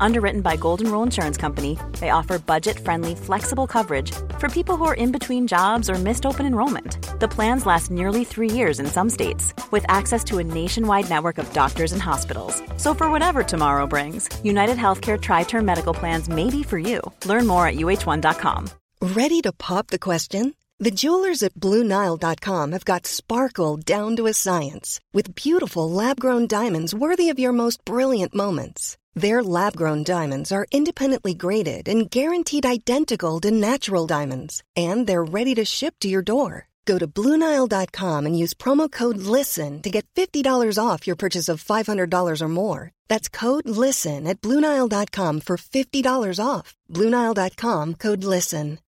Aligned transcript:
Underwritten 0.00 0.42
by 0.42 0.56
Golden 0.56 0.90
Rule 0.90 1.02
Insurance 1.02 1.36
Company, 1.36 1.78
they 1.98 2.10
offer 2.10 2.38
budget-friendly, 2.38 3.14
flexible 3.14 3.66
coverage 3.66 4.12
for 4.38 4.48
people 4.48 4.76
who 4.76 4.84
are 4.84 4.94
in 4.94 5.12
between 5.12 5.46
jobs 5.46 5.90
or 5.90 5.94
missed 5.94 6.26
open 6.26 6.46
enrollment. 6.46 6.98
The 7.20 7.28
plans 7.28 7.66
last 7.66 7.90
nearly 7.90 8.24
three 8.24 8.50
years 8.50 8.80
in 8.80 8.86
some 8.86 9.10
states, 9.10 9.54
with 9.70 9.84
access 9.88 10.24
to 10.24 10.38
a 10.38 10.44
nationwide 10.44 11.10
network 11.10 11.38
of 11.38 11.52
doctors 11.52 11.92
and 11.92 12.02
hospitals. 12.02 12.62
So 12.76 12.94
for 12.94 13.10
whatever 13.10 13.42
tomorrow 13.42 13.86
brings, 13.86 14.28
United 14.44 14.76
Healthcare 14.76 15.20
Tri-Term 15.20 15.64
Medical 15.64 15.94
Plans 15.94 16.28
may 16.28 16.50
be 16.50 16.62
for 16.62 16.78
you. 16.78 17.00
Learn 17.24 17.46
more 17.46 17.66
at 17.66 17.76
uh1.com. 17.76 18.70
Ready 19.00 19.40
to 19.42 19.52
pop 19.52 19.88
the 19.88 19.98
question? 19.98 20.54
The 20.80 20.92
jewelers 20.92 21.42
at 21.42 21.54
BlueNile.com 21.54 22.70
have 22.72 22.84
got 22.84 23.06
sparkle 23.06 23.78
down 23.78 24.14
to 24.16 24.26
a 24.26 24.32
science 24.32 25.00
with 25.12 25.34
beautiful 25.34 25.90
lab-grown 25.90 26.46
diamonds 26.46 26.94
worthy 26.94 27.30
of 27.30 27.38
your 27.38 27.52
most 27.52 27.84
brilliant 27.84 28.32
moments. 28.32 28.96
Their 29.18 29.42
lab 29.42 29.74
grown 29.74 30.04
diamonds 30.04 30.52
are 30.52 30.68
independently 30.70 31.34
graded 31.34 31.88
and 31.88 32.08
guaranteed 32.08 32.64
identical 32.64 33.40
to 33.40 33.50
natural 33.50 34.06
diamonds, 34.06 34.62
and 34.76 35.08
they're 35.08 35.24
ready 35.24 35.56
to 35.56 35.64
ship 35.64 35.94
to 36.00 36.08
your 36.08 36.22
door. 36.22 36.68
Go 36.86 36.98
to 36.98 37.08
Bluenile.com 37.08 38.26
and 38.26 38.38
use 38.38 38.54
promo 38.54 38.88
code 38.88 39.18
LISTEN 39.18 39.82
to 39.82 39.90
get 39.90 40.06
$50 40.14 40.78
off 40.78 41.06
your 41.06 41.16
purchase 41.16 41.48
of 41.48 41.62
$500 41.62 42.40
or 42.40 42.48
more. 42.48 42.90
That's 43.08 43.28
code 43.28 43.68
LISTEN 43.68 44.28
at 44.28 44.40
Bluenile.com 44.40 45.40
for 45.40 45.56
$50 45.56 46.40
off. 46.40 46.76
Bluenile.com 46.88 47.94
code 47.94 48.22
LISTEN. 48.22 48.78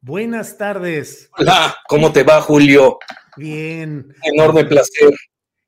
Buenas 0.00 0.56
tardes. 0.56 1.28
Hola, 1.36 1.74
¿cómo 1.90 2.12
te 2.12 2.22
va, 2.22 2.40
Julio? 2.40 3.00
Bien. 3.36 4.14
Enorme 4.22 4.64
placer. 4.64 5.10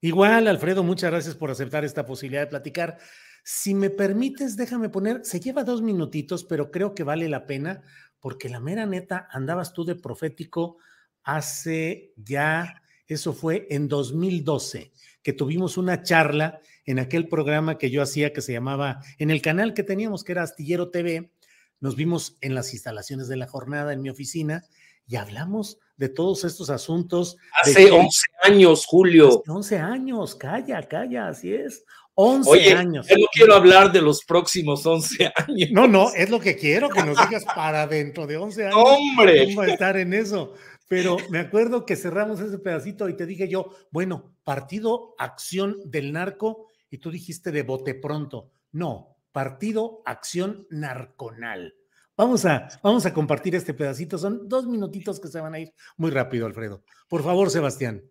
Igual, 0.03 0.49
Alfredo, 0.49 0.83
muchas 0.83 1.11
gracias 1.11 1.35
por 1.35 1.51
aceptar 1.51 1.85
esta 1.85 2.07
posibilidad 2.07 2.43
de 2.43 2.47
platicar. 2.47 2.99
Si 3.45 3.75
me 3.75 3.91
permites, 3.91 4.57
déjame 4.57 4.89
poner, 4.89 5.25
se 5.25 5.41
lleva 5.41 5.63
dos 5.63 5.83
minutitos, 5.83 6.45
pero 6.45 6.71
creo 6.71 6.95
que 6.95 7.05
vale 7.05 7.29
la 7.29 7.47
pena, 7.47 7.83
porque 8.19 8.49
la 8.49 8.61
mera 8.61 8.87
neta, 8.87 9.29
andabas 9.31 9.75
tú 9.75 9.85
de 9.85 9.97
profético 9.97 10.79
hace 11.23 12.15
ya, 12.17 12.83
eso 13.07 13.35
fue 13.35 13.67
en 13.71 13.89
2012, 13.89 14.93
que 15.23 15.33
tuvimos 15.35 15.77
una 15.77 16.03
charla 16.03 16.61
en 16.87 16.99
aquel 16.99 17.29
programa 17.29 17.77
que 17.77 17.91
yo 17.91 18.01
hacía 18.03 18.33
que 18.33 18.41
se 18.41 18.53
llamaba, 18.53 19.03
en 19.19 19.31
el 19.31 19.43
canal 19.43 19.75
que 19.75 19.83
teníamos, 19.83 20.25
que 20.25 20.33
era 20.33 20.43
Astillero 20.43 20.91
TV, 20.91 21.31
nos 21.79 21.95
vimos 21.95 22.39
en 22.41 22.55
las 22.55 22.73
instalaciones 22.73 23.29
de 23.29 23.37
la 23.37 23.47
jornada 23.47 23.93
en 23.93 24.01
mi 24.01 24.09
oficina 24.09 24.65
y 25.11 25.17
hablamos 25.17 25.77
de 25.97 26.09
todos 26.09 26.45
estos 26.45 26.71
asuntos. 26.71 27.37
Hace 27.61 27.91
11 27.91 28.27
años, 28.45 28.87
Julio. 28.87 29.41
Hace 29.43 29.51
11 29.51 29.79
años, 29.79 30.37
calla, 30.37 30.81
calla, 30.85 31.27
así 31.27 31.53
es. 31.53 31.85
11 32.15 32.75
años. 32.75 33.09
Yo 33.09 33.17
no 33.17 33.27
quiero 33.33 33.55
hablar 33.57 33.91
de 33.91 34.03
los 34.03 34.25
próximos 34.25 34.87
11 34.87 35.33
años. 35.49 35.71
No, 35.73 35.89
no, 35.89 36.15
es 36.15 36.31
lo 36.31 36.39
que 36.39 36.57
quiero, 36.57 36.89
que 36.89 37.03
nos 37.03 37.19
digas 37.27 37.45
para 37.45 37.89
dentro 37.89 38.29
de 38.29 38.37
11 38.37 38.67
años. 38.67 38.77
¡Hombre! 38.79 39.53
A 39.59 39.67
estar 39.67 39.97
en 39.97 40.15
eso. 40.15 40.55
Pero 40.87 41.17
me 41.29 41.41
acuerdo 41.41 41.85
que 41.85 41.97
cerramos 41.97 42.39
ese 42.39 42.59
pedacito 42.61 43.09
y 43.09 43.17
te 43.17 43.27
dije 43.27 43.49
yo, 43.49 43.75
bueno, 43.91 44.37
Partido 44.45 45.17
Acción 45.19 45.77
del 45.87 46.13
Narco, 46.13 46.69
y 46.89 46.99
tú 46.99 47.11
dijiste 47.11 47.51
de 47.51 47.65
bote 47.65 47.97
pronto. 47.97 48.53
No, 48.71 49.17
Partido 49.33 50.03
Acción 50.05 50.69
Narconal. 50.71 51.80
Vamos 52.21 52.45
a, 52.45 52.69
vamos 52.83 53.07
a 53.07 53.15
compartir 53.15 53.55
este 53.55 53.73
pedacito. 53.73 54.19
Son 54.19 54.47
dos 54.47 54.67
minutitos 54.67 55.19
que 55.19 55.29
se 55.29 55.41
van 55.41 55.55
a 55.55 55.59
ir 55.59 55.73
muy 55.97 56.11
rápido, 56.11 56.45
Alfredo. 56.45 56.83
Por 57.09 57.23
favor, 57.23 57.49
Sebastián. 57.49 58.03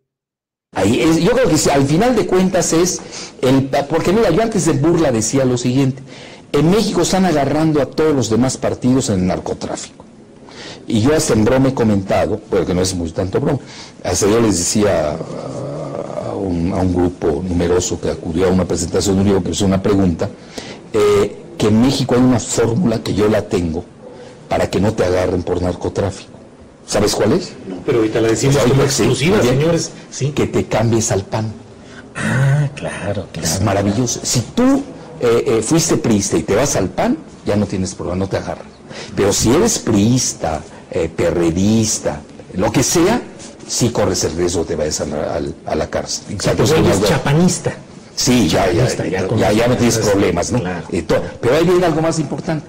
Yo 0.74 1.32
creo 1.34 1.48
que 1.48 1.72
al 1.72 1.86
final 1.86 2.16
de 2.16 2.26
cuentas 2.26 2.74
es 2.74 3.00
el 3.44 3.70
porque 3.88 4.12
mira, 4.12 4.32
yo 4.32 4.42
antes 4.42 4.66
de 4.66 4.74
burla 4.74 5.12
decía 5.12 5.46
lo 5.46 5.60
siguiente, 5.60 6.02
en 6.52 6.72
México 6.72 7.04
están 7.04 7.26
agarrando 7.26 7.84
a 7.84 7.86
todos 7.86 8.16
los 8.16 8.32
demás 8.32 8.58
partidos 8.58 9.12
en 9.12 9.20
el 9.20 9.28
narcotráfico. 9.28 10.06
Y 10.88 11.02
yo 11.02 11.16
hasta 11.16 11.34
en 11.34 11.46
broma 11.46 11.70
he 11.70 11.74
comentado, 11.76 12.40
porque 12.50 12.74
no 12.74 12.82
es 12.82 12.96
muy 12.96 13.12
tanto 13.12 13.40
broma, 13.40 13.60
hasta 14.04 14.26
yo 14.26 14.42
les 14.42 14.58
decía 14.58 15.12
a 15.12 16.34
un, 16.34 16.94
grupo 16.96 17.44
numeroso 17.48 18.02
que 18.02 18.10
acudió 18.10 18.48
a 18.48 18.52
una 18.52 18.66
presentación 18.66 19.18
de 19.18 19.22
un 19.22 19.28
libro 19.28 19.44
que 19.44 19.52
hizo 19.52 19.68
una 19.68 19.84
pregunta, 19.84 20.28
eh, 20.94 21.44
que 21.60 21.68
en 21.68 21.80
México 21.80 22.16
hay 22.16 22.22
una 22.22 22.40
fórmula 22.40 23.04
que 23.04 23.14
yo 23.14 23.28
la 23.28 23.48
tengo, 23.48 23.86
para 24.50 24.70
que 24.70 24.82
no 24.82 24.94
te 24.94 25.06
agarren 25.06 25.44
por 25.44 25.62
narcotráfico. 25.62 26.32
¿Sabes 26.86 27.14
cuál 27.14 27.34
es? 27.34 27.52
No, 27.68 27.76
pero 27.86 28.00
ahorita 28.00 28.20
la 28.20 28.30
decimos 28.30 28.58
como 28.58 28.84
exclusiva, 28.84 29.42
señores. 29.44 29.92
¿sí? 30.10 30.32
Que 30.32 30.48
te 30.48 30.66
cambies 30.66 31.12
al 31.12 31.24
pan. 31.24 31.54
Ah, 32.16 32.68
claro, 32.76 33.28
claro. 33.32 33.48
Es 33.48 33.62
maravilloso. 33.62 34.20
Si 34.24 34.42
tú 34.56 34.84
eh, 35.22 35.44
eh, 35.46 35.62
fuiste 35.62 35.98
priista 35.98 36.36
y 36.36 36.44
te 36.44 36.56
vas 36.56 36.76
al 36.76 36.90
pan, 36.90 37.16
ya 37.46 37.56
no 37.56 37.68
tienes 37.68 37.94
problema, 37.94 38.18
no 38.18 38.28
te 38.28 38.38
agarran. 38.38 38.66
Pero 39.16 39.32
si 39.32 39.54
eres 39.54 39.78
priista, 39.78 40.62
eh, 40.90 41.10
perredista, 41.16 42.22
lo 42.56 42.72
que 42.72 42.82
sea, 42.82 43.22
sí 43.68 43.90
corres 43.90 44.24
el 44.24 44.36
riesgo 44.36 44.62
de 44.62 44.70
te 44.70 44.76
vayas 44.76 45.02
a, 45.02 45.76
la 45.76 45.90
cárcel. 45.92 46.34
Exacto. 46.34 46.64
eres 46.64 47.04
chapanista. 47.04 47.72
Sí, 48.16 48.50
ya, 48.50 48.70
ya, 48.72 48.88
ya, 48.88 49.52
ya, 49.54 49.68
no 49.68 49.78
tienes 49.78 50.00
problemas, 50.00 50.52
¿no? 50.52 50.60
Claro. 50.60 50.88
Pero 51.40 51.56
ahí 51.56 51.64
viene 51.64 51.86
algo 51.86 52.02
más 52.02 52.18
importante 52.20 52.66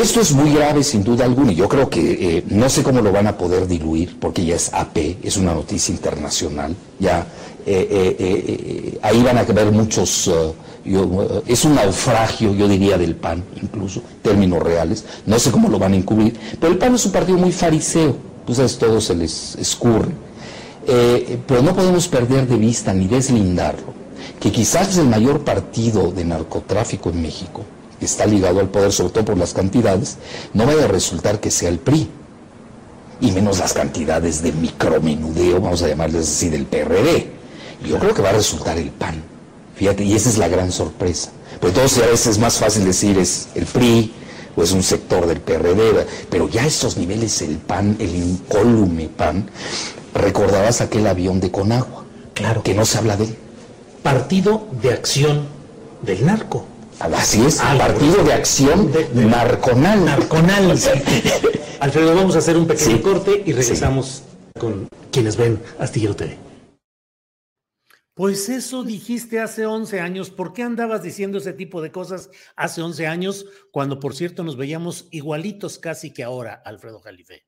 esto 0.00 0.20
es 0.20 0.32
muy 0.32 0.52
grave 0.54 0.82
sin 0.82 1.04
duda 1.04 1.24
alguna 1.24 1.52
y 1.52 1.56
yo 1.56 1.68
creo 1.68 1.90
que 1.90 2.38
eh, 2.38 2.44
no 2.48 2.68
sé 2.68 2.82
cómo 2.82 3.00
lo 3.00 3.12
van 3.12 3.26
a 3.26 3.36
poder 3.36 3.66
diluir 3.66 4.18
porque 4.18 4.44
ya 4.44 4.56
es 4.56 4.72
AP, 4.72 5.18
es 5.22 5.36
una 5.36 5.54
noticia 5.54 5.92
internacional, 5.92 6.74
ya 6.98 7.26
eh, 7.66 8.16
eh, 8.18 8.98
ahí 9.02 9.22
van 9.22 9.38
a 9.38 9.40
haber 9.40 9.70
muchos, 9.70 10.30
es 11.46 11.64
un 11.64 11.74
naufragio 11.74 12.54
yo 12.54 12.66
diría 12.68 12.96
del 12.96 13.16
PAN 13.16 13.44
incluso, 13.60 14.02
términos 14.22 14.62
reales, 14.62 15.04
no 15.26 15.38
sé 15.38 15.50
cómo 15.50 15.68
lo 15.68 15.78
van 15.78 15.92
a 15.92 15.96
encubrir, 15.96 16.38
pero 16.60 16.72
el 16.72 16.78
PAN 16.78 16.94
es 16.94 17.04
un 17.06 17.12
partido 17.12 17.38
muy 17.38 17.52
fariseo, 17.52 18.16
pues 18.46 18.78
todo 18.78 19.00
se 19.00 19.14
les 19.14 19.56
escurre, 19.56 20.12
pero 21.46 21.62
no 21.62 21.74
podemos 21.74 22.08
perder 22.08 22.46
de 22.46 22.56
vista 22.56 22.94
ni 22.94 23.06
deslindarlo, 23.06 23.92
que 24.40 24.50
quizás 24.50 24.88
es 24.90 24.98
el 24.98 25.08
mayor 25.08 25.40
partido 25.44 26.10
de 26.10 26.24
narcotráfico 26.24 27.10
en 27.10 27.22
México 27.22 27.64
está 28.04 28.26
ligado 28.26 28.60
al 28.60 28.68
poder, 28.68 28.92
sobre 28.92 29.12
todo 29.12 29.24
por 29.24 29.38
las 29.38 29.54
cantidades, 29.54 30.16
no 30.54 30.66
vaya 30.66 30.84
a 30.84 30.88
resultar 30.88 31.40
que 31.40 31.50
sea 31.50 31.68
el 31.68 31.78
PRI, 31.78 32.08
y 33.22 33.30
menos 33.30 33.60
las 33.60 33.72
cantidades 33.72 34.42
de 34.42 34.52
micromenudeo, 34.52 35.60
vamos 35.60 35.82
a 35.82 35.88
llamarles 35.88 36.28
así, 36.28 36.48
del 36.48 36.66
PRD. 36.66 37.30
Yo 37.86 37.98
creo 37.98 38.12
que 38.12 38.20
va 38.20 38.30
a 38.30 38.34
resultar 38.34 38.76
el 38.78 38.90
PAN, 38.90 39.22
fíjate, 39.76 40.02
y 40.04 40.14
esa 40.14 40.28
es 40.28 40.38
la 40.38 40.48
gran 40.48 40.72
sorpresa. 40.72 41.30
Pues 41.60 41.72
entonces 41.72 42.02
a 42.02 42.06
veces 42.06 42.26
es 42.26 42.38
más 42.38 42.58
fácil 42.58 42.84
decir 42.84 43.18
es 43.18 43.48
el 43.54 43.66
PRI 43.66 44.12
o 44.56 44.62
es 44.62 44.72
un 44.72 44.82
sector 44.82 45.26
del 45.26 45.40
PRD, 45.40 46.04
pero 46.28 46.48
ya 46.48 46.64
a 46.64 46.66
estos 46.66 46.96
niveles 46.96 47.40
el 47.42 47.58
PAN, 47.58 47.96
el 48.00 48.14
incólume 48.14 49.08
PAN, 49.08 49.48
recordabas 50.14 50.80
aquel 50.80 51.06
avión 51.06 51.38
de 51.40 51.52
Conagua, 51.52 52.04
claro. 52.34 52.62
que 52.64 52.74
no 52.74 52.84
se 52.84 52.98
habla 52.98 53.16
de 53.16 53.24
él. 53.24 53.36
Partido 54.02 54.66
de 54.82 54.92
Acción 54.92 55.46
del 56.02 56.26
Narco. 56.26 56.66
Así 57.02 57.44
es, 57.44 57.56
partido 57.56 58.22
de 58.22 58.32
acción 58.32 58.92
de, 58.92 59.08
narconal. 59.12 60.04
Narconal. 60.04 60.70
Alfredo, 61.80 62.14
vamos 62.14 62.36
a 62.36 62.38
hacer 62.38 62.56
un 62.56 62.68
pequeño 62.68 63.02
corte 63.02 63.42
y 63.44 63.52
regresamos 63.52 64.22
con 64.56 64.88
quienes 65.10 65.36
ven 65.36 65.60
Astillero 65.80 66.14
TV. 66.14 66.38
Pues 68.14 68.48
eso 68.48 68.84
dijiste 68.84 69.40
hace 69.40 69.66
11 69.66 69.98
años. 69.98 70.30
¿Por 70.30 70.52
qué 70.52 70.62
andabas 70.62 71.02
diciendo 71.02 71.38
ese 71.38 71.52
tipo 71.52 71.82
de 71.82 71.90
cosas 71.90 72.30
hace 72.54 72.82
11 72.82 73.08
años, 73.08 73.46
cuando 73.72 73.98
por 73.98 74.14
cierto 74.14 74.44
nos 74.44 74.56
veíamos 74.56 75.08
igualitos 75.10 75.80
casi 75.80 76.12
que 76.12 76.22
ahora, 76.22 76.62
Alfredo 76.64 77.00
Jalife? 77.00 77.46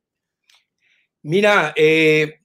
Mira, 1.23 1.73
eh, 1.77 2.41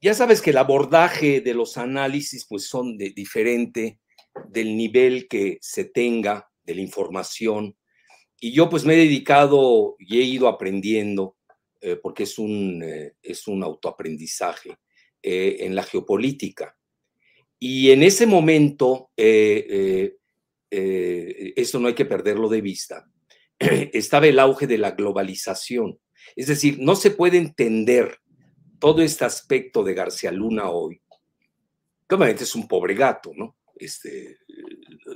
ya 0.00 0.12
sabes 0.12 0.42
que 0.42 0.50
el 0.50 0.58
abordaje 0.58 1.40
de 1.40 1.54
los 1.54 1.76
análisis 1.76 2.46
pues 2.48 2.68
son 2.68 2.98
de 2.98 3.10
diferente 3.10 4.00
del 4.48 4.76
nivel 4.76 5.28
que 5.28 5.58
se 5.60 5.84
tenga 5.84 6.50
de 6.64 6.74
la 6.74 6.80
información. 6.80 7.76
Y 8.40 8.52
yo 8.52 8.68
pues 8.68 8.84
me 8.84 8.94
he 8.94 8.98
dedicado 8.98 9.96
y 9.98 10.18
he 10.18 10.22
ido 10.22 10.48
aprendiendo, 10.48 11.36
eh, 11.80 11.96
porque 11.96 12.24
es 12.24 12.38
un, 12.38 12.82
eh, 12.82 13.14
es 13.22 13.46
un 13.48 13.62
autoaprendizaje 13.62 14.76
eh, 15.22 15.56
en 15.60 15.74
la 15.74 15.82
geopolítica. 15.82 16.76
Y 17.58 17.90
en 17.90 18.02
ese 18.02 18.26
momento, 18.26 19.10
esto 19.16 20.18
no 21.80 21.88
hay 21.88 21.94
que 21.94 22.04
perderlo 22.04 22.50
de 22.50 22.60
vista, 22.60 23.10
estaba 23.58 24.26
el 24.26 24.38
auge 24.38 24.66
de 24.66 24.76
la 24.76 24.90
globalización. 24.90 25.98
Es 26.34 26.48
decir, 26.48 26.78
no 26.80 26.96
se 26.96 27.12
puede 27.12 27.38
entender 27.38 28.18
todo 28.78 29.00
este 29.02 29.24
aspecto 29.24 29.82
de 29.82 29.94
García 29.94 30.30
Luna 30.32 30.70
hoy. 30.70 31.00
Obviamente 32.08 32.44
es 32.44 32.54
un 32.54 32.68
pobre 32.68 32.94
gato, 32.94 33.32
¿no? 33.34 33.55
Este, 33.76 34.38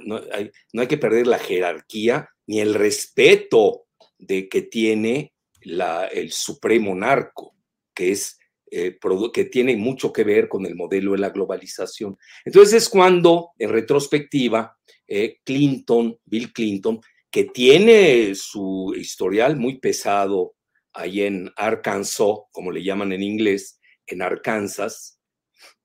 no, 0.05 0.21
hay, 0.33 0.87
que 0.87 0.99
perder 0.99 1.27
la 1.27 1.39
jerarquía 1.39 2.29
ni 2.47 2.61
el 2.61 2.75
respeto 2.75 3.87
de 4.19 4.49
que 4.49 4.63
tiene 4.63 5.35
el 5.61 6.33
supremo 6.33 6.95
narco, 6.95 7.57
que 7.95 8.13
es 8.13 8.39
eh, 8.71 8.99
que 9.33 9.45
tiene 9.47 9.77
mucho 9.77 10.13
que 10.13 10.25
ver 10.25 10.49
con 10.49 10.65
el 10.65 10.77
modelo 10.77 11.13
de 11.13 11.19
la 11.19 11.31
globalización. 11.31 12.17
Entonces 12.45 12.85
es 12.85 12.89
cuando, 12.89 13.51
en 13.59 13.71
retrospectiva, 13.71 14.77
eh, 15.09 15.39
Clinton, 15.45 16.17
Bill 16.25 16.53
Clinton, 16.53 17.01
que 17.31 17.45
tiene 17.45 18.35
su 18.35 18.95
historial 18.97 19.57
muy 19.57 19.79
pesado 19.79 20.55
ahí 20.93 21.23
en 21.23 21.51
Arkansas, 21.57 22.47
como 22.53 22.71
le 22.71 22.83
llaman 22.83 23.13
en 23.13 23.23
inglés, 23.23 23.81
en 24.07 24.23
Arkansas, 24.23 25.21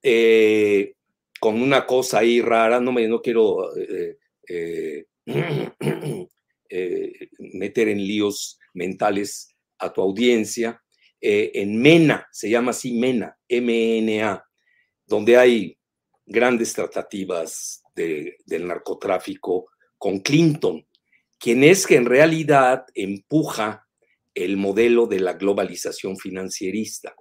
eh, 0.02 0.94
con 1.40 1.62
una 1.62 1.86
cosa 1.86 2.20
ahí 2.20 2.42
rara, 2.42 2.80
no 2.80 2.92
me 2.92 3.08
no 3.08 3.22
quiero 3.22 3.72
meter 7.40 7.90
en 7.90 7.98
líos 7.98 8.60
mentales 8.74 9.56
a 9.78 9.92
tu 9.92 10.02
audiencia, 10.02 10.82
eh, 11.22 11.52
en 11.56 11.82
MENA, 11.82 12.28
se 12.32 12.50
llama 12.50 12.72
así 12.72 12.94
MENA, 12.94 13.38
M-N-A, 13.48 14.46
donde 15.08 15.38
hay 15.38 15.78
grandes 16.26 16.74
tratativas 16.74 17.84
del 17.96 18.68
narcotráfico 18.68 19.68
con 19.98 20.20
Clinton, 20.20 20.86
quien 21.38 21.64
es 21.64 21.88
que 21.88 21.96
en 21.96 22.06
realidad 22.06 22.86
empuja 22.94 23.88
el 24.34 24.58
modelo 24.58 25.08
de 25.08 25.20
la 25.20 25.34
globalización 25.34 26.18
financierista. 26.18 27.16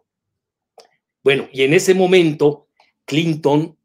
Bueno, 1.22 1.49
y 1.52 1.62
en 1.62 1.75
ese 1.75 1.94
momento 1.94 2.69
Clinton 3.05 3.78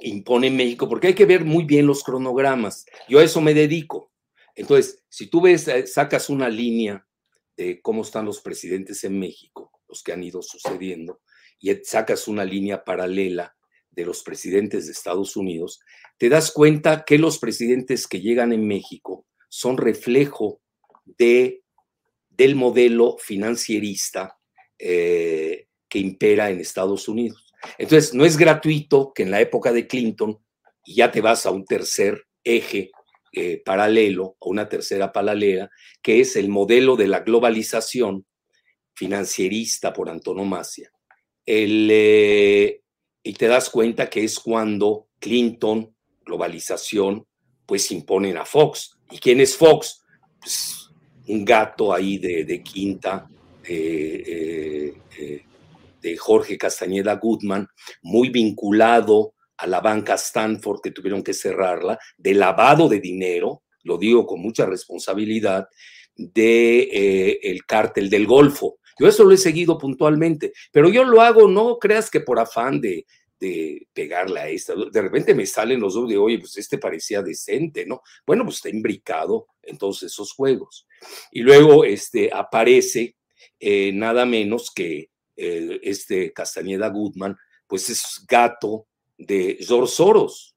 impone 0.00 0.50
México, 0.50 0.88
porque 0.88 1.08
hay 1.08 1.14
que 1.14 1.26
ver 1.26 1.44
muy 1.44 1.64
bien 1.64 1.86
los 1.86 2.02
cronogramas. 2.02 2.86
Yo 3.08 3.18
a 3.18 3.24
eso 3.24 3.40
me 3.40 3.54
dedico. 3.54 4.12
Entonces, 4.54 5.04
si 5.08 5.28
tú 5.28 5.40
ves, 5.40 5.68
eh, 5.68 5.86
sacas 5.86 6.28
una 6.28 6.48
línea 6.48 7.06
cómo 7.82 8.02
están 8.02 8.24
los 8.24 8.40
presidentes 8.40 9.04
en 9.04 9.18
México, 9.18 9.70
los 9.88 10.02
que 10.02 10.12
han 10.12 10.22
ido 10.22 10.42
sucediendo, 10.42 11.20
y 11.58 11.74
sacas 11.84 12.26
una 12.28 12.44
línea 12.44 12.84
paralela 12.84 13.54
de 13.90 14.04
los 14.04 14.22
presidentes 14.22 14.86
de 14.86 14.92
Estados 14.92 15.36
Unidos, 15.36 15.80
te 16.16 16.28
das 16.28 16.52
cuenta 16.52 17.04
que 17.04 17.18
los 17.18 17.38
presidentes 17.38 18.06
que 18.06 18.20
llegan 18.20 18.52
en 18.52 18.66
México 18.66 19.26
son 19.48 19.76
reflejo 19.76 20.60
de, 21.04 21.62
del 22.30 22.54
modelo 22.54 23.16
financierista 23.18 24.38
eh, 24.78 25.66
que 25.88 25.98
impera 25.98 26.50
en 26.50 26.60
Estados 26.60 27.08
Unidos. 27.08 27.49
Entonces, 27.78 28.14
no 28.14 28.24
es 28.24 28.36
gratuito 28.36 29.12
que 29.14 29.22
en 29.22 29.30
la 29.30 29.40
época 29.40 29.72
de 29.72 29.86
Clinton, 29.86 30.38
y 30.84 30.96
ya 30.96 31.10
te 31.10 31.20
vas 31.20 31.46
a 31.46 31.50
un 31.50 31.64
tercer 31.64 32.24
eje 32.42 32.90
eh, 33.32 33.62
paralelo 33.64 34.36
o 34.38 34.50
una 34.50 34.68
tercera 34.68 35.12
paralela, 35.12 35.70
que 36.02 36.20
es 36.20 36.36
el 36.36 36.48
modelo 36.48 36.96
de 36.96 37.06
la 37.06 37.20
globalización 37.20 38.26
financierista 38.94 39.92
por 39.92 40.10
antonomasia. 40.10 40.90
Eh, 41.46 42.80
y 43.22 43.32
te 43.34 43.46
das 43.46 43.70
cuenta 43.70 44.10
que 44.10 44.24
es 44.24 44.38
cuando 44.40 45.08
Clinton, 45.18 45.94
globalización, 46.24 47.26
pues 47.66 47.90
imponen 47.92 48.36
a 48.36 48.44
Fox. 48.44 48.98
¿Y 49.10 49.18
quién 49.18 49.40
es 49.40 49.56
Fox? 49.56 50.02
Pues 50.40 50.90
un 51.28 51.44
gato 51.44 51.92
ahí 51.92 52.18
de, 52.18 52.62
quinta, 52.62 53.28
eh, 53.62 54.92
de 56.00 56.16
Jorge 56.16 56.58
Castañeda 56.58 57.14
Goodman, 57.16 57.68
muy 58.02 58.30
vinculado 58.30 59.34
a 59.56 59.66
la 59.66 59.80
banca 59.80 60.14
Stanford 60.14 60.80
que 60.82 60.90
tuvieron 60.90 61.22
que 61.22 61.34
cerrarla, 61.34 61.98
de 62.16 62.34
lavado 62.34 62.88
de 62.88 63.00
dinero, 63.00 63.62
lo 63.82 63.98
digo 63.98 64.26
con 64.26 64.40
mucha 64.40 64.66
responsabilidad, 64.66 65.68
de 66.14 66.80
eh, 66.80 67.40
el 67.42 67.64
cártel 67.64 68.10
del 68.10 68.26
Golfo. 68.26 68.78
Yo 68.98 69.06
eso 69.06 69.24
lo 69.24 69.32
he 69.32 69.38
seguido 69.38 69.78
puntualmente, 69.78 70.52
pero 70.72 70.88
yo 70.88 71.04
lo 71.04 71.22
hago, 71.22 71.48
no 71.48 71.78
creas 71.78 72.10
que 72.10 72.20
por 72.20 72.38
afán 72.38 72.80
de, 72.80 73.06
de 73.40 73.88
pegarle 73.92 74.40
a 74.40 74.48
esta. 74.48 74.74
De 74.74 75.02
repente 75.02 75.34
me 75.34 75.46
salen 75.46 75.80
los 75.80 75.94
dos 75.94 76.08
de, 76.08 76.18
oye, 76.18 76.38
pues 76.38 76.56
este 76.58 76.78
parecía 76.78 77.22
decente, 77.22 77.86
¿no? 77.86 78.02
Bueno, 78.26 78.44
pues 78.44 78.56
está 78.56 78.68
imbricado 78.68 79.46
en 79.62 79.78
todos 79.78 80.02
esos 80.02 80.32
juegos. 80.32 80.86
Y 81.32 81.40
luego 81.40 81.84
este, 81.84 82.30
aparece 82.32 83.16
eh, 83.58 83.92
nada 83.92 84.26
menos 84.26 84.70
que 84.70 85.10
este 85.82 86.32
Castañeda 86.32 86.88
Goodman, 86.88 87.36
pues 87.66 87.88
es 87.90 88.24
gato 88.28 88.86
de 89.16 89.58
George 89.60 89.92
Soros, 89.92 90.56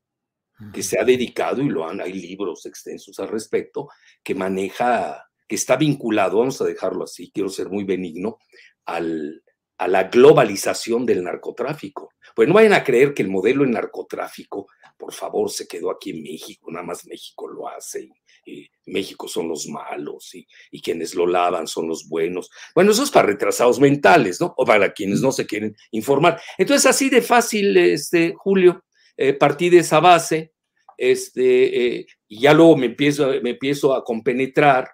que 0.74 0.84
se 0.84 1.00
ha 1.00 1.04
dedicado 1.04 1.62
y 1.62 1.70
lo 1.70 1.88
han, 1.88 2.00
hay 2.00 2.14
libros 2.14 2.66
extensos 2.66 3.20
al 3.20 3.28
respecto, 3.28 3.90
que 4.24 4.36
maneja, 4.36 5.30
que 5.48 5.56
está 5.56 5.76
vinculado, 5.76 6.40
vamos 6.40 6.62
a 6.62 6.66
dejarlo 6.66 7.04
así, 7.04 7.32
quiero 7.32 7.50
ser 7.50 7.70
muy 7.70 7.84
benigno, 7.84 8.38
al, 8.86 9.44
a 9.78 9.88
la 9.88 10.06
globalización 10.06 11.06
del 11.06 11.24
narcotráfico. 11.24 12.14
Pues 12.36 12.48
no 12.48 12.54
vayan 12.54 12.74
a 12.74 12.84
creer 12.84 13.14
que 13.14 13.24
el 13.24 13.30
modelo 13.30 13.64
en 13.64 13.72
narcotráfico, 13.72 14.68
por 14.98 15.14
favor, 15.14 15.50
se 15.50 15.68
quedó 15.68 15.92
aquí 15.92 16.12
en 16.12 16.24
México, 16.24 16.72
nada 16.72 16.86
más 16.86 17.06
México 17.06 17.48
lo 17.48 17.68
hace, 17.68 18.10
y, 18.46 18.68
México 18.86 19.30
son 19.30 19.48
los 19.48 19.68
malos 19.68 20.36
y, 20.36 20.82
quienes 20.82 21.16
lo 21.16 21.26
lavan 21.26 21.68
son 21.68 21.88
los 21.88 22.08
buenos. 22.10 22.50
Bueno, 22.76 22.92
eso 22.92 23.04
es 23.04 23.12
para 23.12 23.28
retrasados 23.28 23.80
mentales, 23.80 24.42
¿no? 24.42 24.54
O 24.58 24.66
para 24.66 24.92
quienes 24.92 25.22
no 25.22 25.32
se 25.32 25.46
quieren 25.46 25.76
informar. 25.92 26.42
Entonces, 26.58 26.86
así 26.86 27.10
de 27.10 27.22
fácil, 27.22 27.78
este, 27.78 28.34
Julio, 28.36 28.84
eh, 29.16 29.34
partí 29.34 29.70
de 29.70 29.80
esa 29.80 30.02
base, 30.02 30.54
este, 30.98 32.00
eh, 32.00 32.08
y 32.28 32.42
ya 32.42 32.54
luego 32.54 32.76
me 32.76 32.88
empiezo, 32.88 33.32
me 33.42 33.52
empiezo 33.52 33.96
a 33.96 34.04
compenetrar 34.04 34.90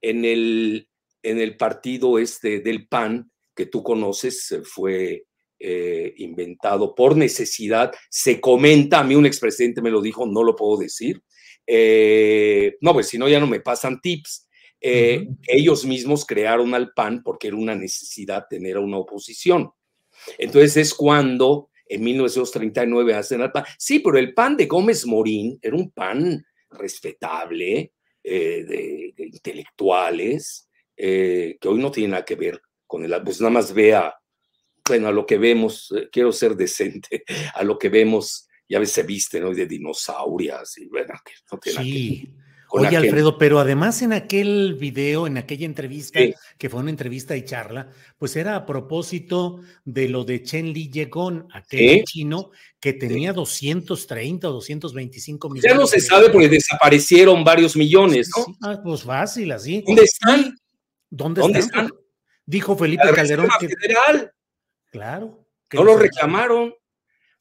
en 0.00 0.24
el, 0.24 0.88
en 1.22 1.38
el 1.38 1.56
partido 1.56 2.18
este 2.18 2.60
del 2.60 2.88
PAN, 2.88 3.30
que 3.54 3.66
tú 3.66 3.82
conoces, 3.82 4.56
fue 4.64 5.24
eh, 5.58 6.14
inventado 6.16 6.94
por 6.94 7.16
necesidad. 7.16 7.92
Se 8.08 8.40
comenta, 8.40 9.00
a 9.00 9.04
mí 9.04 9.14
un 9.14 9.26
expresidente 9.26 9.82
me 9.82 9.90
lo 9.90 10.00
dijo, 10.00 10.24
no 10.24 10.42
lo 10.42 10.56
puedo 10.56 10.78
decir, 10.78 11.22
eh, 11.72 12.76
no, 12.80 12.92
pues 12.92 13.06
si 13.06 13.16
no, 13.16 13.28
ya 13.28 13.38
no 13.38 13.46
me 13.46 13.60
pasan 13.60 14.00
tips. 14.00 14.48
Eh, 14.80 15.28
ellos 15.46 15.84
mismos 15.84 16.26
crearon 16.26 16.74
al 16.74 16.92
PAN 16.92 17.22
porque 17.22 17.46
era 17.46 17.56
una 17.56 17.76
necesidad 17.76 18.46
tener 18.50 18.76
a 18.76 18.80
una 18.80 18.96
oposición. 18.96 19.70
Entonces 20.36 20.76
es 20.76 20.92
cuando 20.92 21.70
en 21.86 22.02
1939 22.02 23.14
hacen 23.14 23.42
al 23.42 23.52
PAN. 23.52 23.64
Sí, 23.78 24.00
pero 24.00 24.18
el 24.18 24.34
PAN 24.34 24.56
de 24.56 24.66
Gómez 24.66 25.06
Morín 25.06 25.60
era 25.62 25.76
un 25.76 25.92
PAN 25.92 26.44
respetable, 26.70 27.92
eh, 28.24 28.64
de, 28.66 29.24
intelectuales, 29.26 30.68
que 30.96 31.58
hoy 31.64 31.78
no 31.78 31.90
tiene 31.92 32.10
nada 32.10 32.24
que 32.24 32.34
ver 32.34 32.60
con 32.86 33.04
el, 33.04 33.22
pues 33.22 33.40
nada 33.40 33.52
más 33.52 33.72
vea, 33.72 34.12
bueno, 34.88 35.06
a 35.06 35.12
lo 35.12 35.24
que 35.24 35.38
vemos, 35.38 35.94
quiero 36.10 36.32
ser 36.32 36.56
decente, 36.56 37.22
a 37.54 37.62
lo 37.62 37.78
que 37.78 37.88
vemos 37.88 38.48
ya 38.70 38.78
ves, 38.78 38.92
se 38.92 39.02
viste, 39.02 39.40
¿no? 39.40 39.52
De 39.52 39.66
dinosaurias 39.66 40.78
y 40.78 40.86
bueno, 40.86 41.12
que 41.24 41.32
no 41.50 41.58
tiene 41.58 41.82
sí. 41.82 42.34
Oye, 42.72 42.96
Alfredo, 42.96 43.36
pero 43.36 43.58
además 43.58 44.00
en 44.00 44.12
aquel 44.12 44.76
video, 44.78 45.26
en 45.26 45.38
aquella 45.38 45.66
entrevista, 45.66 46.20
que 46.56 46.68
fue 46.68 46.78
una 46.78 46.90
entrevista 46.90 47.36
y 47.36 47.44
charla, 47.44 47.88
pues 48.16 48.36
era 48.36 48.54
a 48.54 48.64
propósito 48.64 49.60
de 49.84 50.08
lo 50.08 50.22
de 50.22 50.44
Chen 50.44 50.72
Li 50.72 50.88
Yegon, 50.88 51.48
aquel 51.52 52.04
chino 52.04 52.52
que 52.78 52.92
tenía 52.92 53.32
230 53.32 54.48
o 54.48 54.52
225 54.52 55.50
millones. 55.50 55.72
Ya 55.72 55.76
no 55.76 55.88
se 55.88 56.00
sabe 56.00 56.30
porque 56.30 56.48
desaparecieron 56.48 57.42
varios 57.42 57.74
millones, 57.74 58.30
¿no? 58.36 58.56
Ah, 58.62 58.80
pues 58.80 59.02
fácil, 59.02 59.50
así. 59.50 59.82
¿Dónde 59.84 60.04
están? 60.04 60.56
¿Dónde, 61.10 61.58
están? 61.58 61.90
Dijo 62.46 62.76
Felipe 62.76 63.12
Calderón. 63.12 63.48
Que... 63.58 63.68
Federal. 63.68 64.32
Claro. 64.92 65.44
No 65.72 65.82
lo 65.82 65.96
reclamaron. 65.96 66.72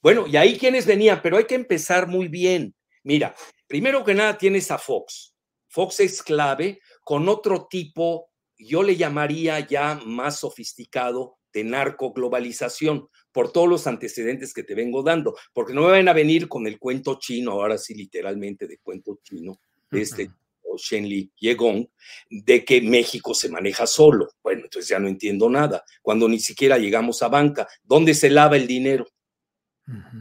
Bueno, 0.01 0.25
y 0.27 0.37
ahí 0.37 0.57
quienes 0.57 0.85
venían, 0.85 1.21
pero 1.21 1.37
hay 1.37 1.45
que 1.45 1.55
empezar 1.55 2.07
muy 2.07 2.27
bien. 2.27 2.73
Mira, 3.03 3.35
primero 3.67 4.03
que 4.03 4.13
nada 4.13 4.37
tienes 4.37 4.71
a 4.71 4.77
Fox. 4.77 5.35
Fox 5.67 5.99
es 5.99 6.23
clave 6.23 6.79
con 7.03 7.27
otro 7.27 7.67
tipo, 7.69 8.29
yo 8.57 8.83
le 8.83 8.95
llamaría 8.95 9.59
ya 9.59 9.99
más 10.05 10.39
sofisticado 10.39 11.37
de 11.53 11.63
narcoglobalización, 11.63 13.09
por 13.31 13.51
todos 13.51 13.67
los 13.67 13.87
antecedentes 13.87 14.53
que 14.53 14.63
te 14.63 14.75
vengo 14.75 15.03
dando, 15.03 15.35
porque 15.53 15.73
no 15.73 15.83
me 15.83 15.91
van 15.91 16.07
a 16.07 16.13
venir 16.13 16.47
con 16.47 16.67
el 16.67 16.79
cuento 16.79 17.17
chino, 17.19 17.51
ahora 17.51 17.77
sí 17.77 17.93
literalmente 17.93 18.67
de 18.67 18.77
cuento 18.77 19.19
chino, 19.23 19.59
de 19.91 20.01
este 20.01 20.31
Shenli 20.77 21.31
Yegong, 21.37 21.87
de 22.29 22.63
que 22.63 22.81
México 22.81 23.33
se 23.33 23.49
maneja 23.49 23.87
solo. 23.87 24.29
Bueno, 24.41 24.61
entonces 24.63 24.89
ya 24.89 24.99
no 24.99 25.07
entiendo 25.07 25.49
nada. 25.49 25.83
Cuando 26.01 26.27
ni 26.27 26.39
siquiera 26.39 26.77
llegamos 26.77 27.21
a 27.21 27.27
banca, 27.27 27.67
¿dónde 27.83 28.13
se 28.13 28.29
lava 28.29 28.55
el 28.55 28.67
dinero? 28.67 29.05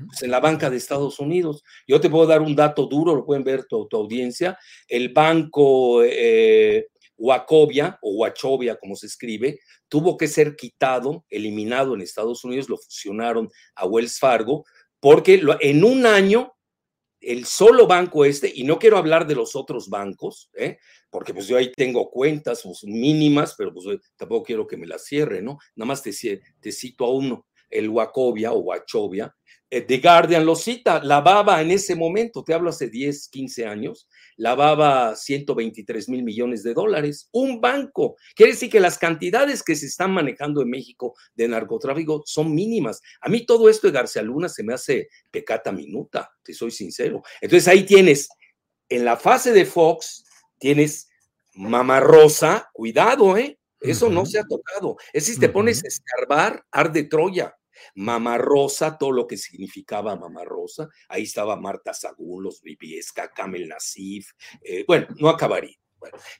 Pues, 0.06 0.22
en 0.22 0.30
la 0.30 0.40
banca 0.40 0.70
de 0.70 0.76
Estados 0.76 1.18
Unidos. 1.18 1.62
Yo 1.86 2.00
te 2.00 2.10
puedo 2.10 2.26
dar 2.26 2.40
un 2.40 2.54
dato 2.54 2.86
duro, 2.86 3.14
lo 3.14 3.24
pueden 3.24 3.44
ver 3.44 3.64
tu, 3.64 3.88
audiencia. 3.92 4.58
El 4.86 5.10
banco, 5.10 6.02
eh, 6.04 6.86
Wachovia 7.16 7.98
o 8.00 8.12
Wachovia, 8.12 8.76
como 8.76 8.96
se 8.96 9.06
escribe, 9.06 9.60
tuvo 9.88 10.16
que 10.16 10.28
ser 10.28 10.56
quitado, 10.56 11.24
eliminado 11.28 11.94
en 11.94 12.00
Estados 12.00 12.44
Unidos, 12.44 12.68
lo 12.68 12.78
fusionaron 12.78 13.50
a 13.74 13.86
Wells 13.86 14.18
Fargo, 14.18 14.64
porque 15.00 15.42
en 15.60 15.84
un 15.84 16.06
año 16.06 16.54
el 17.20 17.44
solo 17.46 17.88
banco 17.88 18.24
este, 18.24 18.50
y 18.54 18.62
no 18.62 18.78
quiero 18.78 18.96
hablar 18.96 19.26
de 19.26 19.34
los 19.34 19.56
otros 19.56 19.88
bancos, 19.88 20.50
¿eh? 20.54 20.78
porque 21.10 21.34
pues 21.34 21.48
yo 21.48 21.56
ahí 21.56 21.72
tengo 21.72 22.10
cuentas 22.10 22.62
pues, 22.62 22.84
mínimas, 22.84 23.54
pero 23.58 23.74
pues 23.74 23.98
tampoco 24.16 24.44
quiero 24.44 24.66
que 24.66 24.76
me 24.76 24.86
las 24.86 25.04
cierre, 25.04 25.42
¿no? 25.42 25.58
Nada 25.74 25.88
más 25.88 26.02
te, 26.02 26.12
te 26.60 26.72
cito 26.72 27.04
a 27.04 27.12
uno, 27.12 27.46
el 27.70 27.88
Wachovia 27.88 28.52
o 28.52 28.58
Wachovia, 28.60 29.34
The 29.70 29.98
Guardian 29.98 30.46
lo 30.46 30.56
cita, 30.56 31.02
lavaba 31.04 31.60
en 31.60 31.70
ese 31.70 31.94
momento, 31.94 32.42
te 32.42 32.54
hablo 32.54 32.70
hace 32.70 32.88
10, 32.88 33.28
15 33.28 33.66
años, 33.66 34.08
lavaba 34.36 35.14
123 35.14 36.08
mil 36.08 36.22
millones 36.22 36.62
de 36.62 36.72
dólares. 36.72 37.28
Un 37.32 37.60
banco. 37.60 38.16
Quiere 38.34 38.52
decir 38.52 38.70
que 38.70 38.80
las 38.80 38.96
cantidades 38.96 39.62
que 39.62 39.76
se 39.76 39.86
están 39.86 40.12
manejando 40.12 40.62
en 40.62 40.70
México 40.70 41.14
de 41.34 41.48
narcotráfico 41.48 42.22
son 42.24 42.54
mínimas. 42.54 43.02
A 43.20 43.28
mí 43.28 43.44
todo 43.44 43.68
esto 43.68 43.88
de 43.88 43.92
García 43.92 44.22
Luna 44.22 44.48
se 44.48 44.62
me 44.62 44.72
hace 44.72 45.08
pecata 45.30 45.70
minuta, 45.70 46.30
te 46.42 46.54
soy 46.54 46.70
sincero. 46.70 47.22
Entonces 47.40 47.68
ahí 47.68 47.84
tienes, 47.84 48.28
en 48.88 49.04
la 49.04 49.16
fase 49.18 49.52
de 49.52 49.66
Fox, 49.66 50.24
tienes 50.58 51.08
Mamarrosa, 51.54 52.70
cuidado, 52.72 53.36
¿eh? 53.36 53.58
Eso 53.80 54.08
no 54.08 54.26
se 54.26 54.38
ha 54.38 54.44
tocado. 54.44 54.96
Es 55.12 55.26
si 55.26 55.38
te 55.38 55.48
pones 55.48 55.84
a 55.84 55.88
escarbar, 55.88 56.64
arde 56.70 57.04
Troya. 57.04 57.57
Mamá 57.94 58.38
Rosa, 58.38 58.96
todo 58.98 59.12
lo 59.12 59.26
que 59.26 59.36
significaba 59.36 60.16
Mamá 60.16 60.44
Rosa. 60.44 60.88
Ahí 61.08 61.24
estaba 61.24 61.56
Marta 61.56 61.94
Sagún, 61.94 62.44
los 62.44 62.62
Viviesca, 62.62 63.30
Camel 63.32 63.68
Nasif. 63.68 64.32
Eh, 64.62 64.84
bueno, 64.86 65.06
no 65.18 65.28
acabaría. 65.28 65.76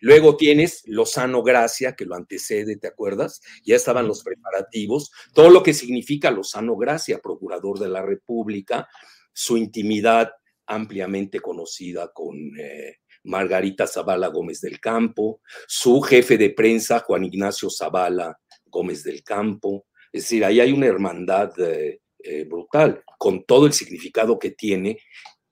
luego 0.00 0.37
tienes 0.37 0.83
Lozano 0.87 1.42
Gracia, 1.42 1.97
que 1.97 2.04
lo 2.04 2.14
antecede, 2.14 2.76
¿te 2.76 2.87
acuerdas? 2.88 3.40
Ya 3.64 3.76
estaban 3.76 4.07
los 4.07 4.23
preparativos. 4.23 5.11
Todo 5.35 5.50
lo 5.50 5.62
que 5.62 5.75
significa 5.75 6.30
Lozano 6.30 6.76
Gracia, 6.76 7.18
procurador 7.18 7.78
de 7.78 7.88
la 7.88 8.02
República, 8.02 8.88
su 9.33 9.57
intimidad 9.57 10.33
ampliamente 10.66 11.40
conocida 11.40 12.12
con 12.12 12.37
eh, 12.59 12.99
Margarita 13.25 13.87
Zavala 13.87 14.28
Gómez 14.28 14.61
del 14.61 14.80
Campo, 14.80 15.40
su 15.66 16.00
jefe 16.00 16.38
de 16.38 16.50
prensa, 16.50 17.00
Juan 17.00 17.25
Ignacio 17.25 17.71
Zavala 17.71 18.38
Gómez 18.66 19.02
del 19.02 19.23
Campo, 19.23 19.87
es 20.18 20.25
decir, 20.25 20.44
ahí 20.44 20.58
hay 20.58 20.72
una 20.72 20.87
hermandad 20.87 21.52
eh, 21.60 22.00
eh, 22.18 22.42
brutal, 22.42 23.04
con 23.18 23.44
todo 23.44 23.66
el 23.66 23.72
significado 23.72 24.37
que 24.37 24.50
tiene. 24.50 24.98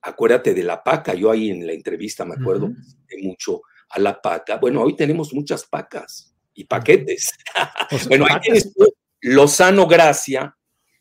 Acuérdate 0.02 0.54
de 0.54 0.64
la 0.64 0.82
paca, 0.82 1.14
yo 1.14 1.30
ahí 1.30 1.50
en 1.50 1.64
la 1.64 1.72
entrevista 1.72 2.24
me 2.24 2.34
acuerdo 2.34 2.70
de 3.06 3.22
mucho 3.22 3.62
a 3.90 4.00
la 4.00 4.20
paca. 4.20 4.56
Bueno, 4.56 4.82
hoy 4.82 4.96
tenemos 4.96 5.32
muchas 5.32 5.64
pacas 5.66 6.34
y 6.52 6.64
paquetes. 6.64 7.32
bueno, 8.08 8.26
ahí 8.28 8.40
tienes 8.40 8.72
Lozano 9.20 9.86
Gracia, 9.86 10.56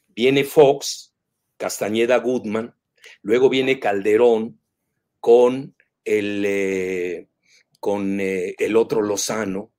viene 0.10 0.44
Fox, 0.44 1.16
Castañeda 1.58 2.18
Goodman, 2.18 2.76
luego 3.24 3.50
viene 3.50 3.80
Calderón 3.80 4.60
con 5.20 5.76
el, 6.04 6.44
eh, 6.46 7.30
con, 7.80 8.20
el 8.20 8.76
otro 8.76 9.02
Lozano, 9.02 9.72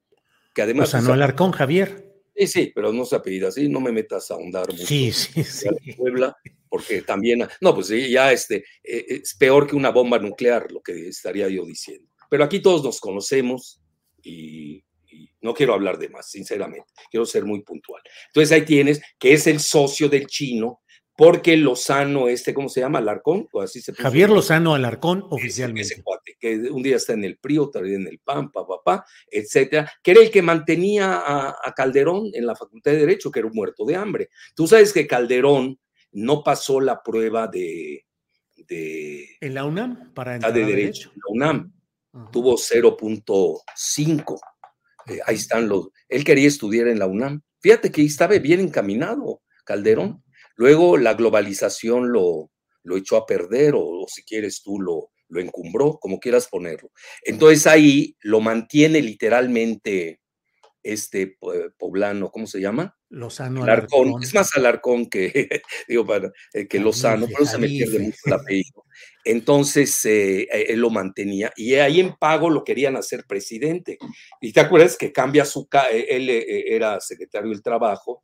que 0.53 0.63
además... 0.63 0.93
Lozano 0.93 1.13
Alarcón, 1.13 1.53
Javier. 1.53 2.06
Sí, 2.37 2.47
sí, 2.47 2.73
pero 2.75 2.93
no 2.93 3.05
se 3.05 3.17
apellida 3.17 3.49
así, 3.49 3.69
no 3.69 3.81
me 3.81 3.93
metas 3.93 4.31
a 4.31 4.35
ahondar 4.35 4.69
mucho. 4.71 4.87
Sí, 4.87 5.11
sí, 5.13 5.43
sí. 5.43 5.69
Puebla, 5.97 6.37
porque 6.69 7.01
también, 7.03 7.47
no, 7.61 7.75
pues 7.75 7.89
ya 7.89 8.33
este, 8.33 8.65
eh, 8.85 9.07
es 9.09 9.35
peor 9.37 9.67
que 9.67 9.77
una 9.77 9.91
bomba 9.91 10.19
nuclear, 10.19 10.71
lo 10.71 10.83
que 10.83 11.09
estaría 11.09 11.49
yo 11.49 11.65
diciendo. 11.65 12.09
Pero 12.29 12.45
aquí 12.45 12.61
todos 12.61 12.85
nos 12.85 13.01
conocemos 13.01 13.81
y, 14.23 14.85
y, 15.11 15.31
no 15.41 15.55
quiero 15.55 15.73
hablar 15.73 15.99
de 15.99 16.11
más, 16.11 16.31
sinceramente, 16.31 16.93
quiero 17.11 17.25
ser 17.25 17.45
muy 17.45 17.63
puntual. 17.63 18.03
Entonces 18.27 18.53
ahí 18.53 18.65
tienes 18.67 19.01
que 19.19 19.33
es 19.33 19.47
el 19.47 19.61
socio 19.61 20.09
del 20.09 20.27
chino 20.27 20.83
porque 21.17 21.57
Lozano, 21.57 22.29
este, 22.29 22.53
¿cómo 22.53 22.69
se 22.69 22.81
llama? 22.81 22.99
Alarcón, 22.99 23.49
o 23.53 23.63
así 23.63 23.81
se 23.81 23.95
Javier 23.95 24.29
Lozano 24.29 24.75
Alarcón, 24.75 25.25
oficialmente. 25.31 25.95
Ese, 25.95 26.03
cuate, 26.03 26.37
que 26.39 26.57
un 26.71 26.83
día 26.83 26.97
está 26.97 27.15
en 27.15 27.25
el 27.25 27.39
PRI, 27.39 27.59
otro 27.59 27.83
día 27.83 27.97
en 27.97 28.07
el 28.07 28.19
PAN, 28.19 28.53
papá, 28.53 28.83
pa, 28.85 29.07
etcétera, 29.31 29.91
que 30.03 30.11
era 30.11 30.21
el 30.21 30.31
que 30.31 30.43
mantenía 30.43 31.23
a, 31.25 31.73
Calderón 31.75 32.31
en 32.35 32.47
la 32.47 32.55
Facultad 32.55 32.91
de 32.93 32.99
Derecho, 32.99 33.31
que 33.31 33.39
era 33.39 33.49
un 33.49 33.55
muerto 33.55 33.87
de 33.87 33.97
hambre. 33.97 34.29
Tú 34.55 34.67
sabes 34.67 34.93
que 34.93 35.07
Calderón 35.07 35.79
no 36.13 36.45
pasó 36.45 36.81
la 36.81 37.03
prueba 37.03 37.49
de. 37.49 38.05
de 38.69 39.27
¿En 39.41 39.55
la 39.55 39.65
UNAM? 39.65 40.13
Para 40.13 40.35
entrar 40.35 40.53
de 40.53 40.65
Derecho. 40.67 41.13
La 41.15 41.33
UNAM 41.33 41.73
tuvo 42.31 42.57
0.5. 42.57 44.39
Eh, 45.07 45.19
ahí 45.25 45.37
están 45.37 45.67
los. 45.67 45.89
Él 46.09 46.25
quería 46.25 46.49
estudiar 46.49 46.89
en 46.89 46.99
la 46.99 47.07
UNAM. 47.07 47.41
Fíjate 47.61 47.91
que 47.91 48.03
estaba 48.03 48.39
bien 48.39 48.61
encaminado, 48.61 49.41
Calderón 49.65 50.23
Luego 50.57 50.97
la 50.97 51.15
globalización 51.15 52.13
lo, 52.13 52.51
lo 52.83 52.97
echó 52.97 53.17
a 53.17 53.27
perder 53.27 53.75
o, 53.77 54.07
si 54.09 54.23
quieres 54.23 54.63
tú 54.63 54.81
lo, 54.81 55.11
lo 55.29 55.41
encumbró, 55.41 55.99
como 55.99 56.19
quieras 56.19 56.49
ponerlo. 56.49 56.91
Entonces 57.23 57.67
ahí 57.67 58.17
lo 58.21 58.41
mantiene 58.41 59.03
literalmente 59.03 60.21
este 60.83 61.37
poblano, 61.79 62.31
¿cómo 62.31 62.47
se 62.47 62.61
llama? 62.61 62.97
Lozano 63.09 63.65
Alarcón. 63.65 64.23
Es 64.23 64.35
más 64.35 64.57
Alarcón 64.57 65.07
que, 65.07 65.63
digo, 65.89 66.07
para, 66.07 66.31
eh, 66.55 66.67
que 66.69 66.79
Lozano, 66.79 67.27
pero 67.27 67.45
se 67.45 67.59
me 67.59 67.67
pierde 67.67 67.99
mucho 67.99 68.19
el 68.25 68.33
apellido. 68.33 68.85
Entonces 69.25 70.05
eh, 70.05 70.43
eh, 70.43 70.67
él 70.69 70.81
lo 70.81 70.91
mantenía 70.91 71.53
y 71.57 71.75
ahí 71.75 71.99
en 71.99 72.15
pago 72.17 72.51
lo 72.51 72.63
querían 72.63 72.97
hacer 72.97 73.25
presidente. 73.27 73.99
Y 74.41 74.53
te 74.53 74.61
acuerdas 74.61 74.97
que 74.97 75.13
cambia 75.13 75.45
su, 75.45 75.69
él 75.93 76.31
era 76.31 77.01
secretario 77.01 77.51
del 77.51 77.63
trabajo 77.63 78.23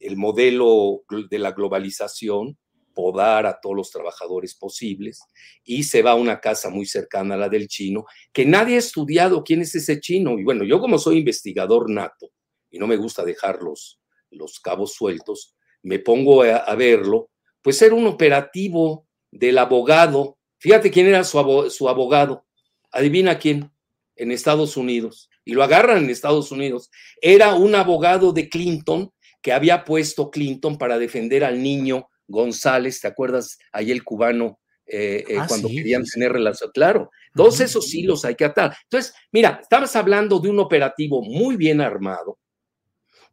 el 0.00 0.16
modelo 0.16 1.02
de 1.28 1.38
la 1.38 1.52
globalización, 1.52 2.58
podar 2.94 3.46
a 3.46 3.60
todos 3.60 3.76
los 3.76 3.90
trabajadores 3.90 4.54
posibles, 4.54 5.20
y 5.64 5.84
se 5.84 6.02
va 6.02 6.12
a 6.12 6.16
una 6.16 6.40
casa 6.40 6.70
muy 6.70 6.86
cercana 6.86 7.34
a 7.34 7.38
la 7.38 7.48
del 7.48 7.68
chino, 7.68 8.04
que 8.32 8.44
nadie 8.44 8.76
ha 8.76 8.78
estudiado 8.78 9.44
quién 9.44 9.60
es 9.60 9.74
ese 9.74 10.00
chino. 10.00 10.38
Y 10.38 10.44
bueno, 10.44 10.64
yo 10.64 10.80
como 10.80 10.98
soy 10.98 11.18
investigador 11.18 11.88
nato 11.88 12.30
y 12.70 12.78
no 12.78 12.86
me 12.86 12.96
gusta 12.96 13.24
dejar 13.24 13.62
los, 13.62 14.00
los 14.30 14.58
cabos 14.60 14.94
sueltos, 14.94 15.54
me 15.82 15.98
pongo 15.98 16.42
a, 16.42 16.74
verlo, 16.74 17.30
pues 17.62 17.80
era 17.82 17.94
un 17.94 18.06
operativo 18.06 19.06
del 19.30 19.58
abogado. 19.58 20.38
Fíjate 20.58 20.90
quién 20.90 21.06
era 21.06 21.24
su, 21.24 21.70
su 21.70 21.88
abogado. 21.88 22.44
Adivina 22.90 23.38
quién, 23.38 23.72
en 24.16 24.30
Estados 24.30 24.76
Unidos. 24.76 25.30
Y 25.44 25.54
lo 25.54 25.62
agarran 25.62 26.04
en 26.04 26.10
Estados 26.10 26.52
Unidos. 26.52 26.90
Era 27.22 27.54
un 27.54 27.74
abogado 27.74 28.32
de 28.32 28.48
Clinton 28.48 29.10
que 29.42 29.52
había 29.52 29.84
puesto 29.84 30.30
Clinton 30.30 30.78
para 30.78 30.98
defender 30.98 31.44
al 31.44 31.62
niño 31.62 32.08
González, 32.30 33.00
¿te 33.00 33.08
acuerdas? 33.08 33.58
Ahí 33.72 33.90
el 33.90 34.04
cubano, 34.04 34.60
eh, 34.86 35.24
eh, 35.28 35.36
ah, 35.38 35.46
cuando 35.48 35.68
querían 35.68 36.04
tener 36.04 36.32
relación. 36.32 36.70
Claro, 36.72 37.10
todos 37.34 37.60
esos 37.60 37.92
hilos 37.94 38.24
hay 38.24 38.34
que 38.34 38.44
atar. 38.44 38.76
Entonces, 38.84 39.14
mira, 39.32 39.60
estabas 39.62 39.94
hablando 39.96 40.38
de 40.38 40.48
un 40.48 40.58
operativo 40.58 41.22
muy 41.22 41.56
bien 41.56 41.80
armado, 41.80 42.38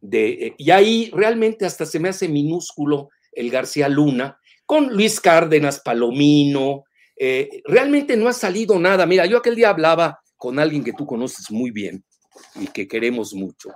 de, 0.00 0.28
eh, 0.28 0.54
y 0.58 0.70
ahí 0.70 1.10
realmente 1.12 1.64
hasta 1.64 1.86
se 1.86 1.98
me 1.98 2.08
hace 2.08 2.28
minúsculo 2.28 3.08
el 3.32 3.50
García 3.50 3.88
Luna, 3.88 4.38
con 4.66 4.92
Luis 4.92 5.20
Cárdenas, 5.20 5.80
Palomino, 5.80 6.84
realmente 7.64 8.16
no 8.16 8.28
ha 8.28 8.32
salido 8.32 8.78
nada. 8.78 9.06
Mira, 9.06 9.26
yo 9.26 9.38
aquel 9.38 9.56
día 9.56 9.70
hablaba 9.70 10.20
con 10.36 10.58
alguien 10.58 10.84
que 10.84 10.92
tú 10.92 11.04
conoces 11.04 11.50
muy 11.50 11.70
bien 11.70 12.04
y 12.54 12.68
que 12.68 12.86
queremos 12.86 13.34
mucho, 13.34 13.70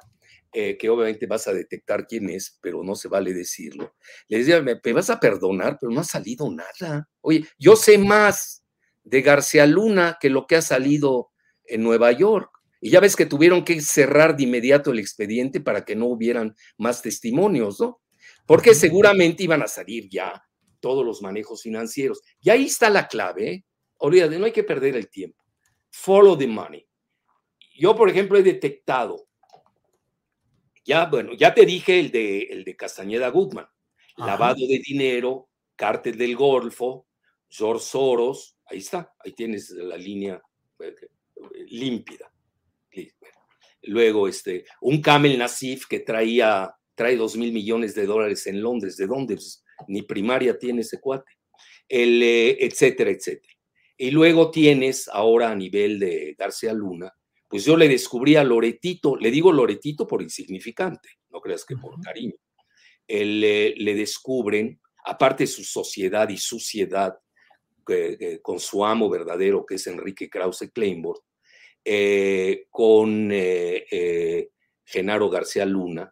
eh, 0.55 0.77
que 0.77 0.91
obviamente 0.91 1.27
vas 1.27 1.49
a 1.49 1.55
detectar 1.55 2.07
quién 2.07 2.29
es, 2.29 2.59
pero 2.61 2.85
no 2.85 2.95
se 2.95 3.09
vale 3.09 3.33
decirlo. 3.33 3.95
Le 4.29 4.39
decía, 4.39 4.61
me, 4.61 4.75
vas 4.93 5.09
a 5.09 5.19
perdonar, 5.19 5.79
pero 5.81 5.91
no 5.91 6.01
ha 6.01 6.05
salido 6.05 6.51
nada. 6.51 7.09
Oye, 7.23 7.47
yo 7.59 7.75
sé 7.75 7.97
más 7.97 8.63
de 9.03 9.23
García 9.23 9.67
Luna 9.67 10.19
que 10.21 10.29
lo 10.29 10.47
que 10.47 10.57
ha 10.57 10.63
salido 10.63 11.31
en 11.65 11.83
Nueva 11.83 12.13
York. 12.13 12.51
Y 12.83 12.91
ya 12.91 13.01
ves 13.01 13.17
que 13.17 13.25
tuvieron 13.25 13.65
que 13.65 13.81
cerrar 13.81 14.37
de 14.37 14.43
inmediato 14.43 14.91
el 14.91 14.99
expediente 14.99 15.61
para 15.61 15.87
que 15.87 15.97
no 15.97 16.07
hubieran 16.07 16.55
más 16.77 17.01
testimonios, 17.01 17.81
¿no? 17.81 18.03
Porque 18.47 18.75
seguramente 18.75 19.45
iban 19.45 19.63
a 19.63 19.69
salir 19.69 20.09
ya 20.11 20.45
todos 20.81 21.07
los 21.07 21.23
manejos 21.23 21.63
financieros. 21.63 22.21
Y 22.41 22.51
ahí 22.51 22.67
está 22.67 22.91
la 22.91 23.09
clave, 23.09 23.51
¿eh? 23.51 23.65
Olvídate, 23.99 24.39
no 24.39 24.45
hay 24.45 24.53
que 24.53 24.65
perder 24.65 24.97
el 24.97 25.09
tiempo. 25.09 25.43
Follow 25.91 26.37
the 26.37 26.47
money. 26.47 26.87
Yo, 27.79 27.97
por 27.97 28.11
ejemplo, 28.11 28.37
he 28.37 28.43
detectado 28.43 29.29
ya, 30.85 31.07
bueno, 31.07 31.33
ya 31.35 31.55
te 31.55 31.65
dije 31.67 32.01
el 32.01 32.11
de, 32.11 32.43
el 32.43 32.65
de 32.65 32.77
Castañeda 32.77 33.29
Goodman. 33.29 33.67
Lavado 34.17 34.67
de 34.67 34.81
dinero, 34.87 35.49
cártel 35.75 36.19
del 36.19 36.37
Golfo, 36.37 37.07
George 37.49 37.85
Soros, 37.85 38.59
ahí 38.67 38.79
está, 38.79 39.15
ahí 39.19 39.33
tienes 39.33 39.71
la 39.71 39.97
línea 39.97 40.41
eh, 40.81 40.95
límpida. 41.69 42.31
Luego, 43.85 44.29
este, 44.29 44.65
un 44.81 45.01
Camel 45.03 45.37
Nasif 45.39 45.87
que 45.89 46.01
traía, 46.01 46.73
trae 46.95 47.17
dos 47.17 47.37
mil 47.37 47.53
millones 47.53 47.95
de 47.95 48.07
dólares 48.07 48.47
en 48.47 48.63
Londres, 48.63 48.97
¿de 48.97 49.07
dónde? 49.07 49.35
Pues, 49.35 49.65
ni 49.89 50.03
primaria 50.03 50.57
tiene 50.59 50.83
ese 50.83 51.01
cuate, 51.01 51.33
el, 51.89 52.23
eh, 52.23 52.65
etcétera, 52.65 53.11
etcétera. 53.11 53.55
Y 53.97 54.11
luego 54.11 54.51
tienes 54.51 55.09
ahora 55.09 55.51
a 55.51 55.57
nivel 55.57 55.99
de 55.99 56.35
García 56.39 56.73
Luna, 56.73 57.13
pues 57.53 57.67
yo 57.67 57.77
le 57.77 57.87
descubrí 57.87 58.35
a 58.37 58.45
Loretito, 58.45 59.15
le 59.15 59.31
digo 59.31 59.53
Loretito 59.53 60.07
por 60.07 60.23
insignificante, 60.23 61.11
no 61.29 61.39
creas 61.39 61.67
que 61.67 61.77
por 61.77 62.01
cariño. 62.01 62.33
le 63.07 63.95
descubren, 63.95 64.81
aparte 65.05 65.43
de 65.43 65.49
su 65.49 65.63
sociedad 65.63 66.31
y 66.31 66.39
suciedad, 66.39 67.19
con 68.41 68.59
su 68.59 68.87
amo 68.87 69.11
verdadero, 69.11 69.67
que 69.67 69.75
es 69.75 69.87
Enrique 69.87 70.31
Krause 70.31 70.71
Kleinborg, 70.73 71.21
eh, 71.85 72.69
con 72.71 73.31
eh, 73.31 73.85
eh, 73.91 74.49
Genaro 74.83 75.29
García 75.29 75.67
Luna, 75.67 76.11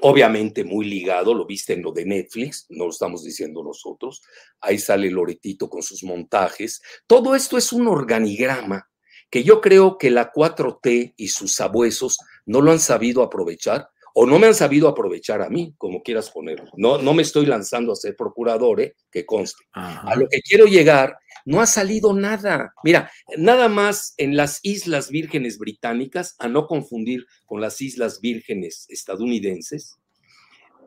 obviamente 0.00 0.64
muy 0.64 0.86
ligado, 0.86 1.34
lo 1.34 1.46
viste 1.46 1.74
en 1.74 1.82
lo 1.82 1.92
de 1.92 2.04
Netflix, 2.04 2.66
no 2.70 2.86
lo 2.86 2.90
estamos 2.90 3.22
diciendo 3.22 3.62
nosotros, 3.62 4.22
ahí 4.60 4.76
sale 4.76 5.08
Loretito 5.08 5.70
con 5.70 5.84
sus 5.84 6.02
montajes. 6.02 6.82
Todo 7.06 7.36
esto 7.36 7.56
es 7.56 7.72
un 7.72 7.86
organigrama 7.86 8.89
que 9.30 9.44
yo 9.44 9.60
creo 9.60 9.96
que 9.96 10.10
la 10.10 10.32
4T 10.32 11.14
y 11.16 11.28
sus 11.28 11.54
sabuesos 11.54 12.18
no 12.46 12.60
lo 12.60 12.72
han 12.72 12.80
sabido 12.80 13.22
aprovechar 13.22 13.88
o 14.14 14.26
no 14.26 14.38
me 14.38 14.48
han 14.48 14.54
sabido 14.54 14.88
aprovechar 14.88 15.40
a 15.40 15.48
mí, 15.48 15.74
como 15.78 16.02
quieras 16.02 16.30
ponerlo. 16.30 16.70
No, 16.76 16.98
no 16.98 17.14
me 17.14 17.22
estoy 17.22 17.46
lanzando 17.46 17.92
a 17.92 17.96
ser 17.96 18.16
procurador, 18.16 18.80
¿eh? 18.80 18.96
que 19.10 19.24
conste. 19.24 19.64
A 19.72 20.14
lo 20.16 20.28
que 20.28 20.40
quiero 20.40 20.66
llegar, 20.66 21.16
no 21.44 21.60
ha 21.60 21.66
salido 21.66 22.12
nada. 22.12 22.74
Mira, 22.82 23.10
nada 23.36 23.68
más 23.68 24.14
en 24.16 24.36
las 24.36 24.60
Islas 24.62 25.10
Vírgenes 25.10 25.58
Británicas, 25.58 26.34
a 26.38 26.48
no 26.48 26.66
confundir 26.66 27.26
con 27.46 27.60
las 27.60 27.80
Islas 27.80 28.20
Vírgenes 28.20 28.86
estadounidenses, 28.88 29.96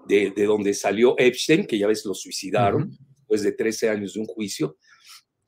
de, 0.08 0.34
donde 0.36 0.74
salió 0.74 1.16
Epstein, 1.18 1.66
que 1.66 1.78
ya 1.78 1.88
ves 1.88 2.06
lo 2.06 2.14
suicidaron 2.14 2.98
después 3.20 3.42
de 3.42 3.54
13 3.54 3.90
años 3.90 4.14
de 4.16 4.20
un 4.20 4.26
juicio. 4.26 4.76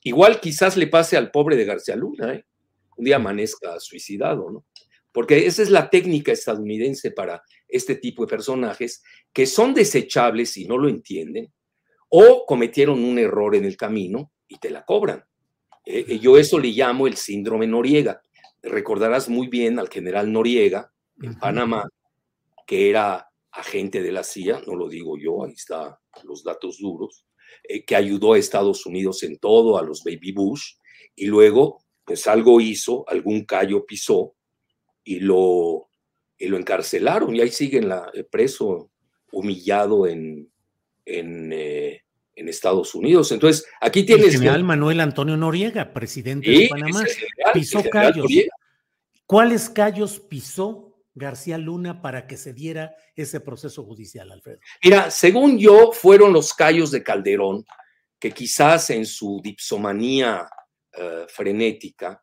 Igual 0.01 0.39
quizás 0.39 0.77
le 0.77 0.87
pase 0.87 1.17
al 1.17 1.29
pobre 1.31 1.57
de 1.57 1.65
García 1.65 1.95
Luna, 1.95 2.35
¿eh? 2.35 2.45
Un 2.95 3.05
día 3.05 3.17
amanezca 3.17 3.79
suicidado, 3.79 4.49
¿no? 4.51 4.65
Porque 5.11 5.45
esa 5.45 5.61
es 5.61 5.69
la 5.69 5.89
técnica 5.89 6.33
estadounidense 6.33 7.11
para 7.11 7.41
este 7.67 7.95
tipo 7.95 8.25
de 8.25 8.29
personajes 8.29 9.01
que 9.31 9.45
son 9.45 9.73
desechables 9.73 10.57
y 10.57 10.65
no 10.65 10.77
lo 10.77 10.89
entienden, 10.89 11.53
o 12.09 12.45
cometieron 12.45 13.03
un 13.03 13.17
error 13.17 13.55
en 13.55 13.65
el 13.65 13.77
camino 13.77 14.31
y 14.47 14.57
te 14.57 14.69
la 14.69 14.83
cobran. 14.83 15.23
Eh, 15.85 16.19
yo 16.19 16.37
eso 16.37 16.59
le 16.59 16.69
llamo 16.69 17.07
el 17.07 17.15
síndrome 17.15 17.67
Noriega. 17.67 18.21
Recordarás 18.61 19.29
muy 19.29 19.47
bien 19.47 19.79
al 19.79 19.89
general 19.89 20.31
Noriega 20.31 20.91
en 21.21 21.37
Panamá, 21.39 21.87
que 22.65 22.89
era 22.89 23.29
agente 23.51 24.01
de 24.01 24.11
la 24.11 24.23
CIA, 24.23 24.63
no 24.67 24.75
lo 24.75 24.89
digo 24.89 25.17
yo, 25.17 25.45
ahí 25.45 25.53
están 25.53 25.95
los 26.23 26.43
datos 26.43 26.79
duros, 26.79 27.25
eh, 27.63 27.85
que 27.85 27.95
ayudó 27.95 28.33
a 28.33 28.37
Estados 28.37 28.85
Unidos 28.85 29.23
en 29.23 29.37
todo, 29.37 29.77
a 29.77 29.83
los 29.83 30.03
Baby 30.03 30.33
Bush, 30.33 30.73
y 31.15 31.27
luego, 31.27 31.84
pues 32.05 32.27
algo 32.27 32.61
hizo, 32.61 33.03
algún 33.09 33.45
callo 33.45 33.85
pisó 33.85 34.35
y 35.03 35.19
lo 35.19 35.89
y 36.37 36.47
lo 36.47 36.57
encarcelaron 36.57 37.35
y 37.35 37.41
ahí 37.41 37.49
sigue 37.49 37.81
la, 37.81 38.09
eh, 38.13 38.23
preso, 38.23 38.91
humillado 39.31 40.07
en, 40.07 40.49
en, 41.05 41.51
eh, 41.53 42.03
en, 42.35 42.49
Estados 42.49 42.93
Unidos. 42.95 43.31
Entonces, 43.31 43.65
aquí 43.81 44.03
tienes... 44.03 44.27
El 44.27 44.31
general 44.33 44.63
Manuel 44.63 44.99
Antonio 44.99 45.37
Noriega, 45.37 45.93
presidente 45.93 46.49
de 46.49 46.67
Panamá, 46.69 47.03
pisó 47.53 47.83
callos. 47.89 48.27
¿Cuáles 49.25 49.69
callos 49.69 50.19
pisó 50.19 51.01
García 51.13 51.57
Luna 51.57 52.01
para 52.01 52.27
que 52.27 52.37
se 52.37 52.53
diera 52.53 52.93
ese 53.15 53.39
proceso 53.39 53.83
judicial, 53.83 54.31
Alfredo? 54.31 54.59
Mira, 54.83 55.09
según 55.09 55.57
yo, 55.57 55.91
fueron 55.93 56.33
los 56.33 56.53
callos 56.53 56.91
de 56.91 57.01
Calderón, 57.01 57.65
que 58.19 58.31
quizás 58.31 58.89
en 58.89 59.05
su 59.05 59.39
dipsomanía 59.43 60.47
eh, 60.97 61.25
frenética, 61.27 62.21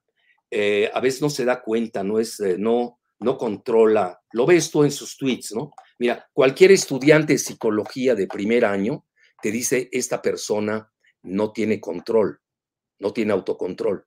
a 0.92 1.00
veces 1.00 1.22
no 1.22 1.30
se 1.30 1.46
da 1.46 1.62
cuenta, 1.62 2.04
no 2.04 2.18
es, 2.18 2.38
no, 2.58 3.00
no 3.20 3.38
controla, 3.38 4.20
lo 4.32 4.44
ves 4.44 4.70
tú 4.70 4.84
en 4.84 4.90
sus 4.90 5.16
tweets, 5.16 5.54
¿no? 5.54 5.70
Mira, 5.98 6.28
cualquier 6.32 6.72
estudiante 6.72 7.34
de 7.34 7.38
psicología 7.38 8.14
de 8.14 8.26
primer 8.26 8.64
año 8.64 9.06
te 9.40 9.50
dice, 9.50 9.88
esta 9.92 10.20
persona 10.20 10.92
no 11.22 11.52
tiene 11.52 11.80
control, 11.80 12.40
no 12.98 13.12
tiene 13.12 13.32
autocontrol. 13.32 14.04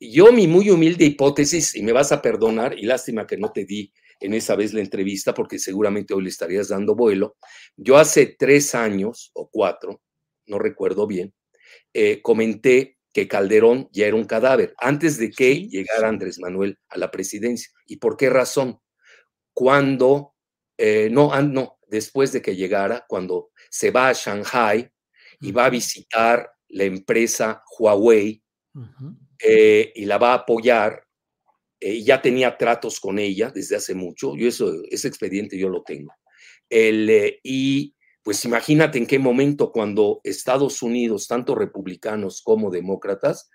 Yo 0.00 0.32
mi 0.32 0.46
muy 0.46 0.70
humilde 0.70 1.04
hipótesis, 1.04 1.74
y 1.76 1.82
me 1.82 1.92
vas 1.92 2.12
a 2.12 2.22
perdonar, 2.22 2.78
y 2.78 2.84
lástima 2.84 3.26
que 3.26 3.36
no 3.36 3.52
te 3.52 3.64
di 3.64 3.92
en 4.20 4.34
esa 4.34 4.56
vez 4.56 4.72
la 4.72 4.80
entrevista, 4.80 5.34
porque 5.34 5.58
seguramente 5.58 6.14
hoy 6.14 6.22
le 6.22 6.28
estarías 6.28 6.68
dando 6.68 6.94
vuelo, 6.94 7.36
yo 7.76 7.96
hace 7.96 8.36
tres 8.38 8.74
años 8.74 9.30
o 9.34 9.48
cuatro, 9.50 10.02
no 10.46 10.58
recuerdo 10.58 11.06
bien, 11.06 11.34
eh, 11.92 12.20
comenté 12.22 12.93
que 13.14 13.28
Calderón 13.28 13.88
ya 13.92 14.06
era 14.06 14.16
un 14.16 14.24
cadáver 14.24 14.74
antes 14.76 15.16
de 15.18 15.30
que 15.30 15.68
llegara 15.68 16.08
Andrés 16.08 16.40
Manuel 16.40 16.76
a 16.88 16.98
la 16.98 17.12
presidencia. 17.12 17.72
¿Y 17.86 17.98
por 17.98 18.16
qué 18.16 18.28
razón? 18.28 18.80
Cuando, 19.54 20.34
eh, 20.76 21.08
no, 21.12 21.40
no, 21.42 21.78
después 21.86 22.32
de 22.32 22.42
que 22.42 22.56
llegara, 22.56 23.06
cuando 23.08 23.52
se 23.70 23.92
va 23.92 24.08
a 24.08 24.12
Shanghai 24.12 24.90
y 25.40 25.52
va 25.52 25.66
a 25.66 25.70
visitar 25.70 26.50
la 26.68 26.84
empresa 26.84 27.62
Huawei 27.78 28.42
eh, 29.38 29.92
y 29.94 30.04
la 30.06 30.18
va 30.18 30.32
a 30.32 30.38
apoyar, 30.38 31.04
eh, 31.78 32.02
ya 32.02 32.20
tenía 32.20 32.58
tratos 32.58 32.98
con 32.98 33.20
ella 33.20 33.52
desde 33.54 33.76
hace 33.76 33.94
mucho, 33.94 34.34
yo 34.36 34.48
eso, 34.48 34.82
ese 34.90 35.06
expediente 35.06 35.56
yo 35.56 35.68
lo 35.68 35.84
tengo. 35.84 36.12
El, 36.68 37.38
y 37.44 37.94
pues 38.24 38.44
imagínate 38.46 38.96
en 38.96 39.06
qué 39.06 39.18
momento 39.18 39.70
cuando 39.70 40.20
Estados 40.24 40.82
Unidos, 40.82 41.28
tanto 41.28 41.54
republicanos 41.54 42.40
como 42.42 42.70
demócratas, 42.70 43.50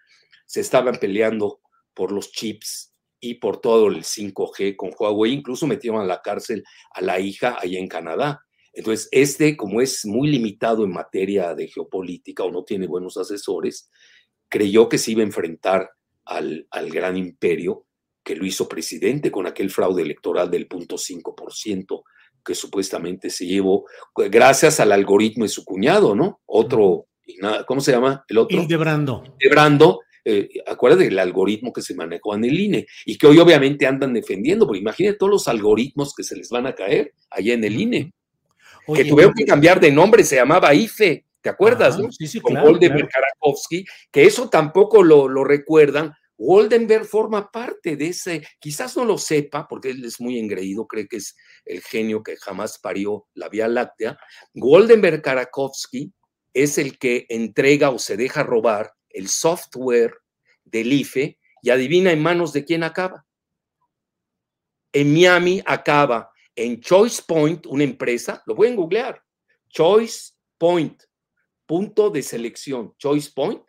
se 0.46 0.62
estaban 0.62 0.96
peleando 0.96 1.60
por 1.96 2.12
los 2.12 2.32
chips 2.32 2.94
y 3.20 3.36
por 3.36 3.60
todo 3.60 3.88
el 3.88 4.04
5G 4.04 4.76
con 4.76 4.92
Huawei, 4.98 5.34
incluso 5.34 5.66
metieron 5.66 6.02
a 6.02 6.06
la 6.06 6.22
cárcel 6.22 6.64
a 6.94 7.02
la 7.02 7.20
hija 7.20 7.58
allá 7.60 7.80
en 7.80 7.88
Canadá. 7.88 8.46
Entonces, 8.72 9.10
este, 9.12 9.58
como 9.58 9.82
es 9.82 10.06
muy 10.06 10.30
limitado 10.30 10.84
en 10.84 10.92
materia 10.92 11.56
de 11.56 11.68
geopolítica 11.68 12.44
o 12.44 12.52
no 12.52 12.64
tiene 12.64 12.86
buenos 12.86 13.18
asesores, 13.18 13.90
creyó 14.50 14.88
que 14.88 15.00
se 15.00 15.12
iba 15.12 15.22
a 15.22 15.26
enfrentar 15.26 15.90
al, 16.26 16.68
al 16.70 16.92
gran 16.92 17.18
imperio 17.18 17.88
que 18.24 18.36
lo 18.36 18.46
hizo 18.46 18.70
presidente 18.70 19.32
con 19.32 19.48
aquel 19.48 19.72
fraude 19.72 20.04
electoral 20.04 20.52
del 20.52 20.70
0.5% 20.70 22.04
que 22.44 22.56
supuestamente 22.56 23.30
se 23.30 23.46
llevó 23.46 23.86
gracias 24.16 24.80
al 24.80 24.92
algoritmo 24.92 25.44
de 25.44 25.50
su 25.50 25.64
cuñado, 25.64 26.16
¿no? 26.16 26.42
Otro, 26.46 27.08
¿cómo 27.68 27.82
se 27.82 27.92
llama? 27.92 28.24
El 28.28 28.38
otro. 28.40 28.62
Hildebrando. 28.62 29.24
Hildebrando, 29.40 30.00
eh, 30.26 30.50
acuérdate 30.68 31.06
del 31.06 31.20
algoritmo 31.20 31.72
que 31.72 31.82
se 31.82 31.96
manejó 31.96 32.36
en 32.36 32.46
el 32.46 32.60
INE 32.60 32.88
y 33.06 33.18
que 33.18 33.28
hoy 33.28 33.40
obviamente 33.40 33.88
andan 33.88 34.14
defendiendo, 34.14 34.66
porque 34.66 34.82
imagínate 34.82 35.18
todos 35.18 35.32
los 35.32 35.48
algoritmos 35.48 36.14
que 36.14 36.24
se 36.24 36.36
les 36.36 36.50
van 36.50 36.68
a 36.68 36.76
caer 36.76 37.14
allá 37.30 37.54
en 37.54 37.64
el 37.64 37.80
INE. 37.80 38.14
que 38.94 39.06
tuvieron 39.06 39.34
que 39.34 39.46
cambiar 39.46 39.80
de 39.80 39.92
nombre, 39.92 40.24
se 40.24 40.36
llamaba 40.36 40.74
IFE, 40.74 41.26
¿te 41.42 41.50
acuerdas? 41.50 41.98
Sí, 42.12 42.28
sí, 42.28 42.40
Con 42.40 42.54
claro, 42.54 42.78
Karakowski, 42.80 43.86
que 44.12 44.24
eso 44.24 44.50
tampoco 44.50 45.04
lo, 45.04 45.28
lo 45.28 45.44
recuerdan, 45.44 46.14
Goldenberg 46.40 47.06
forma 47.06 47.52
parte 47.52 47.98
de 47.98 48.08
ese, 48.08 48.48
quizás 48.60 48.96
no 48.96 49.04
lo 49.04 49.18
sepa 49.18 49.68
porque 49.68 49.90
él 49.90 50.06
es 50.06 50.22
muy 50.22 50.40
engreído, 50.40 50.88
cree 50.88 51.06
que 51.06 51.18
es 51.18 51.36
el 51.66 51.82
genio 51.82 52.24
que 52.24 52.38
jamás 52.38 52.80
parió 52.80 53.28
la 53.34 53.50
Vía 53.50 53.68
Láctea. 53.68 54.18
Goldenberg 54.54 55.22
Karakowski 55.22 56.14
es 56.54 56.78
el 56.78 56.98
que 56.98 57.26
entrega 57.28 57.90
o 57.90 58.00
se 58.00 58.16
deja 58.16 58.44
robar 58.44 58.94
el 59.10 59.28
software 59.28 60.14
del 60.64 60.94
IFE 60.94 61.38
y 61.62 61.70
adivina 61.72 62.14
en 62.14 62.24
manos 62.24 62.54
de 62.54 62.64
quién 62.64 62.84
acaba. 62.84 63.26
En 64.94 65.14
Miami 65.14 65.62
acaba 65.66 66.32
en 66.56 66.80
Choice 66.80 67.22
Point, 67.28 67.66
una 67.66 67.84
empresa, 67.84 68.42
lo 68.46 68.56
pueden 68.56 68.78
googlear, 68.78 69.22
Choice 69.68 70.32
Point, 70.58 71.04
punto 71.66 72.10
de 72.10 72.24
selección, 72.24 72.96
Choice 72.98 73.30
Point, 73.36 73.62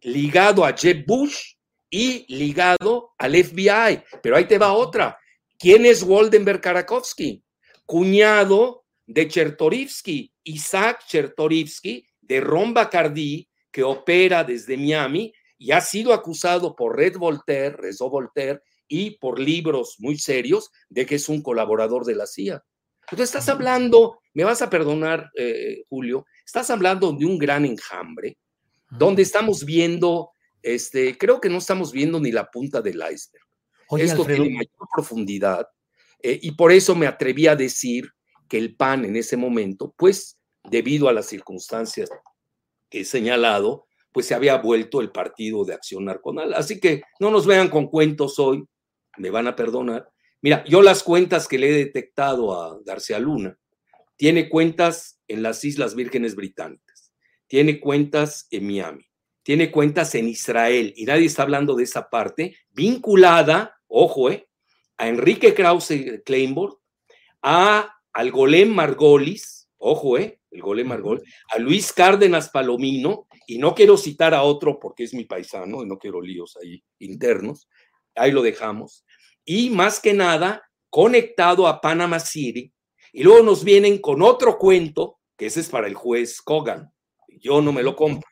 ligado 0.00 0.64
a 0.64 0.72
Jeb 0.72 1.04
Bush 1.06 1.55
y 1.90 2.26
ligado 2.34 3.14
al 3.18 3.34
FBI. 3.34 4.02
Pero 4.22 4.36
ahí 4.36 4.46
te 4.46 4.58
va 4.58 4.72
otra. 4.72 5.18
¿Quién 5.58 5.86
es 5.86 6.02
Waldenberg 6.02 6.60
Karakowski? 6.60 7.42
Cuñado 7.84 8.84
de 9.06 9.28
Chertorivsky, 9.28 10.32
Isaac 10.44 11.04
Chertorivsky, 11.06 12.06
de 12.20 12.40
Ron 12.40 12.74
Bacardi, 12.74 13.48
que 13.70 13.82
opera 13.82 14.42
desde 14.42 14.76
Miami 14.76 15.32
y 15.58 15.72
ha 15.72 15.80
sido 15.80 16.12
acusado 16.12 16.74
por 16.74 16.96
Red 16.96 17.16
Voltaire, 17.16 17.76
Rezo 17.76 18.10
Voltaire, 18.10 18.60
y 18.88 19.18
por 19.18 19.38
libros 19.38 19.96
muy 19.98 20.18
serios 20.18 20.70
de 20.88 21.06
que 21.06 21.16
es 21.16 21.28
un 21.28 21.42
colaborador 21.42 22.04
de 22.04 22.14
la 22.14 22.26
CIA. 22.26 22.62
Entonces 23.02 23.28
estás 23.28 23.48
hablando, 23.48 24.18
me 24.34 24.44
vas 24.44 24.62
a 24.62 24.70
perdonar, 24.70 25.30
eh, 25.36 25.84
Julio, 25.88 26.26
estás 26.44 26.70
hablando 26.70 27.12
de 27.12 27.24
un 27.24 27.38
gran 27.38 27.64
enjambre, 27.64 28.38
donde 28.90 29.22
estamos 29.22 29.64
viendo 29.64 30.30
este, 30.66 31.16
creo 31.16 31.40
que 31.40 31.48
no 31.48 31.58
estamos 31.58 31.92
viendo 31.92 32.18
ni 32.18 32.32
la 32.32 32.50
punta 32.50 32.82
del 32.82 32.96
iceberg. 32.96 33.46
Esto 33.98 34.24
tiene 34.24 34.50
mayor 34.50 34.88
profundidad 34.92 35.68
eh, 36.20 36.40
y 36.42 36.52
por 36.52 36.72
eso 36.72 36.96
me 36.96 37.06
atreví 37.06 37.46
a 37.46 37.54
decir 37.54 38.10
que 38.48 38.58
el 38.58 38.74
PAN 38.74 39.04
en 39.04 39.14
ese 39.14 39.36
momento, 39.36 39.94
pues 39.96 40.40
debido 40.64 41.08
a 41.08 41.12
las 41.12 41.26
circunstancias 41.26 42.10
que 42.90 43.00
he 43.00 43.04
señalado, 43.04 43.86
pues 44.10 44.26
se 44.26 44.34
había 44.34 44.56
vuelto 44.56 45.00
el 45.00 45.12
partido 45.12 45.64
de 45.64 45.74
acción 45.74 46.06
narconal. 46.06 46.52
Así 46.54 46.80
que 46.80 47.02
no 47.20 47.30
nos 47.30 47.46
vean 47.46 47.68
con 47.68 47.86
cuentos 47.86 48.40
hoy, 48.40 48.64
me 49.18 49.30
van 49.30 49.46
a 49.46 49.54
perdonar. 49.54 50.10
Mira, 50.42 50.64
yo 50.64 50.82
las 50.82 51.04
cuentas 51.04 51.46
que 51.46 51.58
le 51.58 51.70
he 51.70 51.84
detectado 51.84 52.60
a 52.60 52.80
García 52.84 53.20
Luna, 53.20 53.56
tiene 54.16 54.48
cuentas 54.48 55.20
en 55.28 55.42
las 55.44 55.62
Islas 55.64 55.94
Vírgenes 55.94 56.34
Británicas, 56.34 57.12
tiene 57.46 57.78
cuentas 57.78 58.48
en 58.50 58.66
Miami, 58.66 59.05
tiene 59.46 59.70
cuentas 59.70 60.12
en 60.16 60.28
Israel, 60.28 60.92
y 60.96 61.04
nadie 61.04 61.26
está 61.26 61.42
hablando 61.44 61.76
de 61.76 61.84
esa 61.84 62.10
parte, 62.10 62.56
vinculada, 62.72 63.78
ojo, 63.86 64.28
eh, 64.28 64.48
a 64.96 65.06
Enrique 65.06 65.54
Krause 65.54 66.20
Kleinborg, 66.24 66.80
a, 67.42 67.96
al 68.12 68.32
Golem 68.32 68.74
Margolis, 68.74 69.68
ojo, 69.76 70.18
eh, 70.18 70.40
el 70.50 70.60
Golem 70.60 70.88
Margol, 70.88 71.22
a 71.50 71.60
Luis 71.60 71.92
Cárdenas 71.92 72.48
Palomino, 72.48 73.28
y 73.46 73.58
no 73.58 73.72
quiero 73.72 73.96
citar 73.96 74.34
a 74.34 74.42
otro 74.42 74.80
porque 74.80 75.04
es 75.04 75.14
mi 75.14 75.22
paisano 75.22 75.84
y 75.84 75.86
no 75.86 75.96
quiero 75.96 76.20
líos 76.20 76.58
ahí 76.60 76.82
internos, 76.98 77.68
ahí 78.16 78.32
lo 78.32 78.42
dejamos, 78.42 79.04
y 79.44 79.70
más 79.70 80.00
que 80.00 80.12
nada 80.12 80.68
conectado 80.90 81.68
a 81.68 81.80
Panama 81.80 82.18
City, 82.18 82.72
y 83.12 83.22
luego 83.22 83.44
nos 83.44 83.62
vienen 83.62 83.98
con 83.98 84.22
otro 84.22 84.58
cuento, 84.58 85.20
que 85.36 85.46
ese 85.46 85.60
es 85.60 85.68
para 85.68 85.86
el 85.86 85.94
juez 85.94 86.42
Kogan, 86.42 86.90
yo 87.28 87.60
no 87.60 87.70
me 87.72 87.84
lo 87.84 87.94
compro, 87.94 88.28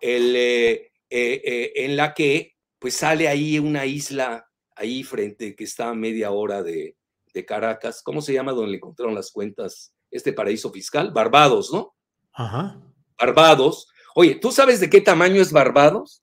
el, 0.00 0.36
eh, 0.36 0.92
eh, 1.10 1.42
eh, 1.44 1.72
en 1.76 1.96
la 1.96 2.14
que 2.14 2.56
pues 2.78 2.96
sale 2.96 3.28
ahí 3.28 3.58
una 3.58 3.86
isla 3.86 4.46
ahí 4.74 5.02
frente 5.02 5.56
que 5.56 5.64
está 5.64 5.88
a 5.88 5.94
media 5.94 6.30
hora 6.30 6.62
de, 6.62 6.96
de 7.32 7.44
Caracas, 7.46 8.02
¿cómo 8.02 8.20
se 8.20 8.32
llama 8.32 8.52
donde 8.52 8.70
le 8.72 8.76
encontraron 8.76 9.14
las 9.14 9.30
cuentas? 9.30 9.94
Este 10.10 10.32
paraíso 10.32 10.70
fiscal, 10.70 11.10
Barbados, 11.12 11.72
¿no? 11.72 11.94
Ajá. 12.32 12.80
Barbados. 13.18 13.88
Oye, 14.14 14.36
¿tú 14.36 14.52
sabes 14.52 14.80
de 14.80 14.90
qué 14.90 15.00
tamaño 15.00 15.40
es 15.40 15.52
Barbados? 15.52 16.22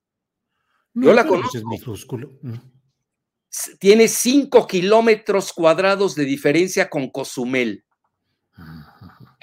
No, 0.94 1.08
Yo 1.08 1.14
la 1.14 1.28
conozco. 1.28 1.58
Es 1.58 1.66
minúsculo. 1.66 2.40
Tiene 3.80 4.08
5 4.08 4.68
kilómetros 4.68 5.54
cuadrados 5.54 6.16
de 6.16 6.26
diferencia 6.26 6.90
con 6.90 7.10
Cozumel. 7.10 7.84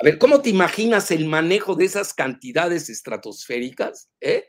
A 0.00 0.04
ver, 0.04 0.16
¿cómo 0.16 0.40
te 0.40 0.48
imaginas 0.48 1.10
el 1.10 1.26
manejo 1.26 1.74
de 1.74 1.84
esas 1.84 2.14
cantidades 2.14 2.88
estratosféricas 2.88 4.08
eh? 4.22 4.46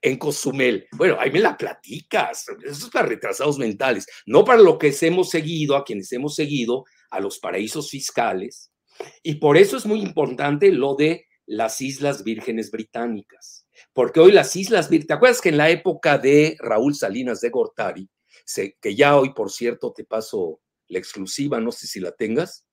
en 0.00 0.16
Cozumel? 0.16 0.86
Bueno, 0.92 1.16
ahí 1.18 1.32
me 1.32 1.40
la 1.40 1.56
platicas. 1.56 2.46
Eso 2.64 2.86
es 2.86 2.90
para 2.92 3.08
retrasados 3.08 3.58
mentales, 3.58 4.06
no 4.26 4.44
para 4.44 4.62
lo 4.62 4.78
que 4.78 4.94
hemos 5.00 5.28
seguido, 5.28 5.74
a 5.74 5.84
quienes 5.84 6.12
hemos 6.12 6.36
seguido, 6.36 6.84
a 7.10 7.18
los 7.18 7.40
paraísos 7.40 7.90
fiscales. 7.90 8.70
Y 9.24 9.36
por 9.36 9.56
eso 9.56 9.76
es 9.76 9.86
muy 9.86 10.00
importante 10.00 10.70
lo 10.70 10.94
de 10.94 11.26
las 11.46 11.80
Islas 11.80 12.22
Vírgenes 12.22 12.70
Británicas. 12.70 13.66
Porque 13.92 14.20
hoy 14.20 14.30
las 14.30 14.54
Islas 14.54 14.88
Vírgenes, 14.88 15.08
¿te 15.08 15.14
acuerdas 15.14 15.40
que 15.40 15.48
en 15.48 15.56
la 15.56 15.68
época 15.68 16.16
de 16.16 16.56
Raúl 16.60 16.94
Salinas 16.94 17.40
de 17.40 17.50
Gortari, 17.50 18.08
que 18.80 18.94
ya 18.94 19.16
hoy, 19.16 19.34
por 19.34 19.50
cierto, 19.50 19.92
te 19.92 20.04
paso 20.04 20.60
la 20.86 21.00
exclusiva, 21.00 21.58
no 21.58 21.72
sé 21.72 21.88
si 21.88 21.98
la 21.98 22.12
tengas, 22.12 22.64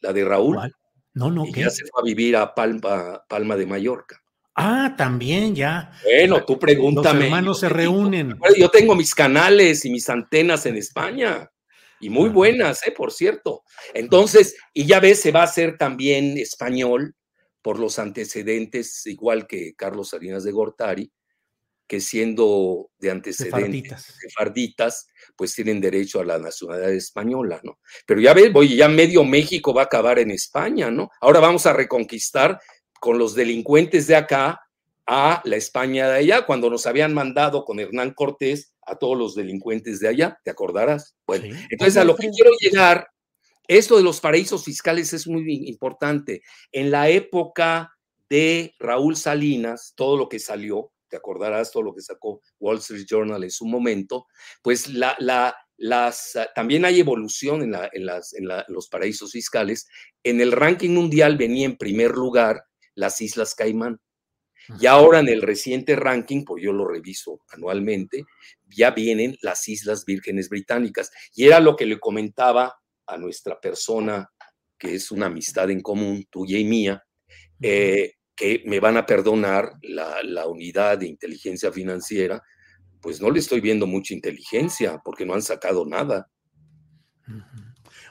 la 0.00 0.12
de 0.12 0.24
Raúl, 0.24 0.56
¿Cuál? 0.56 0.74
No, 1.16 1.30
no, 1.30 1.46
y 1.46 1.52
¿qué? 1.52 1.62
ya 1.62 1.70
se 1.70 1.86
fue 1.86 2.02
a 2.02 2.04
vivir 2.04 2.36
a 2.36 2.54
Palma, 2.54 3.24
Palma 3.26 3.56
de 3.56 3.64
Mallorca. 3.64 4.22
Ah, 4.54 4.94
también 4.98 5.54
ya. 5.54 5.90
Bueno, 6.04 6.44
tú 6.44 6.58
pregúntame. 6.58 7.20
Los 7.20 7.24
hermanos 7.24 7.60
se 7.60 7.68
reúnen. 7.70 8.38
Yo 8.58 8.68
tengo 8.68 8.94
mis 8.94 9.14
canales 9.14 9.86
y 9.86 9.90
mis 9.90 10.10
antenas 10.10 10.66
en 10.66 10.76
España. 10.76 11.50
Y 12.00 12.10
muy 12.10 12.26
Ajá. 12.26 12.34
buenas, 12.34 12.86
¿eh? 12.86 12.92
por 12.94 13.12
cierto. 13.12 13.62
Entonces, 13.94 14.56
y 14.74 14.84
ya 14.84 15.00
ves, 15.00 15.22
se 15.22 15.32
va 15.32 15.40
a 15.40 15.44
hacer 15.44 15.78
también 15.78 16.36
español 16.36 17.14
por 17.62 17.78
los 17.78 17.98
antecedentes, 17.98 19.06
igual 19.06 19.46
que 19.46 19.74
Carlos 19.74 20.10
Salinas 20.10 20.44
de 20.44 20.52
Gortari, 20.52 21.10
que 21.86 22.00
siendo 22.00 22.90
de 22.98 23.10
antecedentes 23.10 24.02
Sefarditas. 24.20 25.06
pues 25.36 25.54
tienen 25.54 25.80
derecho 25.80 26.20
a 26.20 26.24
la 26.24 26.38
nacionalidad 26.38 26.92
española, 26.92 27.60
¿no? 27.62 27.78
Pero 28.06 28.20
ya 28.20 28.34
ves, 28.34 28.50
oye, 28.54 28.76
ya 28.76 28.88
medio 28.88 29.22
México 29.24 29.72
va 29.72 29.82
a 29.82 29.84
acabar 29.84 30.18
en 30.18 30.30
España, 30.30 30.90
¿no? 30.90 31.10
Ahora 31.20 31.40
vamos 31.40 31.66
a 31.66 31.72
reconquistar 31.72 32.60
con 33.00 33.18
los 33.18 33.34
delincuentes 33.34 34.06
de 34.06 34.16
acá 34.16 34.60
a 35.06 35.40
la 35.44 35.56
España 35.56 36.08
de 36.08 36.18
allá, 36.18 36.46
cuando 36.46 36.68
nos 36.68 36.86
habían 36.86 37.14
mandado 37.14 37.64
con 37.64 37.78
Hernán 37.78 38.12
Cortés 38.14 38.72
a 38.82 38.96
todos 38.96 39.16
los 39.16 39.34
delincuentes 39.36 40.00
de 40.00 40.08
allá, 40.08 40.38
¿te 40.42 40.50
acordarás? 40.50 41.14
Bueno, 41.26 41.44
Sí. 41.44 41.66
entonces 41.70 41.96
a 41.96 42.04
lo 42.04 42.16
que 42.16 42.28
quiero 42.30 42.50
llegar, 42.60 43.08
esto 43.68 43.96
de 43.96 44.02
los 44.02 44.20
paraísos 44.20 44.64
fiscales 44.64 45.12
es 45.12 45.26
muy 45.28 45.68
importante. 45.68 46.42
En 46.72 46.90
la 46.90 47.08
época 47.08 47.92
de 48.28 48.74
Raúl 48.80 49.16
Salinas, 49.16 49.92
todo 49.96 50.16
lo 50.16 50.28
que 50.28 50.38
salió, 50.40 50.92
te 51.08 51.16
acordarás 51.16 51.70
todo 51.70 51.82
lo 51.82 51.94
que 51.94 52.02
sacó 52.02 52.40
Wall 52.58 52.78
Street 52.78 53.06
Journal 53.08 53.42
en 53.44 53.50
su 53.50 53.66
momento, 53.66 54.26
pues 54.62 54.88
la, 54.88 55.16
la, 55.18 55.56
las, 55.76 56.38
también 56.54 56.84
hay 56.84 57.00
evolución 57.00 57.62
en, 57.62 57.72
la- 57.72 57.90
en 57.92 58.06
las, 58.06 58.32
en 58.34 58.48
los 58.68 58.88
paraísos 58.88 59.32
fiscales. 59.32 59.86
En 60.22 60.40
el 60.40 60.52
ranking 60.52 60.90
mundial 60.90 61.36
venía 61.36 61.66
en 61.66 61.76
primer 61.76 62.12
lugar 62.12 62.64
las 62.94 63.20
Islas 63.20 63.54
Caimán. 63.54 64.00
Y 64.80 64.86
ahora 64.86 65.20
en 65.20 65.28
el 65.28 65.42
reciente 65.42 65.94
ranking, 65.94 66.44
pues 66.44 66.60
yo 66.64 66.72
lo 66.72 66.88
reviso 66.88 67.38
anualmente, 67.50 68.24
ya 68.64 68.90
vienen 68.90 69.36
las 69.40 69.68
Islas 69.68 70.04
Vírgenes 70.04 70.48
Británicas. 70.48 71.12
Y 71.36 71.44
era 71.46 71.60
lo 71.60 71.76
que 71.76 71.86
le 71.86 72.00
comentaba 72.00 72.74
a 73.06 73.16
nuestra 73.16 73.60
persona, 73.60 74.28
que 74.76 74.96
es 74.96 75.12
una 75.12 75.26
amistad 75.26 75.70
en 75.70 75.82
común, 75.82 76.26
tuya 76.30 76.58
y 76.58 76.64
mía, 76.64 77.04
eh, 77.62 78.14
que 78.36 78.62
me 78.66 78.78
van 78.78 78.98
a 78.98 79.06
perdonar 79.06 79.72
la, 79.82 80.22
la 80.22 80.46
unidad 80.46 80.98
de 80.98 81.08
inteligencia 81.08 81.72
financiera, 81.72 82.42
pues 83.00 83.20
no 83.20 83.30
le 83.30 83.40
estoy 83.40 83.60
viendo 83.60 83.86
mucha 83.86 84.14
inteligencia 84.14 85.00
porque 85.04 85.24
no 85.24 85.34
han 85.34 85.42
sacado 85.42 85.86
nada. 85.86 86.28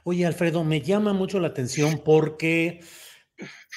Oye, 0.03 0.25
Alfredo, 0.25 0.63
me 0.63 0.81
llama 0.81 1.13
mucho 1.13 1.39
la 1.39 1.47
atención 1.49 2.01
porque 2.03 2.81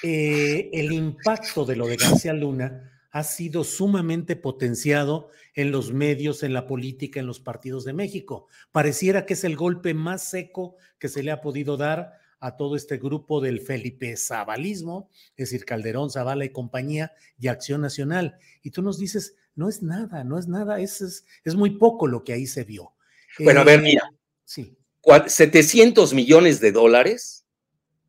eh, 0.02 0.70
el 0.72 0.92
impacto 0.92 1.64
de 1.64 1.76
lo 1.76 1.87
de 1.87 1.96
García 1.96 2.32
Luna 2.32 2.92
ha 3.11 3.24
sido 3.24 3.64
sumamente 3.64 4.37
potenciado 4.37 5.30
en 5.54 5.72
los 5.72 5.92
medios, 5.92 6.42
en 6.42 6.52
la 6.52 6.66
política, 6.66 7.18
en 7.20 7.26
los 7.26 7.40
partidos 7.40 7.84
de 7.84 7.94
México. 7.94 8.46
Pareciera 8.70 9.26
que 9.26 9.34
es 9.34 9.44
el 9.44 9.56
golpe 9.56 9.94
más 9.94 10.22
seco 10.22 10.76
que 10.98 11.08
se 11.08 11.22
le 11.22 11.30
ha 11.30 11.40
podido 11.40 11.76
dar 11.76 12.12
a 12.40 12.57
todo 12.57 12.77
este 12.77 12.98
grupo 12.98 13.40
del 13.40 13.61
Felipe 13.61 14.16
Zabalismo, 14.16 15.09
es 15.37 15.51
decir, 15.51 15.64
Calderón, 15.64 16.11
Zavala 16.11 16.44
y 16.44 16.51
compañía, 16.51 17.12
y 17.38 17.48
Acción 17.48 17.81
Nacional. 17.81 18.38
Y 18.62 18.70
tú 18.70 18.83
nos 18.83 18.98
dices, 18.98 19.35
no 19.55 19.68
es 19.68 19.83
nada, 19.83 20.22
no 20.24 20.38
es 20.38 20.46
nada, 20.46 20.81
es, 20.81 21.01
es, 21.01 21.24
es 21.44 21.55
muy 21.55 21.70
poco 21.70 22.07
lo 22.07 22.22
que 22.22 22.33
ahí 22.33 22.46
se 22.46 22.64
vio. 22.64 22.92
Bueno, 23.38 23.61
a 23.61 23.64
ver, 23.64 23.81
Eh, 23.81 23.83
mira. 23.83 24.11
Sí. 24.44 24.77
Cua- 25.03 25.29
700 25.29 26.14
millones 26.14 26.61
de 26.61 26.72
dólares 26.72 27.44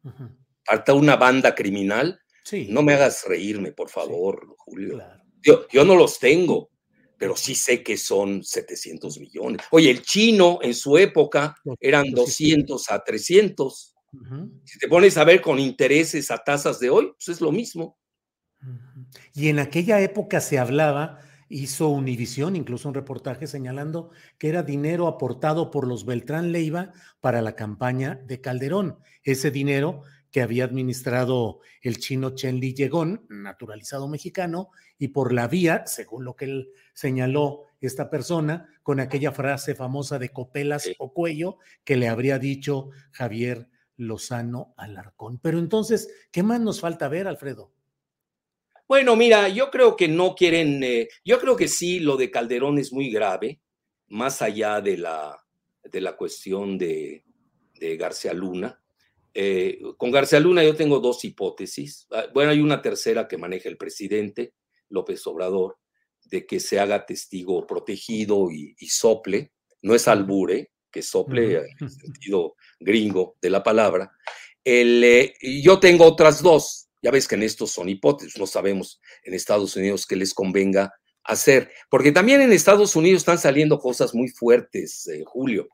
ujú, 0.03 0.29
para 0.65 0.93
una 0.93 1.15
banda 1.15 1.55
criminal. 1.55 2.19
Sí. 2.43 2.67
No 2.69 2.81
me 2.83 2.93
hagas 2.93 3.25
reírme, 3.27 3.71
por 3.71 3.89
favor, 3.89 4.55
Julio. 4.57 4.95
Claro. 4.95 5.23
Yo, 5.41 5.67
yo 5.69 5.85
no 5.85 5.95
los 5.95 6.19
tengo, 6.19 6.69
pero 7.17 7.35
sí 7.35 7.55
sé 7.55 7.83
que 7.83 7.97
son 7.97 8.43
700 8.43 9.19
millones. 9.19 9.61
Oye, 9.71 9.89
el 9.89 10.01
chino 10.01 10.59
en 10.61 10.73
su 10.73 10.97
época 10.97 11.55
eran 11.79 12.05
los 12.11 12.25
200 12.27 12.89
a 12.91 13.03
300. 13.03 13.95
Si 14.63 14.79
te 14.79 14.87
pones 14.87 15.17
a 15.17 15.23
ver 15.23 15.41
con 15.41 15.59
intereses 15.59 16.31
a 16.31 16.37
tasas 16.39 16.79
de 16.79 16.89
hoy, 16.89 17.11
pues 17.13 17.29
es 17.29 17.41
lo 17.41 17.51
mismo. 17.51 17.97
Y 19.33 19.49
en 19.49 19.59
aquella 19.59 20.01
época 20.01 20.41
se 20.41 20.59
hablaba, 20.59 21.19
hizo 21.47 21.89
Univisión 21.89 22.55
incluso 22.55 22.87
un 22.89 22.93
reportaje 22.93 23.47
señalando 23.47 24.11
que 24.37 24.49
era 24.49 24.63
dinero 24.63 25.07
aportado 25.07 25.71
por 25.71 25.87
los 25.87 26.05
Beltrán 26.05 26.51
Leiva 26.51 26.91
para 27.21 27.41
la 27.41 27.55
campaña 27.55 28.19
de 28.25 28.41
Calderón. 28.41 28.99
Ese 29.23 29.49
dinero 29.51 30.03
que 30.31 30.41
había 30.43 30.65
administrado 30.65 31.59
el 31.81 31.97
chino 31.97 32.35
Chen 32.35 32.59
Li 32.59 32.75
Yegón, 32.75 33.25
naturalizado 33.29 34.07
mexicano, 34.07 34.69
y 34.99 35.07
por 35.07 35.33
la 35.33 35.47
vía, 35.47 35.83
según 35.87 36.23
lo 36.23 36.35
que 36.35 36.45
él 36.45 36.69
señaló 36.93 37.63
esta 37.81 38.11
persona, 38.11 38.67
con 38.83 38.99
aquella 38.99 39.31
frase 39.31 39.73
famosa 39.73 40.19
de 40.19 40.29
copelas 40.29 40.83
Sí. 40.83 40.95
o 40.99 41.13
cuello 41.13 41.57
que 41.83 41.95
le 41.97 42.09
habría 42.09 42.37
dicho 42.37 42.89
Javier 43.11 43.69
Lozano 43.99 44.73
Alarcón. 44.77 45.39
Pero 45.39 45.59
entonces, 45.59 46.09
¿qué 46.31 46.41
más 46.41 46.61
nos 46.61 46.79
falta 46.79 47.07
ver, 47.09 47.27
Alfredo? 47.27 47.71
Bueno, 48.87 49.15
mira, 49.15 49.49
yo 49.49 49.69
creo 49.69 49.95
que 49.95 50.07
no 50.07 50.33
quieren, 50.33 50.83
eh, 50.83 51.09
yo 51.23 51.39
creo 51.39 51.55
que 51.55 51.67
sí, 51.67 51.99
lo 51.99 52.17
de 52.17 52.31
Calderón 52.31 52.79
es 52.79 52.91
muy 52.91 53.11
grave, 53.11 53.61
más 54.07 54.41
allá 54.41 54.81
de 54.81 54.97
la, 54.97 55.37
de 55.83 56.01
la 56.01 56.15
cuestión 56.15 56.77
de, 56.77 57.23
de 57.75 57.97
García 57.97 58.33
Luna. 58.33 58.81
Eh, 59.33 59.79
con 59.97 60.09
García 60.09 60.39
Luna 60.39 60.63
yo 60.63 60.75
tengo 60.75 60.99
dos 60.99 61.23
hipótesis. 61.23 62.07
Ah, 62.09 62.25
Bueno, 62.33 62.51
hay 62.51 62.61
una 62.61 62.81
tercera 62.81 63.27
que 63.27 63.37
maneja 63.37 63.69
el 63.69 63.77
presidente 63.77 64.53
López 64.89 65.27
Obrador, 65.27 65.77
de 66.25 66.47
que 66.47 66.59
se 66.59 66.79
haga 66.79 67.05
testigo 67.05 67.67
protegido 67.67 68.49
y, 68.49 68.75
y 68.79 68.87
sople, 68.87 69.51
no 69.81 69.93
es 69.93 70.07
albure, 70.07 70.71
que 70.91 71.01
sople 71.01 71.55
en 71.55 71.65
el 71.79 71.89
sentido 71.89 72.55
gringo 72.79 73.37
de 73.41 73.49
la 73.49 73.63
palabra. 73.63 74.11
El, 74.63 75.03
eh, 75.03 75.33
yo 75.41 75.79
tengo 75.79 76.05
otras 76.05 76.41
dos. 76.41 76.89
Ya 77.01 77.11
ves 77.11 77.27
que 77.27 77.35
en 77.35 77.43
estos 77.43 77.71
son 77.71 77.87
hipótesis, 77.87 78.37
no 78.37 78.45
sabemos 78.45 78.99
en 79.23 79.33
Estados 79.33 79.75
Unidos 79.75 80.05
que 80.05 80.17
les 80.17 80.33
convenga 80.33 80.93
hacer, 81.23 81.71
porque 81.89 82.11
también 82.11 82.41
en 82.41 82.51
Estados 82.51 82.95
Unidos 82.95 83.21
están 83.21 83.37
saliendo 83.37 83.79
cosas 83.79 84.13
muy 84.13 84.27
fuertes, 84.29 85.07
eh, 85.07 85.23
Julio. 85.25 85.69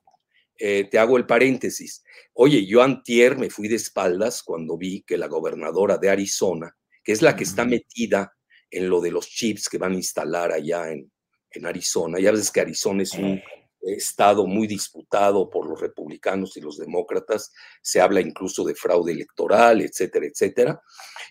Eh, 0.58 0.88
te 0.90 1.00
hago 1.00 1.18
el 1.18 1.26
paréntesis. 1.26 2.04
Oye, 2.34 2.66
yo 2.66 2.82
antier 2.82 3.38
me 3.38 3.50
fui 3.50 3.68
de 3.68 3.76
espaldas 3.76 4.42
cuando 4.44 4.78
vi 4.78 5.02
que 5.02 5.18
la 5.18 5.28
gobernadora 5.28 5.98
de 5.98 6.10
Arizona, 6.10 6.76
que 7.04 7.12
es 7.12 7.22
la 7.22 7.36
que 7.36 7.44
está 7.44 7.66
metida 7.66 8.34
en 8.70 8.90
lo 8.90 9.02
de 9.02 9.12
los 9.12 9.28
chips 9.28 9.68
que 9.68 9.78
van 9.78 9.94
a 9.94 9.96
instalar 9.96 10.52
allá 10.52 10.92
en, 10.92 11.12
en 11.52 11.66
Arizona, 11.66 12.20
ya 12.20 12.32
ves 12.32 12.52
que 12.52 12.62
Arizona 12.62 13.04
es 13.04 13.14
un 13.14 13.42
estado 13.86 14.46
muy 14.48 14.68
disputado 14.68 15.50
por 15.50 15.68
los 15.68 15.80
republicanos 15.80 16.58
y 16.58 16.62
los 16.62 16.78
demócratas, 16.78 17.52
se 17.82 18.02
habla 18.02 18.22
incluso 18.22 18.64
de 18.64 18.76
fraude 18.76 19.12
electoral, 19.12 19.82
etcétera, 19.82 20.26
etcétera. 20.26 20.82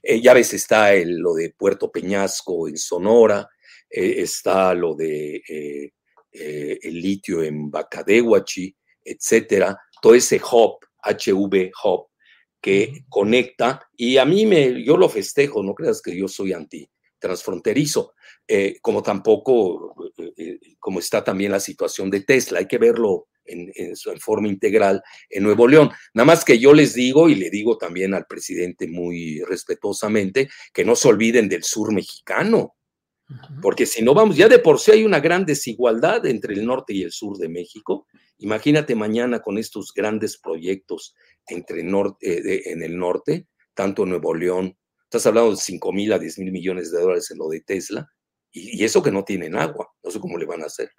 Eh, 0.03 0.21
ya 0.21 0.35
ves, 0.35 0.55
está 0.55 0.95
lo 1.05 1.35
de 1.35 1.51
Puerto 1.51 1.91
Peñasco 1.91 2.69
en 2.69 2.77
Sonora, 2.77 3.49
eh, 3.91 4.17
está 4.19 4.75
lo 4.75 4.95
de 4.95 5.43
eh, 5.49 5.93
el 6.33 7.01
litio 7.01 7.43
en 7.43 7.71
Bacadehuachi, 7.71 8.75
etcétera, 9.05 9.79
todo 10.01 10.15
ese 10.15 10.41
hub, 10.41 10.79
HV 11.03 11.71
hub, 11.85 12.09
que 12.61 13.05
conecta, 13.09 13.87
y 13.95 14.17
a 14.17 14.25
mí 14.25 14.47
me, 14.47 14.83
yo 14.83 14.97
lo 14.97 15.09
festejo, 15.09 15.63
no 15.63 15.75
creas 15.75 16.01
que 16.01 16.17
yo 16.17 16.29
soy 16.29 16.55
anti 16.55 16.89
transfronterizo, 17.19 18.14
eh, 18.47 18.79
como 18.83 19.03
tampoco, 19.03 19.95
eh, 20.19 20.33
eh, 20.37 20.59
como 20.79 20.99
está 20.99 21.25
también 21.25 21.53
la 21.53 21.61
situación 21.61 22.11
de 22.11 22.21
Tesla, 22.21 22.59
hay 22.59 22.67
que 22.67 22.79
verlo 22.79 23.29
en, 23.47 23.97
su 23.97 24.11
forma 24.17 24.49
integral 24.49 25.03
en 25.31 25.43
Nuevo 25.43 25.67
León. 25.67 25.91
Nada 26.13 26.27
más 26.27 26.45
que 26.45 26.59
yo 26.59 26.73
les 26.73 26.95
digo, 26.95 27.29
y 27.29 27.35
le 27.35 27.51
digo 27.51 27.79
también 27.79 28.15
al 28.15 28.27
presidente 28.27 28.87
muy 28.87 29.41
respetuosamente, 29.41 30.49
que 30.73 30.85
no 30.85 30.97
se 30.97 31.09
olviden 31.09 31.49
del 31.49 31.63
sur 31.63 31.93
mexicano, 31.93 32.75
porque 33.63 33.87
si 33.87 34.03
no 34.03 34.13
vamos, 34.13 34.37
ya 34.37 34.49
de 34.49 34.59
por 34.59 34.79
sí 34.79 34.93
hay 34.93 35.05
una 35.05 35.21
gran 35.21 35.47
desigualdad 35.47 36.27
entre 36.27 36.55
el 36.55 36.67
norte 36.67 36.93
y 36.93 37.03
el 37.03 37.13
sur 37.13 37.39
de 37.39 37.49
México. 37.49 38.07
Imagínate 38.39 38.95
mañana 38.95 39.41
con 39.41 39.57
estos 39.57 39.93
grandes 39.95 40.37
proyectos 40.37 41.15
entre 41.47 41.83
norte, 41.83 42.71
en 42.71 42.83
el 42.83 42.99
norte, 42.99 43.47
tanto 43.75 44.05
Nuevo 44.05 44.35
León 44.35 44.77
Estás 45.15 45.29
hablando 45.29 45.53
de 45.53 45.59
5 45.59 45.93
mil 45.93 46.13
a 46.13 46.19
10 46.19 46.41
mil 46.41 46.51
millones 46.51 46.91
de 46.91 47.01
dólares 47.01 47.31
en 47.31 47.39
lo 47.39 47.49
de 47.49 47.61
Tesla, 47.61 48.11
y, 48.55 48.85
eso 48.85 49.03
que 49.03 49.11
no 49.11 49.25
tienen 49.25 49.57
agua, 49.57 49.93
no 50.03 50.11
sé 50.11 50.21
cómo 50.21 50.39
le 50.39 50.47
van 50.47 50.63
a 50.63 50.67
hacer. 50.67 50.91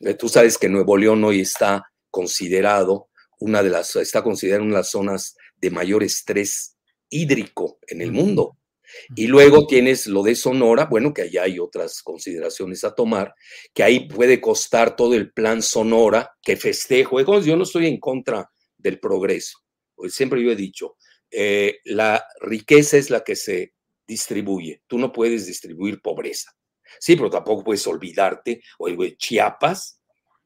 Eh, 0.00 0.14
tú 0.14 0.28
sabes 0.28 0.58
que 0.58 0.68
Nuevo 0.68 0.96
León 0.96 1.22
hoy 1.22 1.40
está 1.40 1.84
considerado 2.10 3.08
una 3.38 3.62
de 3.62 3.70
las, 3.70 3.94
está 3.96 4.22
considerado 4.22 4.64
una 4.64 4.76
de 4.76 4.80
las 4.80 4.90
zonas 4.90 5.36
de 5.56 5.70
mayor 5.70 6.02
estrés 6.02 6.76
hídrico 7.10 7.78
en 7.86 8.00
el 8.00 8.10
mundo. 8.10 8.58
Y 9.16 9.26
luego 9.26 9.66
tienes 9.66 10.06
lo 10.06 10.22
de 10.22 10.36
Sonora, 10.36 10.86
bueno, 10.86 11.12
que 11.12 11.22
allá 11.22 11.42
hay 11.42 11.58
otras 11.58 12.02
consideraciones 12.02 12.84
a 12.84 12.94
tomar, 12.94 13.34
que 13.72 13.82
ahí 13.82 14.08
puede 14.08 14.40
costar 14.40 14.94
todo 14.94 15.14
el 15.14 15.32
plan 15.32 15.62
Sonora, 15.62 16.30
que 16.42 16.56
festejo. 16.56 17.20
Yo 17.40 17.56
no 17.56 17.64
estoy 17.64 17.86
en 17.86 17.98
contra 17.98 18.50
del 18.78 19.00
progreso. 19.00 19.58
Pues 19.94 20.14
siempre 20.14 20.42
yo 20.42 20.50
he 20.50 20.56
dicho, 20.56 20.96
eh, 21.30 21.78
la 21.84 22.24
riqueza 22.40 22.96
es 22.96 23.10
la 23.10 23.24
que 23.24 23.36
se 23.36 23.74
distribuye. 24.06 24.82
Tú 24.86 24.98
no 24.98 25.12
puedes 25.12 25.46
distribuir 25.46 26.00
pobreza. 26.00 26.52
Sí, 26.98 27.16
pero 27.16 27.30
tampoco 27.30 27.64
puedes 27.64 27.86
olvidarte, 27.86 28.62
oye, 28.78 29.16
Chiapas 29.16 30.00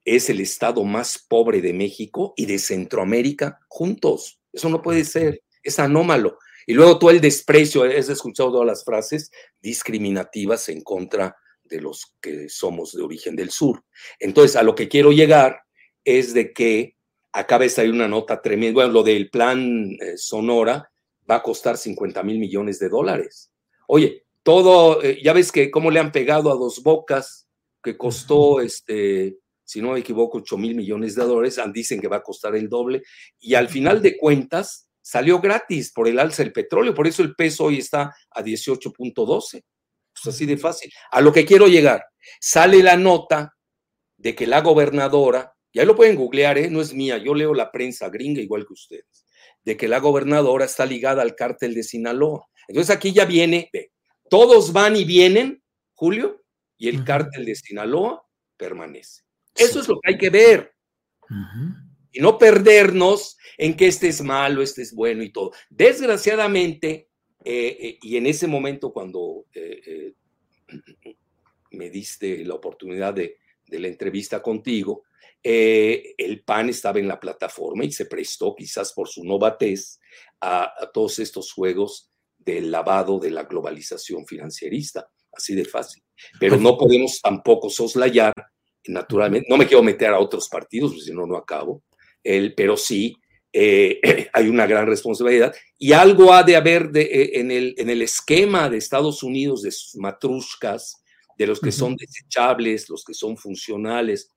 es 0.05 0.31
el 0.31 0.41
estado 0.41 0.85
más 0.85 1.19
pobre 1.19 1.61
de 1.61 1.73
México 1.73 2.33
y 2.37 2.47
de 2.47 2.59
Centroamérica 2.59 3.61
juntos. 3.69 4.41
Eso 4.53 4.69
no 4.69 4.81
puede 4.81 5.05
ser, 5.05 5.43
es 5.63 5.79
anómalo. 5.79 6.39
Y 6.67 6.75
luego 6.75 6.99
todo 6.99 7.11
el 7.11 7.21
desprecio, 7.21 7.85
has 7.85 8.09
escuchado 8.09 8.53
todas 8.53 8.67
las 8.67 8.85
frases 8.85 9.31
discriminativas 9.61 10.69
en 10.69 10.83
contra 10.83 11.37
de 11.65 11.81
los 11.81 12.15
que 12.21 12.49
somos 12.49 12.93
de 12.93 13.03
origen 13.03 13.37
del 13.37 13.51
sur. 13.51 13.85
Entonces, 14.19 14.57
a 14.57 14.63
lo 14.63 14.75
que 14.75 14.89
quiero 14.89 15.13
llegar 15.13 15.63
es 16.05 16.35
de 16.35 16.53
que 16.53 16.97
acaba 17.33 17.65
de 17.65 17.71
salir 17.71 17.93
una 17.93 18.09
nota 18.09 18.41
tremenda. 18.41 18.75
Bueno, 18.75 18.93
lo 18.93 19.03
del 19.03 19.31
plan 19.31 19.97
eh, 20.01 20.17
Sonora 20.17 20.91
va 21.31 21.37
a 21.37 21.43
costar 21.43 21.77
50 21.77 22.23
mil 22.23 22.39
millones 22.39 22.79
de 22.79 22.89
dólares. 22.89 23.51
Oye, 23.87 24.27
todo, 24.49 25.03
eh, 25.03 25.21
ya 25.23 25.35
ves 25.35 25.53
que 25.53 25.71
cómo 25.71 25.91
le 25.91 26.01
han 26.01 26.11
pegado 26.11 26.51
a 26.51 26.55
dos 26.55 26.83
bocas, 26.83 27.47
que 27.83 27.99
costó, 27.99 28.63
este, 28.63 29.37
si 29.63 29.83
no 29.83 29.93
me 29.93 30.01
equivoco, 30.01 30.39
8 30.39 30.57
mil 30.57 30.75
millones 30.75 31.15
de 31.17 31.25
dólares, 31.25 31.61
dicen 31.75 32.01
que 32.01 32.09
va 32.09 32.17
a 32.17 32.23
costar 32.23 32.57
el 32.57 32.67
doble, 32.67 33.03
y 33.39 33.57
al 33.57 33.69
final 33.69 34.01
de 34.01 34.17
cuentas 34.17 34.89
salió 35.03 35.39
gratis 35.39 35.93
por 35.93 36.09
el 36.09 36.19
alza 36.19 36.43
del 36.43 36.55
petróleo, 36.55 36.95
por 36.95 37.07
eso 37.07 37.23
el 37.23 37.35
peso 37.35 37.65
hoy 37.65 37.77
está 37.77 38.15
a 38.31 38.43
18.12. 38.43 39.63
Pues 40.15 40.35
así 40.35 40.47
de 40.47 40.57
fácil. 40.57 40.91
A 41.11 41.21
lo 41.21 41.31
que 41.31 41.45
quiero 41.45 41.67
llegar, 41.67 42.07
sale 42.41 42.83
la 42.83 42.97
nota 42.97 43.55
de 44.17 44.35
que 44.35 44.47
la 44.47 44.63
gobernadora 44.63 45.53
y 45.73 45.79
ahí 45.79 45.85
lo 45.85 45.95
pueden 45.95 46.17
googlear, 46.17 46.57
¿eh? 46.57 46.71
no 46.71 46.81
es 46.81 46.95
mía, 46.95 47.19
yo 47.19 47.35
leo 47.35 47.53
la 47.53 47.71
prensa 47.71 48.09
gringa 48.09 48.41
igual 48.41 48.67
que 48.67 48.73
ustedes, 48.73 49.27
de 49.63 49.77
que 49.77 49.89
la 49.89 49.99
gobernadora 49.99 50.65
está 50.65 50.87
ligada 50.87 51.21
al 51.21 51.35
cártel 51.35 51.75
de 51.75 51.83
Sinaloa. 51.83 52.47
Entonces 52.67 52.97
aquí 52.97 53.13
ya 53.13 53.27
viene, 53.27 53.69
todos 54.29 54.73
van 54.73 54.97
y 54.97 55.05
vienen, 55.05 55.63
Julio, 55.95 56.43
y 56.77 56.89
el 56.89 57.05
cártel 57.05 57.45
de 57.45 57.55
Sinaloa 57.55 58.25
permanece. 58.57 59.23
Eso 59.55 59.81
es 59.81 59.89
lo 59.89 59.99
que 60.01 60.13
hay 60.13 60.19
que 60.19 60.31
ver. 60.31 60.75
Y 62.13 62.21
no 62.21 62.39
perdernos 62.39 63.37
en 63.57 63.77
que 63.77 63.89
este 63.89 64.09
es 64.09 64.23
malo, 64.23 64.63
este 64.63 64.83
es 64.83 64.95
bueno 64.95 65.23
y 65.23 65.31
todo. 65.31 65.53
Desgraciadamente, 65.69 67.09
eh, 67.45 67.77
eh, 67.81 67.99
y 68.03 68.17
en 68.17 68.27
ese 68.27 68.47
momento 68.47 68.93
cuando 68.93 69.47
me 71.71 71.91
diste 71.91 72.45
la 72.45 72.55
oportunidad 72.55 73.15
de, 73.15 73.39
de 73.67 73.79
la 73.79 73.89
entrevista 73.89 74.43
contigo, 74.43 75.05
eh, 75.43 76.15
el 76.19 76.43
PAN 76.43 76.69
estaba 76.69 76.99
en 76.99 77.07
la 77.07 77.21
plataforma 77.21 77.85
y 77.85 77.93
se 77.93 78.07
prestó 78.07 78.55
quizás 78.57 78.93
por 78.93 79.09
su 79.09 79.25
novatez 79.25 80.01
a, 80.41 80.91
todos 80.93 81.21
estos 81.21 81.53
juegos 81.53 82.11
del 82.53 82.71
lavado 82.71 83.19
de 83.19 83.31
la 83.31 83.45
globalización 83.45 84.27
financierista, 84.27 85.07
así 85.33 85.55
de 85.55 85.65
fácil. 85.65 86.03
Pero 86.41 86.57
no 86.57 86.79
podemos 86.79 87.21
tampoco 87.21 87.69
soslayar, 87.69 88.33
naturalmente, 88.87 89.47
no 89.51 89.59
me 89.59 89.67
quiero 89.67 89.83
meter 89.83 90.09
a 90.09 90.19
otros 90.19 90.49
partidos, 90.49 90.93
porque 90.93 91.05
si 91.05 91.13
no, 91.13 91.27
no 91.27 91.37
acabo, 91.37 91.83
el, 92.25 92.55
pero 92.55 92.77
sí 92.77 93.15
eh, 93.53 94.01
hay 94.33 94.49
una 94.49 94.67
gran 94.67 94.87
responsabilidad. 94.87 95.55
Y 95.77 95.93
algo 95.93 96.33
ha 96.33 96.43
de 96.43 96.57
haber 96.57 96.91
de, 96.91 97.03
eh, 97.03 97.41
en, 97.41 97.51
el, 97.51 97.75
en 97.77 97.91
el 97.91 98.01
esquema 98.03 98.71
de 98.71 98.79
Estados 98.79 99.23
Unidos 99.23 99.63
de 99.63 99.71
sus 99.71 99.97
matrushkas, 99.97 101.03
de 101.37 101.47
los 101.47 101.61
que 101.61 101.71
son 101.71 101.95
desechables, 101.97 102.89
los 102.89 103.05
que 103.05 103.15
son 103.15 103.37
funcionales, 103.37 104.33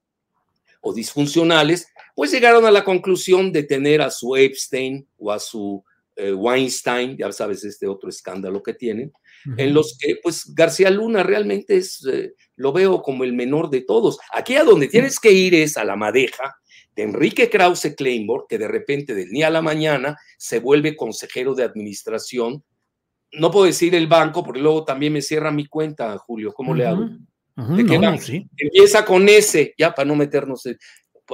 o 0.82 0.94
disfuncionales, 0.94 1.88
pues 2.16 2.32
llegaron 2.32 2.66
a 2.66 2.72
la 2.72 2.84
conclusión 2.84 3.52
de 3.52 3.64
tener 3.64 4.02
a 4.02 4.10
su 4.10 4.36
Epstein 4.36 5.08
o 5.18 5.32
a 5.32 5.40
su 5.40 5.84
eh, 6.22 6.34
Weinstein, 6.34 7.18
ya 7.18 7.32
sabes, 7.32 7.64
este 7.64 7.88
otro 7.88 8.08
escándalo 8.08 8.62
que 8.62 8.76
tienen, 8.76 9.12
en 9.58 9.74
los 9.74 9.98
que 10.00 10.18
pues 10.22 10.54
García 10.54 10.92
Luna 10.92 11.24
realmente 11.24 11.78
es, 11.78 12.06
eh, 12.06 12.36
lo 12.58 12.72
veo 12.72 13.02
como 13.02 13.24
el 13.24 13.34
menor 13.34 13.72
de 13.72 13.82
todos. 13.82 14.20
Aquí 14.32 14.56
a 14.56 14.64
donde 14.64 14.88
tienes 14.88 15.20
que 15.20 15.32
ir 15.32 15.56
es 15.56 15.78
a 15.78 15.84
la 15.84 15.96
madeja 15.96 16.56
de 16.96 17.04
Enrique 17.04 17.50
Krause 17.50 17.96
Kleinborg, 17.98 18.46
que 18.48 18.60
de 18.60 18.68
repente 18.68 19.16
del 19.16 19.30
día 19.30 19.48
a 19.48 19.50
la 19.50 19.64
mañana 19.64 20.16
se 20.38 20.60
vuelve 20.60 20.96
consejero 20.96 21.56
de 21.56 21.64
administración. 21.64 22.64
No 23.32 23.50
puedo 23.50 23.66
decir 23.66 23.96
el 23.96 24.06
banco, 24.06 24.44
porque 24.44 24.62
luego 24.62 24.86
también 24.86 25.14
me 25.14 25.24
cierra 25.24 25.50
mi 25.50 25.66
cuenta, 25.66 26.16
Julio, 26.20 26.54
¿cómo 26.54 26.76
le 26.76 26.86
hago? 26.86 27.10
Empieza 28.58 29.04
con 29.06 29.28
S, 29.28 29.74
ya 29.76 29.96
para 29.96 30.08
no 30.08 30.16
meternos 30.16 30.68
en, 30.68 30.78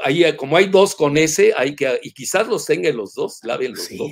ahí 0.04 0.36
como 0.36 0.58
hay 0.58 0.67
dos 0.67 0.95
con 0.95 1.17
S, 1.17 1.54
hay 1.56 1.76
que, 1.76 2.00
y 2.04 2.12
quizás 2.12 2.47
los 2.47 2.65
tengan 2.65 2.95
los 2.95 3.13
dos, 3.13 3.39
laven 3.43 3.73
los 3.73 3.89
dos. 3.97 4.12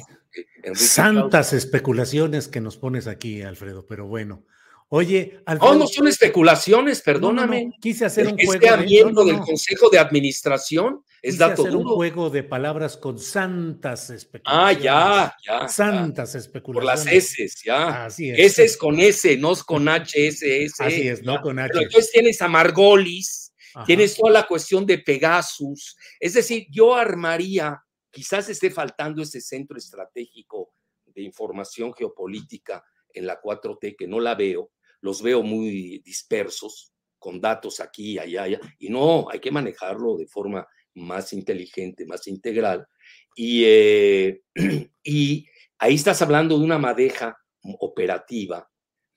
Santas 0.74 1.54
especulaciones 1.54 2.48
que 2.48 2.62
nos 2.62 2.78
pones 2.78 3.08
aquí, 3.08 3.42
Alfredo, 3.42 3.86
pero 3.88 4.08
bueno. 4.08 4.46
Oye, 4.90 5.40
Alfredo. 5.46 5.74
No, 5.74 5.80
no 5.80 5.88
son 5.88 6.08
especulaciones, 6.08 7.02
perdóname. 7.02 7.72
quise 7.82 8.06
hacer 8.06 8.28
un 8.28 8.38
juego. 8.38 8.62
Sea 8.62 8.78
miembro 8.78 9.26
del 9.26 9.40
Consejo 9.40 9.90
de 9.90 10.00
Administración 10.00 11.04
es 11.26 11.40
dato 11.40 11.64
hacer 11.64 11.76
un 11.76 11.86
juego 11.86 12.30
de 12.30 12.44
palabras 12.44 12.98
con 12.98 13.18
santas 13.18 14.12
especulaciones. 14.12 14.78
Ah, 14.78 14.80
ya, 14.80 15.36
ya. 15.44 15.68
Santas 15.68 16.36
especulaciones. 16.36 17.04
Por 17.04 17.14
las 17.14 17.30
S, 17.32 17.50
ya. 17.66 18.06
Así 18.06 18.30
es. 18.30 18.60
S 18.60 18.78
con 18.78 19.00
S, 19.00 19.36
no 19.38 19.54
es 19.54 19.64
con 19.64 19.90
H, 19.90 20.28
S, 20.28 20.64
S. 20.66 20.76
Así 20.84 21.08
es, 21.08 21.24
no 21.24 21.42
con 21.42 21.58
H. 21.58 21.70
Pero 21.74 21.86
entonces 21.86 22.12
tienes 22.12 22.40
a 22.44 22.48
Margolis, 22.48 23.52
tienes 23.88 24.16
toda 24.16 24.32
la 24.32 24.46
cuestión 24.46 24.86
de 24.86 25.00
Pegasus. 25.00 25.98
Es 26.20 26.36
decir, 26.36 26.68
yo 26.70 26.94
armaría, 26.94 27.82
quizás 28.16 28.48
esté 28.48 28.72
faltando 28.72 29.22
ese 29.22 29.42
centro 29.42 29.78
estratégico 29.78 30.72
de 31.06 31.22
información 31.22 31.94
geopolítica 31.94 32.82
en 33.14 33.28
la 33.28 33.42
4T, 33.42 33.98
que 33.98 34.08
no 34.08 34.22
la 34.22 34.36
veo, 34.36 34.72
los 35.02 35.22
veo 35.22 35.44
muy 35.44 36.00
dispersos, 36.00 36.94
con 37.20 37.42
datos 37.42 37.82
aquí 37.82 38.14
y 38.14 38.20
allá, 38.20 38.44
allá, 38.44 38.60
y 38.80 38.88
no, 38.88 39.28
hay 39.30 39.42
que 39.42 39.52
manejarlo 39.52 40.16
de 40.16 40.28
forma 40.28 40.66
más 40.94 41.34
inteligente, 41.34 42.06
más 42.06 42.26
integral. 42.28 42.88
Y, 43.36 43.64
eh, 43.66 44.44
y 45.04 45.46
ahí 45.78 45.96
estás 45.96 46.22
hablando 46.22 46.58
de 46.58 46.64
una 46.64 46.78
madeja 46.78 47.38
operativa 47.80 48.72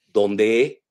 donde 0.07 0.83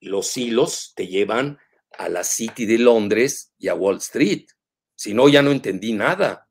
los 0.00 0.36
hilos 0.36 0.92
te 0.96 1.06
llevan 1.06 1.56
a 1.98 2.08
la 2.08 2.24
City 2.24 2.66
de 2.66 2.78
Londres 2.78 3.52
y 3.58 3.68
a 3.68 3.74
Wall 3.74 3.98
Street. 3.98 4.46
Si 4.96 5.14
no, 5.14 5.28
ya 5.28 5.40
no 5.40 5.52
entendí 5.52 5.92
nada. 5.92 6.47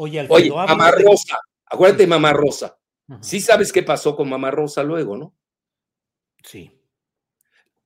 Oye, 0.00 0.20
Alfredo, 0.20 0.54
Mamá 0.54 0.92
Rosa, 0.92 1.38
acuérdate 1.66 2.06
Mamá 2.06 2.32
Rosa. 2.32 2.78
Sí 3.20 3.40
sabes 3.40 3.72
qué 3.72 3.82
pasó 3.82 4.14
con 4.14 4.28
Mamá 4.28 4.50
Rosa 4.50 4.84
luego, 4.84 5.16
¿no? 5.16 5.34
Sí. 6.44 6.70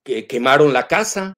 Que 0.02 0.26
quemaron 0.26 0.72
la 0.72 0.86
casa. 0.86 1.32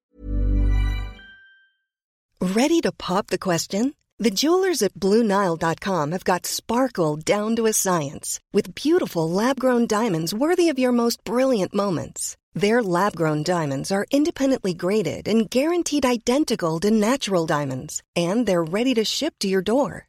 Ready 2.41 2.81
to 2.81 2.91
pop 2.93 3.29
the 3.29 3.39
question? 3.39 3.95
The 4.19 4.31
jewelers 4.31 4.83
at 4.83 4.95
BlueNile.com 4.95 6.11
have 6.13 6.25
got 6.25 6.47
sparkle 6.47 7.17
down 7.17 7.55
to 7.57 7.67
a 7.67 7.73
science 7.73 8.41
with 8.53 8.75
beautiful 8.75 9.31
lab-grown 9.31 9.87
diamonds 9.87 10.35
worthy 10.35 10.69
of 10.69 10.79
your 10.79 10.93
most 10.93 11.23
brilliant 11.25 11.73
moments. 11.73 12.37
Their 12.55 12.83
lab 12.83 13.15
grown 13.17 13.45
diamonds 13.45 13.93
are 13.93 14.07
independently 14.11 14.75
graded 14.75 15.29
and 15.29 15.49
guaranteed 15.49 16.05
identical 16.05 16.81
to 16.81 16.91
natural 16.91 17.47
diamonds, 17.47 18.03
and 18.17 18.47
they're 18.47 18.65
ready 18.65 18.95
to 18.95 19.05
ship 19.05 19.35
to 19.41 19.49
your 19.49 19.63
door. 19.63 20.09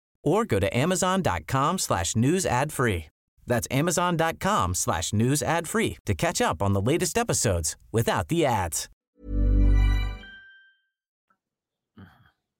or 0.23 0.45
go 0.45 0.59
to 0.59 0.67
amazon.com 0.75 1.77
slash 1.77 2.15
news 2.15 2.45
ad 2.45 2.71
free. 2.71 3.05
That's 3.47 3.67
amazon.com 3.71 4.75
slash 4.75 5.13
news 5.13 5.41
ad 5.43 5.67
free 5.67 5.97
to 6.05 6.13
catch 6.13 6.41
up 6.41 6.61
on 6.61 6.73
the 6.73 6.81
latest 6.81 7.17
episodes 7.17 7.75
without 7.91 8.27
the 8.27 8.45
ads. 8.45 8.89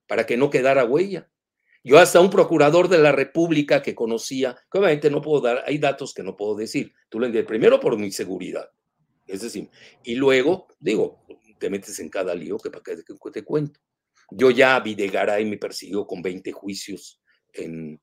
Para 0.08 0.26
que 0.26 0.36
no 0.36 0.50
quedara 0.50 0.84
huella. 0.84 1.28
Yo 1.84 1.98
hasta 1.98 2.20
un 2.20 2.30
procurador 2.30 2.90
de 2.90 3.00
la 3.00 3.12
República 3.12 3.82
que 3.82 3.96
conocía, 3.96 4.56
que 4.72 4.78
obviamente 4.78 5.10
no 5.10 5.22
puedo 5.22 5.42
dar, 5.42 5.64
hay 5.66 5.80
datos 5.80 6.14
que 6.14 6.22
no 6.22 6.36
puedo 6.36 6.56
decir. 6.56 6.94
Tú 7.10 7.20
lo 7.20 7.26
entiendes, 7.26 7.48
primero 7.48 7.80
por 7.80 7.98
mi 7.98 8.12
seguridad, 8.12 8.70
es 9.26 9.42
decir, 9.42 9.70
y 10.04 10.16
luego, 10.16 10.68
digo, 10.80 11.24
te 11.58 11.70
metes 11.70 11.98
en 12.00 12.10
cada 12.10 12.36
lío 12.36 12.58
que 12.58 12.70
para 12.70 12.84
que 12.84 13.32
te 13.32 13.44
cuento. 13.44 13.80
Yo 14.30 14.52
ya 14.52 14.80
Videgaray 14.80 15.46
me 15.46 15.58
persiguió 15.58 16.06
con 16.06 16.22
20 16.22 16.52
juicios 16.52 17.21
en, 17.54 18.00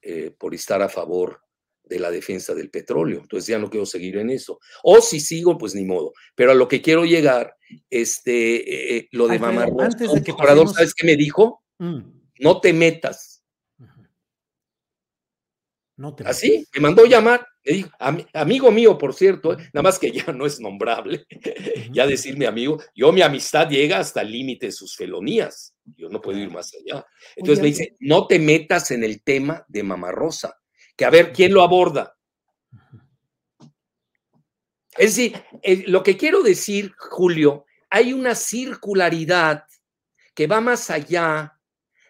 eh, 0.00 0.34
por 0.36 0.54
estar 0.54 0.82
a 0.82 0.88
favor 0.88 1.40
de 1.84 1.98
la 1.98 2.10
defensa 2.10 2.54
del 2.54 2.70
petróleo. 2.70 3.20
Entonces 3.20 3.48
ya 3.48 3.58
no 3.58 3.68
quiero 3.68 3.86
seguir 3.86 4.16
en 4.18 4.30
eso. 4.30 4.58
O 4.82 5.00
si 5.00 5.20
sigo, 5.20 5.58
pues 5.58 5.74
ni 5.74 5.84
modo. 5.84 6.12
Pero 6.34 6.52
a 6.52 6.54
lo 6.54 6.68
que 6.68 6.80
quiero 6.80 7.04
llegar, 7.04 7.56
este, 7.90 8.96
eh, 8.96 9.08
lo 9.12 9.28
de 9.28 9.38
Mamá 9.38 9.66
Antes 9.80 10.12
de 10.12 10.22
que 10.22 10.32
¿sabes 10.32 10.94
qué 10.94 11.06
me 11.06 11.16
dijo? 11.16 11.62
Mm 11.78 12.22
no 12.42 12.60
te 12.60 12.72
metas. 12.72 13.31
No 15.96 16.14
te 16.14 16.24
Así, 16.24 16.66
me 16.74 16.80
mandó 16.80 17.04
llamar, 17.04 17.46
me 17.64 17.72
dijo, 17.72 17.90
amigo 18.32 18.70
mío, 18.70 18.96
por 18.96 19.14
cierto, 19.14 19.52
¿eh? 19.52 19.56
nada 19.72 19.82
más 19.82 19.98
que 19.98 20.10
ya 20.10 20.32
no 20.32 20.46
es 20.46 20.58
nombrable, 20.58 21.26
ya 21.92 22.06
decirme 22.06 22.46
amigo, 22.46 22.82
yo 22.94 23.12
mi 23.12 23.20
amistad 23.20 23.68
llega 23.68 23.98
hasta 23.98 24.22
el 24.22 24.32
límite 24.32 24.66
de 24.66 24.72
sus 24.72 24.96
felonías, 24.96 25.74
yo 25.84 26.08
no 26.08 26.20
puedo 26.20 26.38
ir 26.38 26.50
más 26.50 26.72
allá. 26.74 27.04
Entonces 27.36 27.62
me 27.62 27.68
dice, 27.68 27.96
no 28.00 28.26
te 28.26 28.38
metas 28.38 28.90
en 28.90 29.04
el 29.04 29.22
tema 29.22 29.64
de 29.68 29.82
Mamá 29.82 30.10
Rosa, 30.10 30.56
que 30.96 31.04
a 31.04 31.10
ver 31.10 31.32
quién 31.32 31.52
lo 31.52 31.62
aborda. 31.62 32.16
Es 34.96 35.16
decir, 35.16 35.42
eh, 35.62 35.84
lo 35.86 36.02
que 36.02 36.16
quiero 36.16 36.42
decir, 36.42 36.92
Julio, 36.96 37.64
hay 37.88 38.12
una 38.12 38.34
circularidad 38.34 39.64
que 40.34 40.46
va 40.46 40.60
más 40.60 40.90
allá 40.90 41.58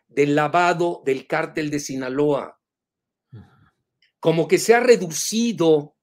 del 0.07 0.35
lavado 0.35 1.03
del 1.05 1.27
cártel 1.27 1.71
de 1.71 1.81
Sinaloa. 1.81 2.59
Como 4.23 4.47
que 4.47 4.59
se 4.59 4.73
ha 4.73 4.79
reducido 4.79 5.97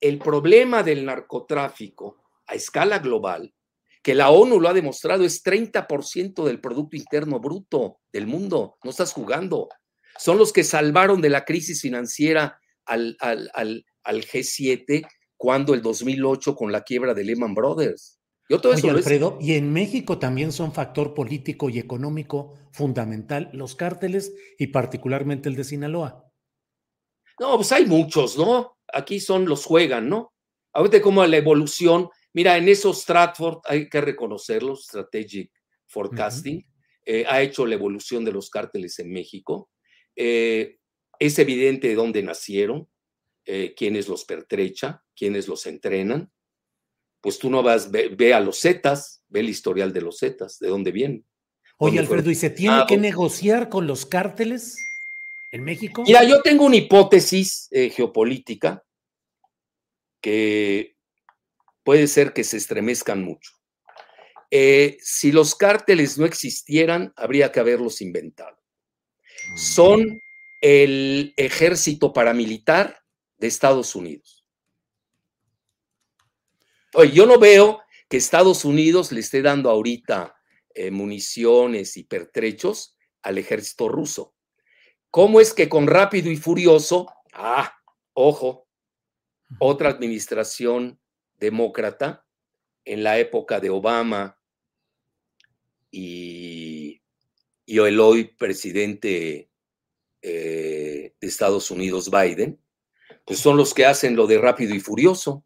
el 0.00 0.20
problema 0.20 0.84
del 0.84 1.04
narcotráfico 1.04 2.22
a 2.46 2.54
escala 2.54 3.00
global, 3.00 3.52
que 4.00 4.14
la 4.14 4.30
ONU 4.30 4.60
lo 4.60 4.68
ha 4.68 4.72
demostrado, 4.74 5.24
es 5.24 5.42
30% 5.42 6.44
del 6.44 6.60
Producto 6.60 6.96
Interno 6.96 7.40
Bruto 7.40 7.98
del 8.12 8.28
mundo. 8.28 8.76
No 8.84 8.90
estás 8.90 9.12
jugando. 9.12 9.68
Son 10.18 10.38
los 10.38 10.52
que 10.52 10.62
salvaron 10.62 11.20
de 11.20 11.30
la 11.30 11.44
crisis 11.44 11.80
financiera 11.80 12.60
al, 12.84 13.16
al, 13.18 13.50
al, 13.54 13.84
al 14.04 14.24
G7 14.24 15.04
cuando 15.36 15.74
el 15.74 15.82
2008 15.82 16.54
con 16.54 16.70
la 16.70 16.82
quiebra 16.82 17.12
de 17.12 17.24
Lehman 17.24 17.54
Brothers. 17.54 18.20
Yo 18.48 18.60
todo 18.60 18.74
eso 18.74 18.90
Alfredo, 18.90 19.38
y 19.40 19.54
en 19.54 19.72
México 19.72 20.18
también 20.18 20.52
son 20.52 20.72
factor 20.72 21.14
político 21.14 21.70
y 21.70 21.78
económico 21.78 22.52
fundamental 22.72 23.48
los 23.52 23.74
cárteles 23.74 24.34
y 24.58 24.66
particularmente 24.66 25.48
el 25.48 25.56
de 25.56 25.64
Sinaloa. 25.64 26.23
No, 27.38 27.56
pues 27.56 27.72
hay 27.72 27.86
muchos, 27.86 28.38
¿no? 28.38 28.78
Aquí 28.92 29.20
son 29.20 29.46
los 29.46 29.64
juegan, 29.64 30.08
¿no? 30.08 30.32
Ahorita 30.72 31.00
como 31.00 31.24
la 31.26 31.36
evolución, 31.36 32.08
mira, 32.32 32.56
en 32.56 32.68
esos 32.68 33.02
Stratford 33.02 33.58
hay 33.64 33.88
que 33.88 34.00
reconocerlo, 34.00 34.76
Strategic 34.76 35.50
Forecasting, 35.86 36.66
eh, 37.04 37.24
ha 37.28 37.42
hecho 37.42 37.66
la 37.66 37.74
evolución 37.74 38.24
de 38.24 38.32
los 38.32 38.50
cárteles 38.50 38.98
en 38.98 39.12
México. 39.12 39.70
Eh, 40.16 40.78
es 41.18 41.38
evidente 41.38 41.88
de 41.88 41.94
dónde 41.94 42.22
nacieron, 42.22 42.88
eh, 43.44 43.74
quiénes 43.76 44.08
los 44.08 44.24
pertrecha, 44.24 45.04
quiénes 45.14 45.48
los 45.48 45.66
entrenan 45.66 46.32
pues 47.24 47.38
tú 47.38 47.48
no 47.48 47.62
vas, 47.62 47.90
ve, 47.90 48.34
a 48.34 48.40
los 48.40 48.60
Zetas, 48.60 49.24
ve 49.30 49.40
el 49.40 49.48
historial 49.48 49.94
de 49.94 50.02
los 50.02 50.18
Zetas, 50.18 50.58
de 50.58 50.68
dónde 50.68 50.92
vienen. 50.92 51.24
Oye, 51.78 51.98
Alfredo, 51.98 52.30
¿y 52.30 52.34
se 52.34 52.50
tiene 52.50 52.84
que 52.86 52.98
negociar 52.98 53.70
con 53.70 53.86
los 53.86 54.04
cárteles 54.04 54.76
en 55.54 55.62
México? 55.62 56.02
Mira, 56.04 56.24
yo 56.24 56.42
tengo 56.42 56.64
una 56.64 56.74
hipótesis 56.74 57.68
eh, 57.70 57.88
geopolítica 57.88 58.84
que 60.20 60.96
puede 61.84 62.08
ser 62.08 62.32
que 62.32 62.42
se 62.42 62.56
estremezcan 62.56 63.22
mucho. 63.22 63.52
Eh, 64.50 64.96
si 65.00 65.30
los 65.30 65.54
cárteles 65.54 66.18
no 66.18 66.26
existieran, 66.26 67.12
habría 67.14 67.52
que 67.52 67.60
haberlos 67.60 68.00
inventado. 68.00 68.56
Mm. 69.52 69.56
Son 69.56 70.20
el 70.60 71.32
ejército 71.36 72.12
paramilitar 72.12 72.98
de 73.36 73.46
Estados 73.46 73.94
Unidos. 73.94 74.44
Oye, 76.94 77.12
yo 77.12 77.26
no 77.26 77.38
veo 77.38 77.80
que 78.08 78.16
Estados 78.16 78.64
Unidos 78.64 79.12
le 79.12 79.20
esté 79.20 79.40
dando 79.40 79.70
ahorita 79.70 80.34
eh, 80.74 80.90
municiones 80.90 81.96
y 81.96 82.02
pertrechos 82.02 82.96
al 83.22 83.38
ejército 83.38 83.88
ruso. 83.88 84.33
¿Cómo 85.14 85.40
es 85.40 85.54
que 85.54 85.68
con 85.68 85.86
rápido 85.86 86.28
y 86.28 86.36
furioso, 86.36 87.06
ah, 87.34 87.72
ojo, 88.14 88.66
otra 89.60 89.88
administración 89.88 90.98
demócrata 91.38 92.26
en 92.84 93.04
la 93.04 93.20
época 93.20 93.60
de 93.60 93.70
Obama 93.70 94.36
y, 95.88 97.00
y 97.64 97.78
el 97.78 98.00
hoy 98.00 98.24
presidente 98.24 99.52
eh, 100.20 101.14
de 101.20 101.26
Estados 101.28 101.70
Unidos, 101.70 102.10
Biden, 102.10 102.60
pues 103.24 103.38
son 103.38 103.56
los 103.56 103.72
que 103.72 103.86
hacen 103.86 104.16
lo 104.16 104.26
de 104.26 104.38
rápido 104.38 104.74
y 104.74 104.80
furioso. 104.80 105.44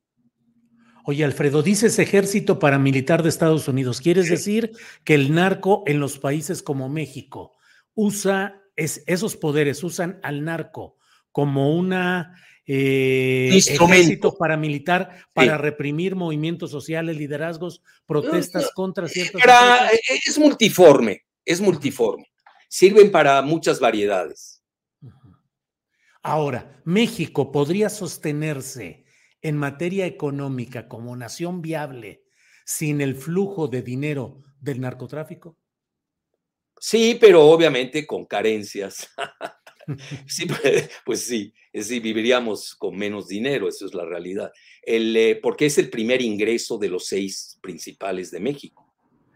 Oye, 1.05 1.27
Alfredo, 1.27 1.63
dices 1.63 1.99
ejército 1.99 2.59
paramilitar 2.59 3.23
de 3.23 3.29
Estados 3.29 3.69
Unidos. 3.69 4.01
¿Quieres 4.01 4.31
decir 4.31 4.73
que 5.05 5.13
el 5.13 5.35
narco 5.35 5.83
en 5.87 6.01
los 6.01 6.19
países 6.19 6.63
como 6.63 6.89
México 6.89 7.53
usa 7.95 8.63
esos 8.79 9.37
poderes, 9.37 9.83
usan 9.83 10.21
al 10.23 10.45
narco 10.45 10.97
como 11.33 11.77
una 11.77 12.35
eh, 12.67 13.51
ejército 13.53 14.37
paramilitar 14.37 15.27
para 15.33 15.59
reprimir 15.59 16.15
movimientos 16.15 16.71
sociales, 16.71 17.17
liderazgos, 17.17 17.83
protestas 18.07 18.71
contra 18.75 19.09
ciertas. 19.09 19.43
es 20.27 20.39
multiforme, 20.39 21.25
es 21.45 21.61
multiforme. 21.61 22.31
Sirven 22.69 23.11
para 23.11 23.41
muchas 23.43 23.81
variedades. 23.81 24.63
Ahora, 26.23 26.81
México 26.85 27.51
podría 27.51 27.89
sostenerse 27.89 29.05
en 29.41 29.57
materia 29.57 30.07
económica 30.07 30.89
como 30.89 31.17
nación 31.17 31.63
viable 31.63 32.25
sin 32.65 33.01
el 33.01 33.15
flujo 33.15 33.69
de 33.69 33.83
dinero 33.83 34.43
del 34.61 34.81
narcotráfico? 34.81 35.57
Sí, 36.81 37.17
pero 37.21 37.45
obviamente 37.45 38.07
con 38.07 38.25
carencias. 38.27 39.09
sí, 40.27 40.47
pues, 40.47 40.91
pues 41.05 41.21
sí, 41.23 41.53
sí, 41.75 42.01
viviríamos 42.01 42.75
con 42.75 42.97
menos 42.97 43.29
dinero, 43.29 43.69
eso 43.69 43.87
es 43.87 43.95
la 43.95 44.05
realidad. 44.05 44.53
El, 44.83 45.17
eh, 45.17 45.37
porque 45.43 45.67
es 45.67 45.79
el 45.79 45.91
primer 45.91 46.23
ingreso 46.23 46.79
de 46.79 46.89
los 46.89 47.07
seis 47.07 47.59
principales 47.61 48.31
de 48.31 48.41
México. 48.41 48.95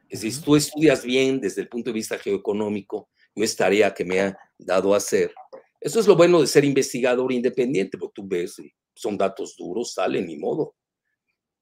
Es 0.08 0.20
decir, 0.20 0.32
si 0.32 0.44
tú 0.44 0.56
estudias 0.56 1.04
bien 1.04 1.40
desde 1.40 1.62
el 1.62 1.68
punto 1.68 1.90
de 1.90 1.94
vista 1.94 2.18
geoeconómico, 2.18 3.08
no 3.34 3.44
es 3.44 3.56
tarea 3.56 3.94
que 3.94 4.04
me 4.04 4.20
ha 4.20 4.36
dado 4.58 4.92
a 4.92 4.98
hacer. 4.98 5.32
Eso 5.80 5.98
es 5.98 6.06
lo 6.06 6.16
bueno 6.16 6.40
de 6.40 6.46
ser 6.46 6.64
investigador 6.64 7.32
independiente, 7.32 7.96
porque 7.96 8.12
tú 8.14 8.28
ves, 8.28 8.56
son 8.94 9.16
datos 9.16 9.56
duros, 9.56 9.94
salen, 9.94 10.26
ni 10.26 10.36
modo 10.36 10.74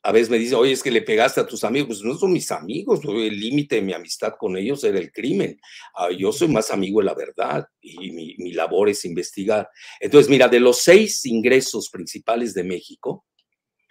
a 0.02 0.12
veces 0.12 0.30
me 0.30 0.38
dice, 0.38 0.54
oye, 0.54 0.72
es 0.72 0.82
que 0.82 0.90
le 0.90 1.02
pegaste 1.02 1.40
a 1.40 1.46
tus 1.46 1.62
amigos. 1.62 1.88
Pues 1.88 2.02
no 2.02 2.14
son 2.14 2.32
mis 2.32 2.50
amigos, 2.50 3.00
el 3.04 3.38
límite 3.38 3.76
de 3.76 3.82
mi 3.82 3.92
amistad 3.92 4.34
con 4.38 4.56
ellos 4.56 4.82
era 4.84 4.98
el 4.98 5.12
crimen. 5.12 5.60
Ah, 5.94 6.08
yo 6.10 6.32
soy 6.32 6.48
más 6.48 6.70
amigo 6.70 7.00
de 7.00 7.06
la 7.06 7.14
verdad 7.14 7.66
y 7.80 8.10
mi, 8.10 8.52
labor 8.52 8.88
es 8.88 9.04
investigar. 9.04 9.68
Entonces, 10.00 10.30
mira, 10.30 10.48
de 10.48 10.60
los 10.60 10.78
seis 10.78 11.24
ingresos 11.26 11.90
principales 11.90 12.54
de 12.54 12.64
México, 12.64 13.26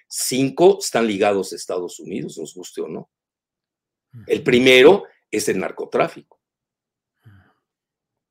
cinco 0.07 0.79
están 0.81 1.07
ligados 1.07 1.53
a 1.53 1.55
Estados 1.55 1.99
Unidos, 1.99 2.37
nos 2.37 2.53
guste 2.53 2.81
o 2.81 2.87
no. 2.87 3.09
El 4.25 4.41
primero 4.41 5.05
es 5.29 5.47
el 5.47 5.59
narcotráfico. 5.59 6.39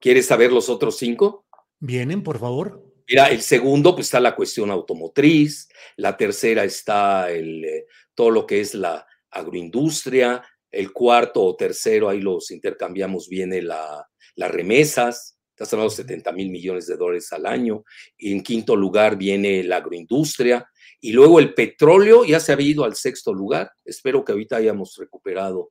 ¿Quieres 0.01 0.27
saber 0.27 0.53
los 0.53 0.69
otros 0.69 0.97
cinco? 0.97 1.47
Vienen, 1.79 2.23
por 2.23 2.39
favor. 2.39 2.88
Mira, 3.09 3.29
el 3.31 3.41
segundo, 3.41 3.95
pues 3.95 4.09
está 4.09 4.21
la 4.21 4.37
cuestión 4.37 4.71
automotriz, 4.71 5.67
la 5.97 6.15
tercera 6.15 6.65
está 6.65 7.31
el, 7.31 7.65
eh, 7.65 7.87
todo 8.15 8.31
lo 8.31 8.47
que 8.47 8.61
es 8.61 8.75
la 8.75 9.07
agroindustria, 9.31 10.45
el 10.71 10.93
cuarto 10.93 11.43
o 11.43 11.57
tercero, 11.57 12.11
ahí 12.11 12.21
los 12.21 12.51
intercambiamos, 12.51 13.27
viene 13.31 13.63
la, 13.63 14.07
las 14.35 14.51
remesas, 14.51 15.39
estás 15.49 15.73
hablando 15.73 15.91
de 15.91 15.97
70 16.03 16.33
mil 16.33 16.51
millones 16.51 16.87
de 16.87 16.99
dólares 16.99 17.33
al 17.33 17.47
año, 17.47 17.83
y 18.19 18.33
en 18.33 18.43
quinto 18.43 18.77
lugar 18.77 19.17
viene 19.17 19.63
la 19.63 19.77
agroindustria, 19.77 20.69
y 21.01 21.13
luego 21.13 21.39
el 21.39 21.55
petróleo 21.55 22.27
ya 22.27 22.41
se 22.41 22.53
ha 22.53 22.61
ido 22.61 22.85
al 22.85 22.95
sexto 22.95 23.33
lugar, 23.33 23.71
espero 23.87 24.23
que 24.23 24.33
ahorita 24.33 24.57
hayamos 24.57 24.97
recuperado 24.99 25.71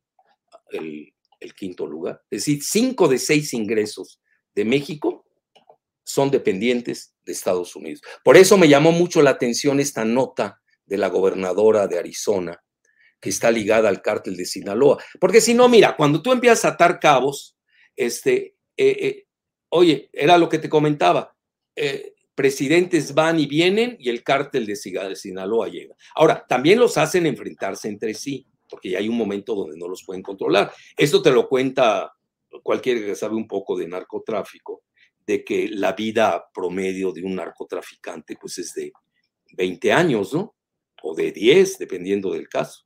el, 0.71 1.13
el 1.39 1.53
quinto 1.53 1.85
lugar, 1.85 2.19
es 2.31 2.45
decir, 2.45 2.63
cinco 2.63 3.07
de 3.07 3.19
seis 3.19 3.53
ingresos 3.53 4.19
de 4.55 4.65
México 4.65 5.26
son 6.18 6.32
dependientes 6.32 7.13
de 7.24 7.32
Estados 7.32 7.76
Unidos. 7.76 8.01
Por 8.24 8.38
eso 8.38 8.57
me 8.57 8.68
llamó 8.68 8.91
mucho 8.91 9.22
la 9.22 9.30
atención 9.30 9.80
esta 9.80 10.03
nota 10.03 10.59
de 10.84 10.97
la 10.97 11.09
gobernadora 11.09 11.86
de 11.86 11.99
Arizona, 11.99 12.59
que 13.22 13.30
está 13.30 13.51
ligada 13.51 13.88
al 13.88 14.01
cártel 14.01 14.36
de 14.36 14.45
Sinaloa. 14.45 14.97
Porque 15.20 15.41
si 15.41 15.53
no, 15.53 15.70
mira, 15.70 15.95
cuando 15.95 16.24
tú 16.24 16.32
empiezas 16.32 16.65
a 16.65 16.70
atar 16.70 16.99
cabos, 16.99 17.55
este, 17.95 18.55
eh, 18.76 18.97
eh, 18.99 19.28
oye, 19.70 20.09
era 20.11 20.39
lo 20.39 20.49
que 20.49 20.57
te 20.57 20.70
comentaba, 20.70 21.36
eh, 21.76 22.15
presidentes 22.34 23.13
van 23.13 23.39
y 23.39 23.45
vienen 23.45 23.95
y 23.99 24.09
el 24.09 24.24
cártel 24.24 24.65
de 24.65 24.76
Sinaloa 25.15 25.68
llega. 25.68 25.95
Ahora, 26.15 26.43
también 26.49 26.80
los 26.80 26.97
hacen 26.97 27.28
enfrentarse 27.28 27.89
entre 27.89 28.15
sí, 28.15 28.47
porque 28.68 28.89
ya 28.89 28.97
hay 28.97 29.07
un 29.07 29.18
momento 29.18 29.53
donde 29.53 29.78
no 29.78 29.88
los 29.88 30.03
pueden 30.03 30.24
controlar. 30.24 30.74
Esto 30.97 31.22
te 31.22 31.30
lo 31.30 31.47
cuenta 31.47 32.11
cualquiera 32.63 33.05
que 33.05 33.13
sabe 33.13 33.36
un 33.36 33.47
poco 33.47 33.78
de 33.78 33.88
narcotráfico 33.88 34.82
de 35.28 35.43
que 35.43 35.67
la 35.67 35.91
vida 35.91 36.45
promedio 36.53 37.11
de 37.11 37.21
un 37.21 37.36
narcotraficante 37.36 38.38
pues 38.39 38.57
es 38.59 38.73
de 38.73 38.93
20 39.53 39.91
años, 39.91 40.34
¿no? 40.34 40.55
O 41.03 41.13
de 41.13 41.32
10, 41.32 41.78
dependiendo 41.78 42.32
del 42.32 42.47
caso. 42.47 42.86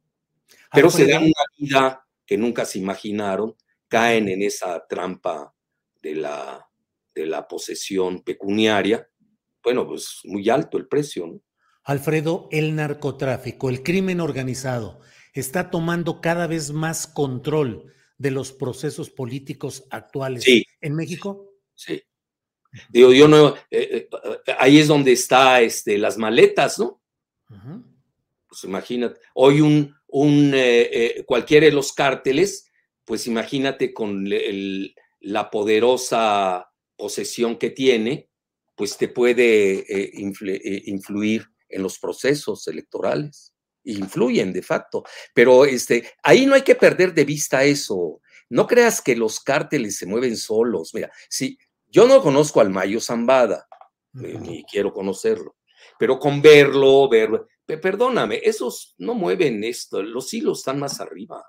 Pero 0.73 0.89
se 0.89 1.05
dan 1.05 1.23
una 1.23 1.43
vida 1.57 2.07
que 2.25 2.37
nunca 2.37 2.65
se 2.65 2.79
imaginaron, 2.79 3.55
caen 3.87 4.27
en 4.27 4.41
esa 4.41 4.85
trampa 4.87 5.53
de 6.01 6.15
la, 6.15 6.67
de 7.13 7.27
la 7.27 7.47
posesión 7.47 8.23
pecuniaria. 8.23 9.07
Bueno, 9.63 9.87
pues 9.87 10.21
muy 10.23 10.49
alto 10.49 10.77
el 10.77 10.87
precio, 10.87 11.27
¿no? 11.27 11.41
Alfredo, 11.83 12.47
el 12.51 12.75
narcotráfico, 12.75 13.69
el 13.69 13.81
crimen 13.81 14.19
organizado, 14.19 14.99
está 15.33 15.71
tomando 15.71 16.21
cada 16.21 16.47
vez 16.47 16.71
más 16.71 17.07
control 17.07 17.91
de 18.17 18.31
los 18.31 18.51
procesos 18.51 19.09
políticos 19.09 19.87
actuales 19.89 20.45
en 20.79 20.95
México. 20.95 21.49
Sí. 21.73 22.03
Digo, 22.89 23.11
yo 23.11 23.27
no, 23.27 23.55
eh, 23.69 24.07
eh, 24.09 24.09
ahí 24.57 24.79
es 24.79 24.87
donde 24.87 25.11
está 25.11 25.61
este, 25.61 25.97
las 25.97 26.17
maletas, 26.17 26.79
¿no? 26.79 27.01
Pues 28.47 28.63
imagínate, 28.63 29.19
hoy 29.33 29.61
un, 29.61 29.95
un 30.07 30.51
eh, 30.53 31.23
cualquiera 31.25 31.65
de 31.65 31.71
los 31.71 31.93
cárteles, 31.93 32.69
pues 33.05 33.27
imagínate 33.27 33.93
con 33.93 34.25
la 35.19 35.49
poderosa 35.49 36.69
posesión 36.95 37.57
que 37.57 37.71
tiene, 37.71 38.29
pues 38.75 38.97
te 38.97 39.09
puede 39.09 40.11
influir 40.13 41.45
en 41.69 41.83
los 41.83 41.99
procesos 41.99 42.67
electorales. 42.67 43.53
Influyen 43.83 44.53
de 44.53 44.61
facto. 44.61 45.03
Pero 45.33 45.65
este, 45.65 46.11
ahí 46.23 46.45
no 46.45 46.53
hay 46.53 46.61
que 46.61 46.75
perder 46.75 47.13
de 47.13 47.25
vista 47.25 47.63
eso. 47.63 48.21
No 48.49 48.67
creas 48.67 49.01
que 49.01 49.15
los 49.15 49.39
cárteles 49.39 49.97
se 49.97 50.05
mueven 50.05 50.37
solos. 50.37 50.93
Mira, 50.93 51.11
si, 51.29 51.57
yo 51.91 52.07
no 52.07 52.21
conozco 52.21 52.61
al 52.61 52.69
Mayo 52.69 52.99
Zambada, 52.99 53.67
ni 54.13 54.63
quiero 54.63 54.93
conocerlo, 54.93 55.57
pero 55.99 56.17
con 56.17 56.41
verlo, 56.41 57.07
verlo, 57.09 57.47
perdóname, 57.77 58.41
esos 58.43 58.95
no 58.97 59.13
mueven 59.13 59.63
esto, 59.63 60.01
los 60.01 60.33
hilos 60.33 60.59
están 60.59 60.79
más 60.79 60.99
arriba. 60.99 61.43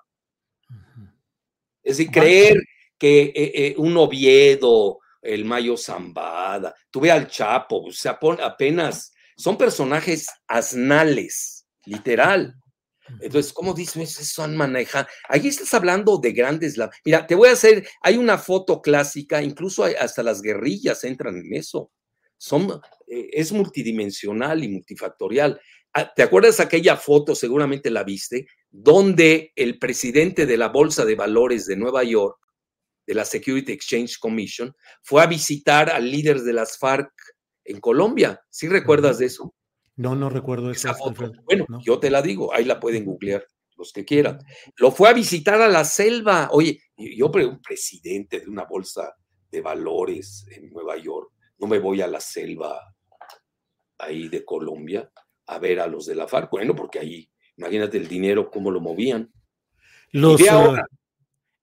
Es 1.83 1.97
decir, 1.97 2.13
creer 2.13 2.61
que 2.99 3.23
eh, 3.23 3.33
eh, 3.35 3.75
un 3.79 3.97
Oviedo, 3.97 5.01
el 5.21 5.45
Mayo 5.45 5.77
Zambada, 5.77 6.75
tuve 6.91 7.11
al 7.11 7.29
Chapo, 7.29 7.87
o 7.87 7.93
sea, 7.93 8.19
apenas 8.43 9.13
son 9.37 9.57
personajes 9.57 10.29
asnales, 10.47 11.67
literal. 11.85 12.55
Entonces, 13.21 13.53
¿cómo 13.53 13.75
dices 13.75 14.19
eso 14.19 14.43
han 14.43 14.57
manejado? 14.57 15.07
Ahí 15.29 15.49
estás 15.49 15.73
hablando 15.75 16.19
de 16.19 16.33
grandes. 16.33 16.79
Mira, 17.05 17.27
te 17.27 17.35
voy 17.35 17.49
a 17.49 17.53
hacer, 17.53 17.87
hay 18.01 18.17
una 18.17 18.39
foto 18.39 18.81
clásica, 18.81 19.43
incluso 19.43 19.85
hasta 19.85 20.23
las 20.23 20.43
guerrillas 20.43 21.05
entran 21.05 21.37
en 21.37 21.55
eso. 21.55 21.91
Son, 22.37 22.81
eh, 23.07 23.29
es 23.33 23.53
multidimensional 23.53 24.65
y 24.65 24.69
multifactorial. 24.69 25.61
Ah, 25.95 26.13
¿Te 26.15 26.23
acuerdas 26.23 26.59
aquella 26.59 26.97
foto, 26.97 27.35
seguramente 27.35 27.91
la 27.91 28.03
viste, 28.03 28.47
donde 28.71 29.53
el 29.57 29.79
presidente 29.79 30.47
de 30.47 30.57
la 30.57 30.69
Bolsa 30.69 31.05
de 31.05 31.15
Valores 31.15 31.67
de 31.67 31.77
Nueva 31.77 32.03
York, 32.03 32.39
de 33.07 33.15
la 33.15 33.25
Security 33.25 33.73
Exchange 33.73 34.19
Commission, 34.19 34.75
fue 35.03 35.23
a 35.23 35.27
visitar 35.27 35.91
al 35.91 36.11
líder 36.11 36.41
de 36.41 36.53
las 36.53 36.79
FARC 36.79 37.13
en 37.65 37.79
Colombia? 37.79 38.41
¿Sí 38.49 38.69
recuerdas 38.69 39.19
de 39.19 39.27
eso? 39.27 39.55
No, 39.97 40.15
no 40.15 40.31
recuerdo 40.31 40.71
esa 40.71 40.95
foto. 40.95 41.33
Bueno, 41.45 41.67
yo 41.85 41.99
te 41.99 42.11
la 42.11 42.23
digo, 42.23 42.53
ahí 42.55 42.65
la 42.65 42.81
pueden 42.81 43.05
googlear 43.05 43.45
los 43.77 43.93
que 43.93 44.05
quieran. 44.05 44.39
Lo 44.77 44.91
fue 44.91 45.09
a 45.09 45.13
visitar 45.13 45.61
a 45.61 45.69
la 45.69 45.85
selva. 45.85 46.49
Oye, 46.53 46.79
yo 46.97 47.27
un 47.27 47.61
presidente 47.61 48.41
de 48.41 48.49
una 48.49 48.65
bolsa 48.65 49.15
de 49.51 49.61
valores 49.61 50.47
en 50.51 50.71
Nueva 50.71 50.97
York, 50.97 51.31
no 51.59 51.67
me 51.67 51.79
voy 51.79 52.01
a 52.01 52.07
la 52.07 52.21
selva 52.21 52.81
ahí 53.99 54.29
de 54.29 54.45
Colombia 54.45 55.11
a 55.47 55.59
ver 55.59 55.81
a 55.81 55.87
los 55.87 56.07
de 56.07 56.15
la 56.15 56.27
FARC. 56.27 56.51
Bueno, 56.51 56.75
porque 56.75 56.99
ahí, 56.99 57.31
imagínate 57.57 57.99
el 57.99 58.09
dinero, 58.09 58.51
cómo 58.51 58.71
lo 58.71 58.81
movían. 58.81 59.31
Los, 60.11 60.41
eh, 60.41 60.47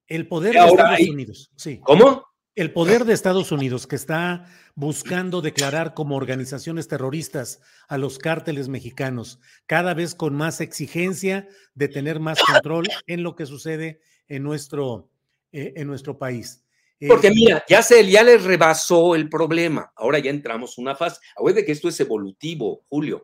el 0.08 0.28
poder 0.28 0.54
de 0.54 0.66
Estados 0.66 1.00
Unidos. 1.02 1.52
Sí. 1.56 1.80
¿Cómo? 1.84 2.26
El 2.60 2.74
poder 2.74 3.06
de 3.06 3.14
Estados 3.14 3.54
Unidos, 3.54 3.88
que 3.88 3.96
está 3.96 4.46
buscando 4.76 5.40
declarar 5.40 5.94
como 5.94 6.18
organizaciones 6.18 6.90
terroristas 6.90 7.62
a 7.88 7.98
los 7.98 8.20
cárteles 8.20 8.68
mexicanos, 8.68 9.40
cada 9.66 9.94
vez 9.94 10.14
con 10.14 10.36
más 10.36 10.60
exigencia 10.60 11.48
de 11.74 11.88
tener 11.88 12.20
más 12.20 12.38
control 12.44 12.86
en 13.08 13.24
lo 13.24 13.38
que 13.38 13.46
sucede 13.46 14.02
en 14.28 14.44
nuestro, 14.44 15.10
eh, 15.54 15.72
en 15.78 15.88
nuestro 15.88 16.18
país. 16.18 16.66
Eh, 17.00 17.08
Porque 17.08 17.32
mira, 17.32 17.64
ya, 17.70 17.82
se, 17.82 18.06
ya 18.06 18.24
les 18.24 18.44
rebasó 18.44 19.16
el 19.16 19.30
problema. 19.30 19.94
Ahora 19.96 20.20
ya 20.20 20.30
entramos 20.30 20.78
una 20.78 20.98
fase. 20.98 21.22
de 21.56 21.64
que 21.64 21.72
esto 21.72 21.88
es 21.88 21.98
evolutivo, 22.02 22.84
Julio. 22.90 23.24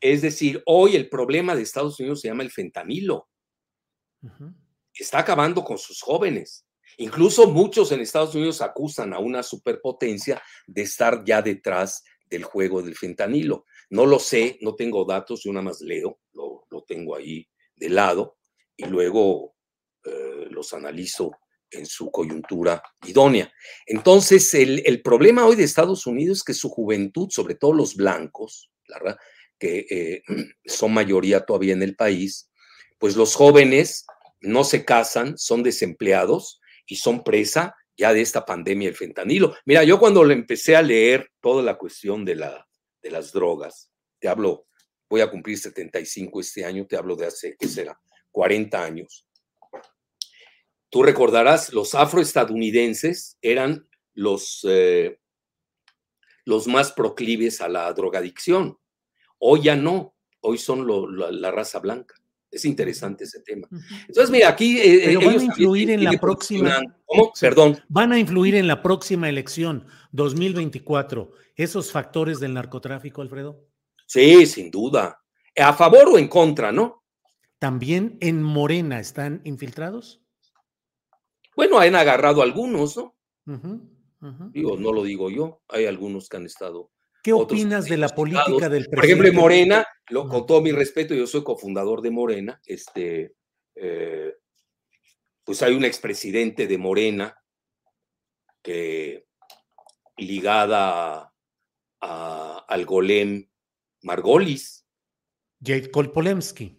Es 0.00 0.22
decir, 0.22 0.62
hoy 0.66 0.94
el 0.94 1.08
problema 1.08 1.56
de 1.56 1.62
Estados 1.62 1.98
Unidos 1.98 2.20
se 2.20 2.28
llama 2.28 2.44
el 2.44 2.52
fentanilo. 2.52 3.28
Está 4.94 5.18
acabando 5.18 5.64
con 5.64 5.78
sus 5.78 6.00
jóvenes. 6.00 6.65
Incluso 6.98 7.50
muchos 7.50 7.92
en 7.92 8.00
Estados 8.00 8.34
Unidos 8.34 8.62
acusan 8.62 9.12
a 9.12 9.18
una 9.18 9.42
superpotencia 9.42 10.42
de 10.66 10.82
estar 10.82 11.24
ya 11.24 11.42
detrás 11.42 12.04
del 12.28 12.44
juego 12.44 12.82
del 12.82 12.96
fentanilo. 12.96 13.64
No 13.90 14.06
lo 14.06 14.18
sé, 14.18 14.58
no 14.62 14.74
tengo 14.74 15.04
datos, 15.04 15.42
yo 15.42 15.52
nada 15.52 15.64
más 15.64 15.80
leo, 15.80 16.18
lo, 16.32 16.64
tengo 16.86 17.16
ahí 17.16 17.48
de 17.74 17.88
lado 17.88 18.36
y 18.76 18.84
luego 18.84 19.56
eh, 20.04 20.46
los 20.50 20.72
analizo 20.72 21.32
en 21.70 21.84
su 21.84 22.10
coyuntura 22.10 22.82
idónea. 23.06 23.52
Entonces, 23.86 24.54
el, 24.54 25.02
problema 25.02 25.46
hoy 25.46 25.56
de 25.56 25.64
Estados 25.64 26.06
Unidos 26.06 26.38
es 26.38 26.44
que 26.44 26.54
su 26.54 26.68
juventud, 26.68 27.28
sobre 27.30 27.56
todo 27.56 27.72
los 27.72 27.96
blancos, 27.96 28.70
que 29.58 29.86
eh, 29.90 30.22
son 30.64 30.94
mayoría 30.94 31.40
todavía 31.40 31.72
en 31.72 31.82
el 31.82 31.96
país, 31.96 32.50
pues 32.98 33.16
los 33.16 33.34
jóvenes 33.34 34.06
no 34.40 34.64
se 34.64 34.84
casan, 34.84 35.36
son 35.38 35.62
desempleados, 35.62 36.60
y 36.86 36.96
son 36.96 37.22
presa 37.22 37.74
ya 37.96 38.12
de 38.12 38.20
esta 38.20 38.44
pandemia 38.44 38.88
del 38.88 38.96
fentanilo. 38.96 39.54
Mira, 39.64 39.82
yo 39.84 39.98
cuando 39.98 40.22
le 40.24 40.34
empecé 40.34 40.76
a 40.76 40.82
leer 40.82 41.30
toda 41.40 41.62
la 41.62 41.76
cuestión 41.78 42.24
de, 42.24 42.36
la, 42.36 42.66
de 43.02 43.10
las 43.10 43.32
drogas, 43.32 43.90
te 44.18 44.28
hablo, 44.28 44.66
voy 45.08 45.20
a 45.20 45.30
cumplir 45.30 45.58
75 45.58 46.40
este 46.40 46.64
año, 46.64 46.86
te 46.86 46.96
hablo 46.96 47.16
de 47.16 47.26
hace, 47.26 47.56
¿qué 47.58 47.68
será? 47.68 47.98
40 48.30 48.82
años. 48.82 49.26
tú 50.90 51.02
recordarás, 51.02 51.72
los 51.72 51.94
afroestadounidenses 51.94 53.38
eran 53.40 53.88
los, 54.14 54.66
eh, 54.68 55.18
los 56.44 56.66
más 56.66 56.92
proclives 56.92 57.60
a 57.60 57.68
la 57.68 57.92
drogadicción. 57.92 58.78
Hoy 59.38 59.64
ya 59.64 59.76
no, 59.76 60.14
hoy 60.40 60.58
son 60.58 60.86
la, 60.86 61.50
raza 61.50 61.80
blanca. 61.80 62.14
Es 62.56 62.64
interesante 62.64 63.24
ese 63.24 63.40
tema. 63.40 63.68
Entonces, 64.08 64.30
mira, 64.30 64.48
aquí... 64.48 64.78
Eh, 64.80 65.14
van 65.16 65.38
a 65.38 65.44
influir 65.44 65.90
en 65.90 66.02
la 66.02 66.12
próxima... 66.12 66.80
¿Cómo? 67.04 67.32
Perdón. 67.38 67.78
Van 67.88 68.12
a 68.12 68.18
influir 68.18 68.54
en 68.54 68.66
la 68.66 68.82
próxima 68.82 69.28
elección 69.28 69.86
2024 70.12 71.32
esos 71.54 71.92
factores 71.92 72.40
del 72.40 72.54
narcotráfico, 72.54 73.20
Alfredo. 73.20 73.62
Sí, 74.06 74.46
sin 74.46 74.70
duda. 74.70 75.20
¿A 75.54 75.74
favor 75.74 76.08
o 76.08 76.18
en 76.18 76.28
contra, 76.28 76.72
no? 76.72 77.04
¿También 77.58 78.16
en 78.22 78.42
Morena 78.42 79.00
están 79.00 79.42
infiltrados? 79.44 80.22
Bueno, 81.54 81.78
han 81.78 81.94
agarrado 81.94 82.40
algunos, 82.40 82.96
¿no? 82.96 83.14
Digo, 84.52 84.78
no 84.78 84.92
lo 84.94 85.02
digo 85.02 85.30
yo, 85.30 85.60
hay 85.68 85.84
algunos 85.84 86.30
que 86.30 86.38
han 86.38 86.46
estado. 86.46 86.90
¿Qué 87.22 87.34
opinas 87.34 87.84
de 87.84 87.98
la 87.98 88.08
política 88.08 88.70
del 88.70 88.86
presidente? 88.86 88.96
Por 88.96 89.04
ejemplo, 89.04 89.28
en 89.28 89.34
Morena, 89.34 89.86
lo, 90.08 90.28
con 90.28 90.46
todo 90.46 90.60
mi 90.60 90.72
respeto, 90.72 91.14
yo 91.14 91.26
soy 91.26 91.42
cofundador 91.42 92.02
de 92.02 92.10
Morena, 92.10 92.60
este, 92.64 93.34
eh, 93.74 94.34
pues 95.44 95.62
hay 95.62 95.74
un 95.74 95.84
expresidente 95.84 96.66
de 96.66 96.78
Morena 96.78 97.36
que 98.62 99.26
ligada 100.16 101.32
al 102.00 102.84
golem 102.84 103.48
Margolis. 104.02 104.86
Jade 105.62 105.90
Kolpolemsky. 105.90 106.76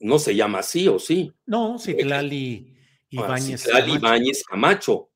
No 0.00 0.18
se 0.18 0.34
llama 0.34 0.58
así, 0.58 0.88
¿o 0.88 0.98
sí? 0.98 1.32
No, 1.46 1.78
Citlali 1.78 2.76
Ibáñez 3.08 3.62
Citlali 3.62 3.94
Ibáñez 3.94 4.44
Camacho. 4.44 5.10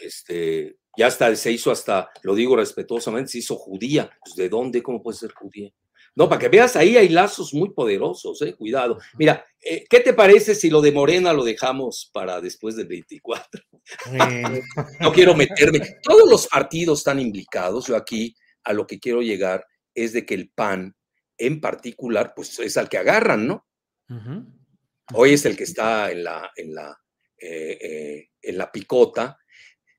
Este, 0.00 0.78
ya 0.96 1.08
hasta 1.08 1.34
se 1.36 1.52
hizo 1.52 1.70
hasta, 1.70 2.10
lo 2.22 2.34
digo 2.34 2.56
respetuosamente, 2.56 3.32
se 3.32 3.38
hizo 3.38 3.56
judía. 3.56 4.10
Pues, 4.24 4.36
¿De 4.36 4.48
dónde? 4.48 4.82
¿Cómo 4.82 5.02
puede 5.02 5.18
ser 5.18 5.32
judía? 5.32 5.70
No, 6.16 6.28
para 6.28 6.40
que 6.40 6.48
veas, 6.48 6.76
ahí 6.76 6.96
hay 6.96 7.08
lazos 7.08 7.52
muy 7.52 7.70
poderosos, 7.70 8.40
eh, 8.42 8.54
cuidado. 8.54 8.98
Mira, 9.18 9.44
eh, 9.60 9.84
¿qué 9.90 9.98
te 9.98 10.14
parece 10.14 10.54
si 10.54 10.70
lo 10.70 10.80
de 10.80 10.92
Morena 10.92 11.32
lo 11.32 11.42
dejamos 11.42 12.08
para 12.12 12.40
después 12.40 12.76
del 12.76 12.86
24? 12.86 13.62
no 15.00 15.12
quiero 15.12 15.34
meterme. 15.34 15.80
Todos 16.02 16.30
los 16.30 16.46
partidos 16.46 17.00
están 17.00 17.18
implicados. 17.18 17.88
Yo 17.88 17.96
aquí 17.96 18.36
a 18.62 18.72
lo 18.72 18.86
que 18.86 19.00
quiero 19.00 19.22
llegar 19.22 19.66
es 19.92 20.12
de 20.12 20.24
que 20.24 20.34
el 20.34 20.50
PAN, 20.50 20.94
en 21.36 21.60
particular, 21.60 22.32
pues 22.34 22.60
es 22.60 22.76
al 22.76 22.88
que 22.88 22.98
agarran, 22.98 23.48
¿no? 23.48 23.66
Hoy 25.14 25.32
es 25.32 25.44
el 25.46 25.56
que 25.56 25.64
está 25.64 26.12
en 26.12 26.22
la, 26.22 26.50
en 26.54 26.74
la, 26.74 26.96
eh, 27.38 28.28
en 28.40 28.58
la 28.58 28.70
picota, 28.70 29.36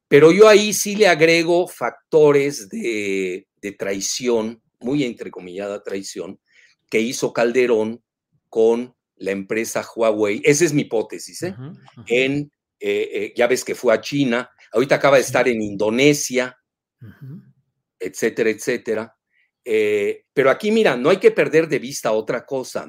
pero 0.07 0.32
yo 0.32 0.47
ahí 0.47 0.74
sí 0.74 0.95
le 0.95 1.07
agrego 1.07 1.68
factores 1.68 2.70
de, 2.70 3.47
de 3.61 3.72
traición 3.74 4.61
muy 4.80 5.03
entrecomillada 5.03 5.84
traición 5.84 6.39
que 6.89 6.99
hizo 6.99 7.34
Calderón 7.34 8.03
con 8.49 8.95
la 9.17 9.32
empresa 9.32 9.86
Huawei. 9.95 10.41
Esa 10.43 10.65
es 10.65 10.73
mi 10.73 10.84
hipótesis, 10.84 11.43
¿eh? 11.43 11.55
En, 12.07 12.51
eh, 12.80 13.09
eh, 13.13 13.34
ya 13.36 13.47
ves 13.47 13.63
que 13.63 13.76
fue 13.76 13.93
a 13.93 14.01
China, 14.01 14.49
ahorita 14.71 14.95
acaba 14.95 15.17
de 15.17 15.23
estar 15.23 15.47
en 15.47 15.61
Indonesia, 15.61 16.57
etcétera, 17.99 18.49
etcétera. 18.49 19.15
pero 20.34 20.49
aquí, 20.49 20.71
mira, 20.71 20.95
no 20.95 21.09
hay 21.09 21.17
que 21.17 21.32
perder 21.32 21.67
de 21.67 21.80
vista 21.80 22.11
otra 22.11 22.45
cosa. 22.45 22.88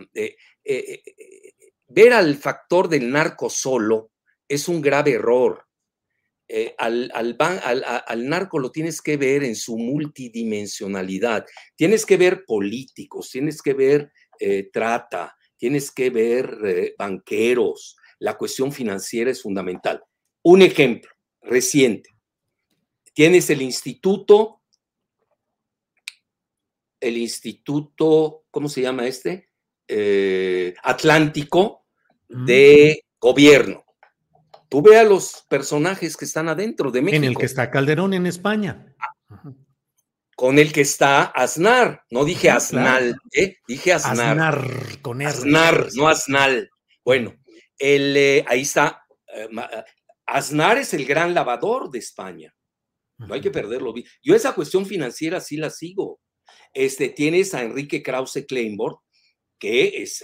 ver 1.88 2.12
al 2.12 2.36
factor 2.36 2.88
del 2.88 3.10
narco 3.10 3.48
solo 3.48 4.10
es 4.48 4.68
un 4.68 4.80
grave 4.80 5.12
error. 5.12 5.65
Eh, 6.48 6.76
al, 6.78 7.10
al, 7.12 8.28
narco 8.28 8.60
lo 8.60 8.70
tienes 8.70 9.02
que 9.02 9.16
ver 9.16 9.42
en 9.42 9.56
su 9.56 9.76
multidimensionalidad. 9.76 11.44
Tienes 11.74 12.06
que 12.06 12.16
ver 12.16 12.44
políticos, 12.44 13.30
tienes 13.30 13.60
que 13.60 13.74
ver 13.74 14.12
eh, 14.38 14.70
trata, 14.72 15.36
tienes 15.56 15.90
que 15.90 16.10
ver 16.10 16.58
eh, 16.64 16.94
banqueros. 16.96 17.96
La 18.20 18.38
cuestión 18.38 18.72
financiera 18.72 19.30
es 19.30 19.42
fundamental. 19.42 20.02
Un 20.42 20.62
ejemplo 20.62 21.10
reciente. 21.42 22.10
Tienes 23.12 23.50
el 23.50 23.62
instituto, 23.62 24.62
el 27.00 27.16
instituto, 27.16 28.44
¿cómo 28.50 28.68
se 28.68 28.82
llama 28.82 29.06
este? 29.06 29.48
Atlántico 30.82 31.86
de 32.28 33.04
gobierno 33.18 33.85
Tú 34.68 34.82
ve 34.82 34.98
a 34.98 35.04
los 35.04 35.44
personajes 35.48 36.16
que 36.16 36.24
están 36.24 36.48
adentro 36.48 36.90
de 36.90 37.02
México. 37.02 37.16
En 37.16 37.24
el 37.24 37.36
que 37.36 37.46
está 37.46 37.70
Calderón 37.70 38.14
en 38.14 38.26
España. 38.26 38.94
Con 40.34 40.58
el 40.58 40.72
que 40.72 40.82
está 40.82 41.24
Aznar. 41.24 42.02
No 42.10 42.24
dije 42.24 42.50
Aznal, 42.50 43.16
¿eh? 43.32 43.56
Dije 43.66 43.92
Aznar. 43.92 44.38
Aznar, 44.38 45.00
con 45.02 45.22
R. 45.22 45.30
Aznar, 45.30 45.88
no 45.94 46.08
Aznal. 46.08 46.70
Bueno, 47.04 47.34
el, 47.78 48.16
eh, 48.16 48.44
ahí 48.48 48.62
está. 48.62 49.04
Eh, 49.34 49.48
Aznar 50.26 50.78
es 50.78 50.92
el 50.94 51.06
gran 51.06 51.32
lavador 51.34 51.90
de 51.90 52.00
España. 52.00 52.52
No 53.18 53.34
hay 53.34 53.40
que 53.40 53.50
perderlo. 53.50 53.94
Yo 54.22 54.34
esa 54.34 54.54
cuestión 54.54 54.84
financiera 54.84 55.40
sí 55.40 55.56
la 55.56 55.70
sigo. 55.70 56.20
Este, 56.74 57.08
tienes 57.08 57.54
a 57.54 57.62
Enrique 57.62 58.02
Krause 58.02 58.44
Kleinborg, 58.46 58.98
que 59.58 60.02
es, 60.02 60.22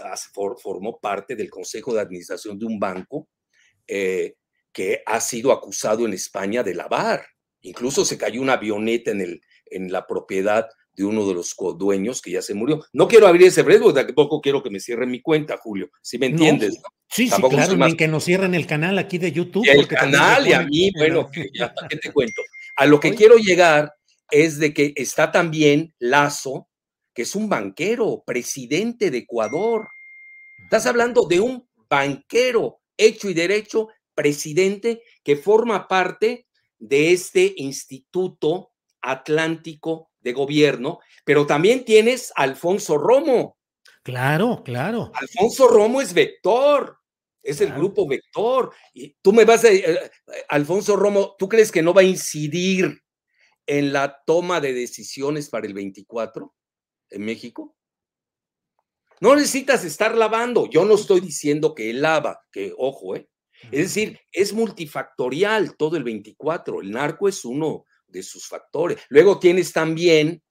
formó 0.62 0.98
parte 1.00 1.34
del 1.34 1.48
Consejo 1.48 1.94
de 1.94 2.00
Administración 2.00 2.58
de 2.58 2.66
un 2.66 2.78
banco, 2.78 3.28
eh, 3.94 4.36
que 4.72 5.02
ha 5.04 5.20
sido 5.20 5.52
acusado 5.52 6.06
en 6.06 6.14
España 6.14 6.62
de 6.62 6.74
lavar. 6.74 7.26
Incluso 7.60 8.06
se 8.06 8.16
cayó 8.16 8.40
una 8.40 8.54
avioneta 8.54 9.10
en, 9.10 9.20
el, 9.20 9.42
en 9.66 9.92
la 9.92 10.06
propiedad 10.06 10.66
de 10.94 11.04
uno 11.04 11.28
de 11.28 11.34
los 11.34 11.54
dueños 11.76 12.22
que 12.22 12.30
ya 12.30 12.40
se 12.40 12.54
murió. 12.54 12.82
No 12.94 13.06
quiero 13.06 13.26
abrir 13.26 13.48
ese 13.48 13.62
porque 13.64 13.92
tampoco 13.92 14.40
quiero 14.40 14.62
que 14.62 14.70
me 14.70 14.80
cierren 14.80 15.10
mi 15.10 15.20
cuenta, 15.20 15.58
Julio, 15.58 15.90
si 16.00 16.16
me 16.16 16.26
entiendes. 16.26 16.78
Sí, 17.06 17.28
sí, 17.28 17.42
claro, 17.50 17.94
que 17.94 18.08
nos 18.08 18.24
cierren 18.24 18.54
el 18.54 18.66
canal 18.66 18.96
aquí 18.96 19.18
de 19.18 19.30
YouTube. 19.30 19.68
el 19.68 19.86
canal 19.86 20.48
y 20.48 20.54
a 20.54 20.62
mí, 20.62 20.90
bueno, 20.96 21.28
ya, 21.52 21.74
¿qué 21.90 21.98
te 21.98 22.10
cuento? 22.10 22.40
A 22.76 22.86
lo 22.86 22.98
que 22.98 23.14
quiero 23.14 23.36
llegar 23.36 23.92
es 24.30 24.58
de 24.58 24.72
que 24.72 24.94
está 24.96 25.30
también 25.30 25.94
Lazo, 25.98 26.70
que 27.12 27.22
es 27.22 27.36
un 27.36 27.50
banquero, 27.50 28.22
presidente 28.24 29.10
de 29.10 29.18
Ecuador. 29.18 29.88
Estás 30.64 30.86
hablando 30.86 31.26
de 31.28 31.40
un 31.40 31.68
banquero 31.90 32.78
hecho 32.96 33.28
y 33.28 33.34
derecho, 33.34 33.88
presidente 34.14 35.02
que 35.22 35.36
forma 35.36 35.88
parte 35.88 36.46
de 36.78 37.12
este 37.12 37.54
Instituto 37.56 38.72
Atlántico 39.00 40.10
de 40.20 40.32
Gobierno, 40.32 41.00
pero 41.24 41.46
también 41.46 41.84
tienes 41.84 42.32
a 42.36 42.42
Alfonso 42.42 42.98
Romo. 42.98 43.56
Claro, 44.02 44.62
claro. 44.64 45.12
Alfonso 45.14 45.68
Romo 45.68 46.00
es 46.00 46.12
vector, 46.12 46.98
es 47.42 47.60
el 47.60 47.72
grupo 47.72 48.06
vector. 48.06 48.72
Y 48.92 49.16
tú 49.22 49.32
me 49.32 49.44
vas 49.44 49.64
a, 49.64 49.68
eh, 49.70 49.84
eh, 49.84 50.10
Alfonso 50.48 50.96
Romo, 50.96 51.36
¿tú 51.38 51.48
crees 51.48 51.70
que 51.70 51.82
no 51.82 51.94
va 51.94 52.02
a 52.02 52.04
incidir 52.04 53.02
en 53.66 53.92
la 53.92 54.22
toma 54.26 54.60
de 54.60 54.72
decisiones 54.72 55.48
para 55.48 55.66
el 55.66 55.74
24 55.74 56.54
en 57.10 57.24
México? 57.24 57.76
No 59.22 59.36
necesitas 59.36 59.84
estar 59.84 60.16
lavando. 60.16 60.68
Yo 60.68 60.84
no 60.84 60.96
estoy 60.96 61.20
diciendo 61.20 61.76
que 61.76 61.90
él 61.90 62.02
lava, 62.02 62.40
que 62.50 62.74
ojo, 62.76 63.14
¿eh? 63.14 63.28
Es 63.70 63.94
decir, 63.94 64.18
es 64.32 64.52
multifactorial 64.52 65.76
todo 65.76 65.96
el 65.96 66.02
24. 66.02 66.80
El 66.80 66.90
narco 66.90 67.28
es 67.28 67.44
uno 67.44 67.84
de 68.08 68.24
sus 68.24 68.48
factores. 68.48 68.98
Luego 69.10 69.38
tienes 69.38 69.72
también 69.72 70.42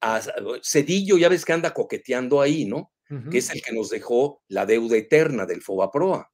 a 0.00 0.20
Cedillo, 0.62 1.18
ya 1.18 1.28
ves 1.28 1.44
que 1.44 1.54
anda 1.54 1.74
coqueteando 1.74 2.40
ahí, 2.40 2.66
¿no? 2.66 2.92
Que 3.32 3.38
es 3.38 3.50
el 3.50 3.60
que 3.60 3.72
nos 3.72 3.90
dejó 3.90 4.44
la 4.46 4.64
deuda 4.64 4.96
eterna 4.96 5.44
del 5.44 5.60
Fobaproa. 5.60 6.30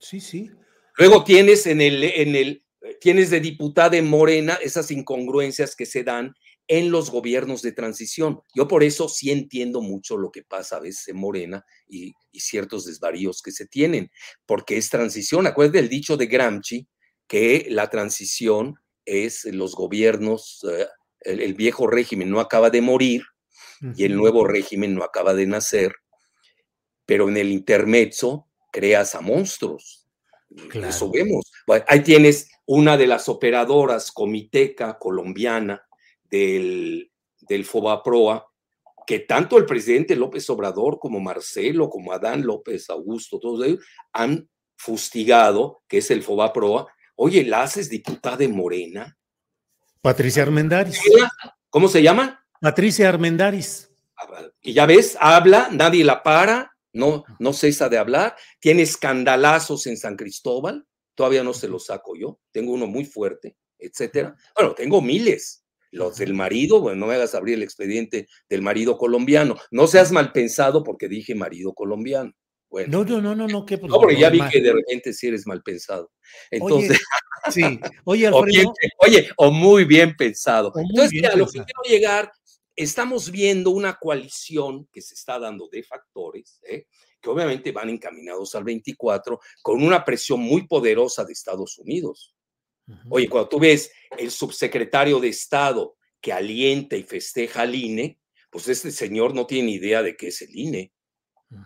Sí, 0.00 0.20
sí. 0.20 0.50
Luego 0.96 1.22
tienes 1.22 1.68
en 1.68 1.80
el, 1.80 2.02
en 2.02 2.34
el, 2.34 2.64
tienes 3.00 3.30
de 3.30 3.38
diputada 3.38 3.96
en 3.96 4.08
Morena 4.08 4.58
esas 4.60 4.90
incongruencias 4.90 5.76
que 5.76 5.86
se 5.86 6.02
dan 6.02 6.34
en 6.68 6.90
los 6.90 7.10
gobiernos 7.10 7.62
de 7.62 7.72
transición. 7.72 8.42
Yo 8.54 8.68
por 8.68 8.84
eso 8.84 9.08
sí 9.08 9.30
entiendo 9.30 9.80
mucho 9.80 10.18
lo 10.18 10.30
que 10.30 10.42
pasa 10.42 10.76
a 10.76 10.80
veces 10.80 11.08
en 11.08 11.16
Morena 11.16 11.64
y, 11.88 12.12
ciertos 12.34 12.84
desvaríos 12.84 13.42
que 13.42 13.50
se 13.50 13.66
tienen, 13.66 14.12
porque 14.46 14.76
es 14.76 14.90
transición. 14.90 15.48
Acuérdate 15.48 15.78
del 15.78 15.88
dicho 15.88 16.16
de 16.16 16.26
Gramsci, 16.26 16.86
que 17.26 17.66
la 17.68 17.90
transición 17.90 18.76
es 19.04 19.44
los 19.46 19.74
gobiernos, 19.74 20.64
eh, 20.70 20.86
el, 21.22 21.54
viejo 21.54 21.88
régimen 21.88 22.30
no 22.30 22.38
acaba 22.38 22.70
de 22.70 22.80
morir 22.80 23.24
y 23.96 24.04
el 24.04 24.14
nuevo 24.14 24.46
régimen 24.46 24.94
no 24.94 25.02
acaba 25.02 25.34
de 25.34 25.46
nacer, 25.46 25.96
pero 27.04 27.28
en 27.28 27.36
el 27.38 27.50
intermezzo 27.50 28.46
creas 28.70 29.16
a 29.16 29.20
monstruos. 29.20 30.06
Eso 30.72 31.10
vemos. 31.10 31.44
ahí 31.88 32.04
tienes 32.04 32.50
una 32.66 32.96
de 32.96 33.08
las 33.08 33.28
operadoras 33.28 34.12
comiteca 34.12 34.96
colombiana, 34.98 35.87
del, 36.30 37.10
del 37.40 37.64
FOBAPROA, 37.64 38.48
que 39.06 39.20
tanto 39.20 39.56
el 39.56 39.64
presidente 39.64 40.14
López 40.16 40.48
Obrador 40.50 40.98
como 40.98 41.18
Marcelo, 41.18 41.88
como 41.88 42.12
Adán 42.12 42.44
López 42.44 42.90
Augusto, 42.90 43.40
todos 43.40 43.66
ellos 43.66 43.84
han 44.12 44.48
fustigado, 44.76 45.82
que 45.88 45.98
es 45.98 46.10
el 46.10 46.22
Fobaproa. 46.22 46.86
Oye, 47.16 47.44
¿la 47.44 47.62
haces 47.62 47.88
diputada 47.90 48.36
de 48.36 48.48
Morena? 48.48 49.18
Patricia 50.00 50.42
Armendaris. 50.42 51.00
¿Cómo 51.70 51.88
se 51.88 52.02
llama? 52.02 52.46
Patricia 52.60 53.08
Armendaris. 53.08 53.90
Y 54.60 54.72
ya 54.72 54.86
ves, 54.86 55.16
habla, 55.20 55.68
nadie 55.72 56.04
la 56.04 56.22
para, 56.22 56.76
no, 56.92 57.24
no 57.38 57.52
cesa 57.52 57.88
de 57.88 57.98
hablar, 57.98 58.36
tiene 58.60 58.82
escandalazos 58.82 59.86
en 59.86 59.96
San 59.96 60.16
Cristóbal, 60.16 60.86
todavía 61.14 61.42
no 61.42 61.54
se 61.54 61.68
los 61.68 61.86
saco 61.86 62.14
yo, 62.16 62.40
tengo 62.52 62.72
uno 62.72 62.86
muy 62.86 63.04
fuerte, 63.04 63.56
etcétera. 63.78 64.36
Bueno, 64.54 64.74
tengo 64.74 65.00
miles. 65.00 65.64
Los 65.90 66.18
del 66.18 66.34
marido, 66.34 66.80
bueno, 66.80 67.00
no 67.00 67.06
me 67.06 67.14
hagas 67.14 67.34
abrir 67.34 67.54
el 67.54 67.62
expediente 67.62 68.28
del 68.48 68.62
marido 68.62 68.98
colombiano. 68.98 69.56
No 69.70 69.86
seas 69.86 70.12
mal 70.12 70.32
pensado 70.32 70.84
porque 70.84 71.08
dije 71.08 71.34
marido 71.34 71.72
colombiano. 71.72 72.32
Bueno, 72.70 72.98
no, 72.98 73.04
no, 73.04 73.22
no, 73.22 73.34
no, 73.34 73.48
no, 73.48 73.64
¿qué 73.64 73.78
no, 73.78 73.98
porque 73.98 74.18
ya 74.18 74.28
vi 74.28 74.40
que 74.50 74.60
de 74.60 74.72
repente 74.72 75.14
sí 75.14 75.28
eres 75.28 75.46
mal 75.46 75.62
pensado. 75.62 76.10
Entonces, 76.50 77.00
oye, 77.46 77.52
sí, 77.52 77.80
oye, 78.04 78.26
Alfredo. 78.26 78.68
O 78.68 79.06
oye, 79.06 79.28
o 79.36 79.50
muy 79.50 79.84
bien 79.84 80.14
pensado. 80.16 80.72
Entonces, 80.76 81.24
a 81.24 81.36
lo 81.36 81.46
que 81.46 81.64
quiero 81.64 81.82
llegar, 81.88 82.30
estamos 82.76 83.30
viendo 83.30 83.70
una 83.70 83.94
coalición 83.94 84.86
que 84.92 85.00
se 85.00 85.14
está 85.14 85.38
dando 85.38 85.68
de 85.68 85.82
factores, 85.82 86.60
¿eh? 86.62 86.86
que 87.20 87.30
obviamente 87.30 87.72
van 87.72 87.88
encaminados 87.88 88.54
al 88.54 88.64
24 88.64 89.40
con 89.62 89.82
una 89.82 90.04
presión 90.04 90.40
muy 90.40 90.66
poderosa 90.66 91.24
de 91.24 91.32
Estados 91.32 91.78
Unidos. 91.78 92.34
Oye, 93.10 93.28
cuando 93.28 93.48
tú 93.48 93.60
ves 93.60 93.90
el 94.16 94.30
subsecretario 94.30 95.20
de 95.20 95.28
Estado 95.28 95.96
que 96.20 96.32
alienta 96.32 96.96
y 96.96 97.02
festeja 97.02 97.62
al 97.62 97.74
INE, 97.74 98.18
pues 98.50 98.68
este 98.68 98.90
señor 98.90 99.34
no 99.34 99.46
tiene 99.46 99.72
idea 99.72 100.02
de 100.02 100.16
qué 100.16 100.28
es 100.28 100.42
el 100.42 100.56
INE. 100.56 100.92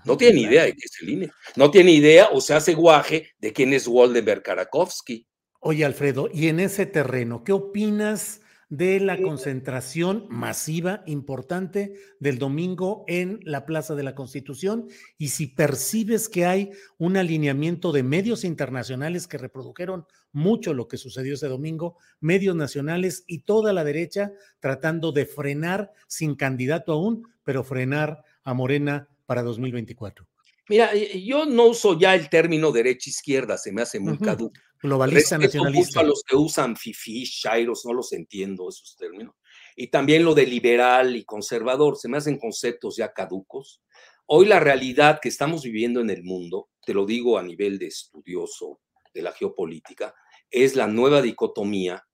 No 0.05 0.17
tiene 0.17 0.35
ni 0.35 0.43
idea 0.43 0.65
de 0.65 0.73
qué 0.73 0.85
es 0.85 1.03
el 1.03 1.09
INE. 1.09 1.31
No 1.57 1.71
tiene 1.71 1.93
idea 1.93 2.29
o 2.33 2.41
se 2.41 2.55
hace 2.55 2.75
guaje 2.75 3.33
de 3.39 3.53
quién 3.53 3.73
es 3.73 3.89
Waldenberg 3.89 4.43
Karakowski. 4.43 5.27
Oye, 5.61 5.85
Alfredo, 5.85 6.29
y 6.33 6.49
en 6.49 6.61
ese 6.61 6.87
terreno, 6.87 7.45
¿qué 7.45 7.53
opinas 7.53 8.42
de 8.73 9.01
la 9.01 9.21
concentración 9.21 10.25
masiva, 10.31 11.03
importante, 11.05 11.93
del 12.21 12.39
domingo 12.39 13.05
en 13.07 13.39
la 13.43 13.67
Plaza 13.67 13.95
de 13.95 14.03
la 14.03 14.15
Constitución 14.15 14.89
y 15.19 15.29
si 15.29 15.49
percibes 15.49 16.31
que 16.31 16.47
hay 16.47 16.71
un 16.97 17.19
alineamiento 17.19 17.93
de 17.93 18.03
medios 18.03 18.45
internacionales 18.45 19.29
que 19.29 19.37
reprodujeron 19.37 20.07
mucho 20.33 20.73
lo 20.73 20.89
que 20.89 20.97
sucedió 20.97 21.35
ese 21.35 21.49
domingo, 21.49 21.99
medios 22.19 22.57
nacionales 22.57 23.25
y 23.27 23.41
toda 23.41 23.75
la 23.75 23.85
derecha 23.85 24.33
tratando 24.59 25.13
de 25.13 25.27
frenar, 25.27 25.93
sin 26.07 26.35
candidato 26.35 26.95
aún, 26.95 27.29
pero 27.45 27.65
frenar 27.65 28.25
a 28.43 28.55
Morena 28.55 29.07
para 29.27 29.43
2024. 29.43 30.32
Mira, 30.69 30.93
yo 30.95 31.45
no 31.45 31.67
uso 31.67 31.99
ya 31.99 32.15
el 32.15 32.29
término 32.29 32.71
derecha-izquierda, 32.71 33.59
se 33.59 33.73
me 33.73 33.83
hace 33.83 33.99
muy 33.99 34.19
caduco. 34.19 34.59
Globalista 34.81 35.39
nacionalista. 35.39 36.01
a 36.01 36.03
los 36.03 36.23
que 36.27 36.37
usan 36.37 36.77
fifi, 36.77 37.25
shairos, 37.25 37.85
no 37.85 37.93
los 37.93 38.13
entiendo 38.13 38.69
esos 38.69 38.97
términos. 38.97 39.35
Y 39.77 39.89
también 39.89 40.25
lo 40.25 40.35
de 40.35 40.47
liberal 40.47 41.17
y 41.17 41.25
conservador, 41.25 41.97
se 41.97 42.09
me 42.09 42.19
hacen 42.19 42.39
conceptos 42.39 42.97
ya 42.97 43.13
caducos. 43.13 43.83
Hoy 44.27 44.47
la 44.47 44.61
realidad 44.61 45.19
que 45.21 45.29
estamos 45.29 45.63
viviendo 45.63 46.01
en 46.01 46.11
el 46.11 46.23
mundo, 46.23 46.69
te 46.85 46.95
lo 46.95 47.07
digo 47.07 47.39
a 47.39 47.43
nivel 47.43 47.79
de 47.79 47.87
estudioso 47.87 48.81
de 49.15 49.23
la 49.23 49.33
geopolítica, 49.33 50.15
es 50.51 50.77
la 50.77 50.87
nueva 50.87 51.23
dicotomía 51.23 52.05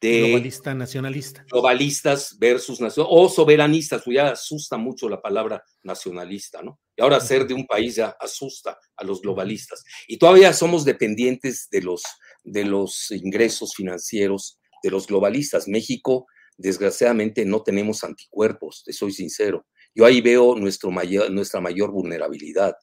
de 0.00 0.28
globalista 0.28 0.74
nacionalista. 0.74 1.44
Globalistas 1.50 2.38
versus 2.38 2.80
nacionalistas, 2.80 3.18
o 3.18 3.28
soberanistas, 3.28 4.02
pues 4.04 4.14
ya 4.14 4.30
asusta 4.30 4.76
mucho 4.78 5.08
la 5.08 5.20
palabra 5.20 5.62
nacionalista, 5.82 6.62
¿no? 6.62 6.80
Y 7.00 7.02
ahora 7.02 7.18
ser 7.18 7.46
de 7.46 7.54
un 7.54 7.66
país 7.66 7.94
ya 7.94 8.14
asusta 8.20 8.78
a 8.94 9.04
los 9.04 9.22
globalistas. 9.22 9.82
Y 10.06 10.18
todavía 10.18 10.52
somos 10.52 10.84
dependientes 10.84 11.66
de 11.70 11.80
los, 11.80 12.02
de 12.44 12.64
los 12.64 13.10
ingresos 13.10 13.72
financieros 13.74 14.58
de 14.82 14.90
los 14.90 15.06
globalistas. 15.06 15.66
México, 15.66 16.26
desgraciadamente, 16.58 17.46
no 17.46 17.62
tenemos 17.62 18.04
anticuerpos, 18.04 18.82
te 18.84 18.92
soy 18.92 19.12
sincero. 19.12 19.66
Yo 19.94 20.04
ahí 20.04 20.20
veo 20.20 20.54
nuestro 20.56 20.90
mayor, 20.90 21.30
nuestra 21.30 21.62
mayor 21.62 21.90
vulnerabilidad. 21.90 22.74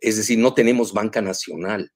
Es 0.00 0.16
decir, 0.16 0.40
no 0.40 0.54
tenemos 0.54 0.92
banca 0.92 1.22
nacional. 1.22 1.88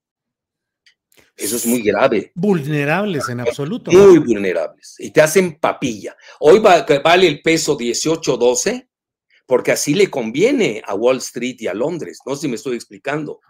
Eso 1.34 1.56
es 1.56 1.66
muy 1.66 1.82
grave. 1.82 2.30
Vulnerables 2.36 3.28
en 3.28 3.40
absoluto. 3.40 3.90
Muy 3.90 4.18
vulnerables. 4.18 4.94
Y 5.00 5.10
te 5.10 5.20
hacen 5.20 5.58
papilla. 5.58 6.16
Hoy 6.38 6.60
vale 6.60 7.26
el 7.26 7.42
peso 7.42 7.76
18-12 7.76 8.86
porque 9.46 9.72
así 9.72 9.94
le 9.94 10.10
conviene 10.10 10.82
a 10.84 10.94
Wall 10.94 11.18
Street 11.18 11.56
y 11.60 11.68
a 11.68 11.74
Londres. 11.74 12.18
No 12.26 12.34
sé 12.34 12.42
si 12.42 12.48
me 12.48 12.56
estoy 12.56 12.74
explicando. 12.74 13.40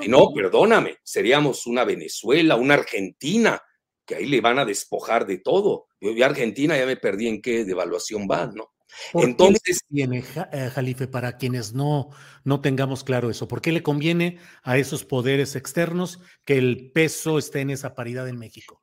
Si 0.00 0.08
no, 0.08 0.32
perdóname, 0.34 0.98
seríamos 1.02 1.66
una 1.66 1.84
Venezuela, 1.84 2.56
una 2.56 2.74
Argentina, 2.74 3.62
que 4.04 4.16
ahí 4.16 4.26
le 4.26 4.40
van 4.40 4.58
a 4.58 4.64
despojar 4.64 5.26
de 5.26 5.38
todo. 5.38 5.86
Yo 6.00 6.12
vi 6.12 6.22
Argentina, 6.22 6.76
ya 6.76 6.86
me 6.86 6.96
perdí 6.96 7.28
en 7.28 7.40
qué 7.40 7.64
devaluación 7.64 8.26
va, 8.28 8.46
¿no? 8.46 8.72
Entonces, 9.14 9.80
qué 9.88 10.06
le 10.06 10.06
conviene, 10.08 10.24
eh, 10.52 10.70
Jalife, 10.74 11.06
para 11.06 11.36
quienes 11.36 11.72
no, 11.72 12.10
no 12.42 12.60
tengamos 12.60 13.04
claro 13.04 13.30
eso? 13.30 13.46
¿Por 13.46 13.60
qué 13.60 13.70
le 13.70 13.84
conviene 13.84 14.38
a 14.64 14.78
esos 14.78 15.04
poderes 15.04 15.54
externos 15.54 16.18
que 16.44 16.58
el 16.58 16.90
peso 16.92 17.38
esté 17.38 17.60
en 17.60 17.70
esa 17.70 17.94
paridad 17.94 18.28
en 18.28 18.38
México? 18.38 18.82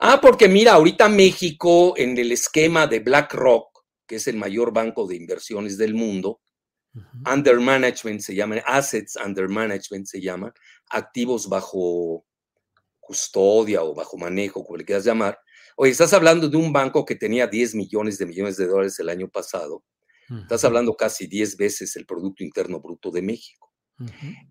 Ah, 0.00 0.20
porque 0.20 0.48
mira, 0.48 0.72
ahorita 0.72 1.08
México 1.08 1.94
en 1.96 2.18
el 2.18 2.32
esquema 2.32 2.86
de 2.86 2.98
BlackRock, 2.98 3.73
que 4.06 4.16
es 4.16 4.26
el 4.26 4.36
mayor 4.36 4.72
banco 4.72 5.06
de 5.06 5.16
inversiones 5.16 5.78
del 5.78 5.94
mundo, 5.94 6.40
under 7.26 7.58
management 7.58 8.20
se 8.20 8.34
llama, 8.34 8.56
assets 8.66 9.16
under 9.16 9.48
management 9.48 10.06
se 10.06 10.20
llama, 10.20 10.52
activos 10.90 11.48
bajo 11.48 12.24
custodia 13.00 13.82
o 13.82 13.94
bajo 13.94 14.16
manejo, 14.16 14.64
como 14.64 14.76
le 14.76 14.84
quieras 14.84 15.04
llamar, 15.04 15.38
Oye, 15.76 15.90
estás 15.90 16.12
hablando 16.12 16.48
de 16.48 16.56
un 16.56 16.72
banco 16.72 17.04
que 17.04 17.16
tenía 17.16 17.46
10 17.46 17.74
millones 17.74 18.18
de 18.18 18.26
millones 18.26 18.56
de 18.56 18.66
dólares 18.66 18.98
el 19.00 19.08
año 19.08 19.28
pasado. 19.28 19.84
Estás 20.42 20.64
hablando 20.64 20.94
casi 20.96 21.26
10 21.26 21.56
veces 21.56 21.96
el 21.96 22.06
Producto 22.06 22.44
Interno 22.44 22.80
Bruto 22.80 23.10
de 23.10 23.22
México. 23.22 23.72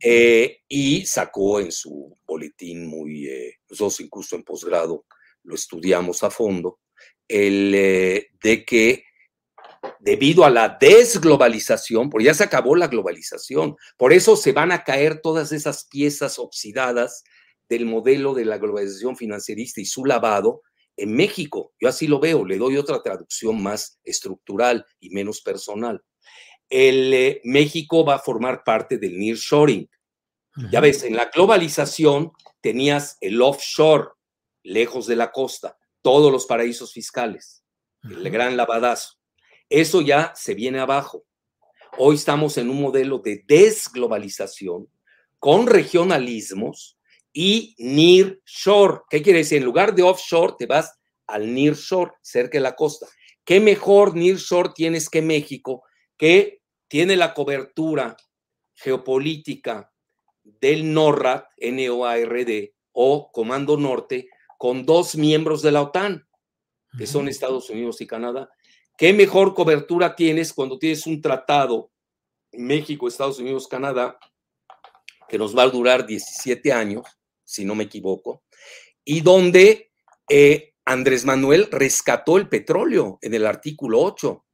Eh, 0.01 0.60
y 0.68 1.06
sacó 1.06 1.60
en 1.60 1.72
su 1.72 2.18
boletín 2.26 2.88
muy, 2.88 3.28
eh, 3.28 3.56
nosotros 3.70 3.99
incluso 4.01 4.36
en 4.36 4.43
posgrado 4.43 5.06
lo 5.43 5.56
estudiamos 5.56 6.24
a 6.24 6.30
fondo, 6.30 6.80
el 7.28 7.74
eh, 7.76 8.30
de 8.41 8.64
que 8.64 9.04
debido 9.99 10.45
a 10.45 10.49
la 10.49 10.77
desglobalización, 10.79 12.09
porque 12.09 12.25
ya 12.25 12.34
se 12.34 12.43
acabó 12.43 12.75
la 12.75 12.88
globalización, 12.88 13.75
por 13.97 14.13
eso 14.13 14.36
se 14.36 14.51
van 14.51 14.71
a 14.71 14.84
caer 14.84 15.21
todas 15.21 15.51
esas 15.51 15.86
piezas 15.86 16.39
oxidadas 16.39 17.23
del 17.69 17.86
modelo 17.86 18.34
de 18.34 18.45
la 18.45 18.57
globalización 18.57 19.15
financierista 19.15 19.81
y 19.81 19.86
su 19.86 20.05
lavado, 20.05 20.61
en 20.97 21.15
México. 21.15 21.73
Yo 21.79 21.89
así 21.89 22.07
lo 22.07 22.19
veo, 22.19 22.45
le 22.45 22.57
doy 22.57 22.77
otra 22.77 23.01
traducción 23.01 23.61
más 23.61 23.99
estructural 24.03 24.86
y 24.99 25.09
menos 25.09 25.41
personal. 25.41 26.03
El 26.69 27.13
eh, 27.13 27.41
México 27.43 28.05
va 28.05 28.15
a 28.15 28.19
formar 28.19 28.63
parte 28.63 28.97
del 28.97 29.17
nearshoring. 29.17 29.89
Ya 30.71 30.81
ves, 30.81 31.01
en 31.01 31.15
la 31.15 31.31
globalización 31.34 32.31
tenías 32.61 33.17
el 33.21 33.41
offshore, 33.41 34.09
lejos 34.61 35.07
de 35.07 35.15
la 35.15 35.31
costa, 35.31 35.79
todos 36.03 36.31
los 36.31 36.45
paraísos 36.45 36.93
fiscales, 36.93 37.63
el 38.03 38.29
gran 38.29 38.55
lavadazo. 38.55 39.17
Eso 39.70 40.01
ya 40.01 40.34
se 40.36 40.53
viene 40.53 40.80
abajo. 40.80 41.26
Hoy 41.97 42.16
estamos 42.16 42.57
en 42.57 42.70
un 42.70 42.82
modelo 42.82 43.20
de 43.20 43.43
desglobalización 43.47 44.89
con 45.39 45.68
regionalismos 45.68 46.97
y 47.32 47.76
near 47.78 48.39
shore. 48.45 49.01
¿Qué 49.09 49.22
quiere 49.22 49.39
decir? 49.39 49.57
En 49.57 49.66
lugar 49.66 49.93
de 49.93 50.03
offshore, 50.03 50.53
te 50.57 50.66
vas 50.66 50.97
al 51.28 51.53
near 51.53 51.76
shore, 51.76 52.11
cerca 52.22 52.57
de 52.57 52.61
la 52.64 52.76
costa. 52.76 53.07
¿Qué 53.43 53.59
mejor 53.59 54.16
near 54.16 54.38
shore 54.38 54.70
tienes 54.74 55.09
que 55.09 55.22
México, 55.22 55.84
que 56.18 56.61
tiene 56.88 57.16
la 57.16 57.34
cobertura 57.34 58.16
geopolítica 58.74 59.91
del 60.43 60.93
NORAD, 60.93 61.43
N-O-A-R-D, 61.57 62.76
o 62.91 63.32
Comando 63.32 63.78
Norte, 63.78 64.30
con 64.57 64.86
dos 64.86 65.16
miembros 65.16 65.61
de 65.61 65.72
la 65.72 65.82
OTAN, 65.82 66.28
que 66.97 67.07
son 67.07 67.28
Estados 67.28 67.70
Unidos 67.70 67.99
y 68.01 68.07
Canadá? 68.07 68.49
¿Qué 68.97 69.13
mejor 69.13 69.53
cobertura 69.53 70.15
tienes 70.15 70.53
cuando 70.53 70.77
tienes 70.77 71.07
un 71.07 71.21
tratado 71.21 71.91
México, 72.51 73.07
Estados 73.07 73.39
Unidos, 73.39 73.67
Canadá, 73.67 74.19
que 75.27 75.37
nos 75.37 75.57
va 75.57 75.63
a 75.63 75.69
durar 75.69 76.05
17 76.05 76.71
años, 76.71 77.05
si 77.43 77.65
no 77.65 77.75
me 77.75 77.85
equivoco, 77.85 78.43
y 79.03 79.21
donde 79.21 79.91
eh, 80.29 80.73
Andrés 80.85 81.25
Manuel 81.25 81.67
rescató 81.71 82.37
el 82.37 82.49
petróleo 82.49 83.17
en 83.21 83.33
el 83.33 83.45
artículo 83.45 84.01
8, 84.01 84.45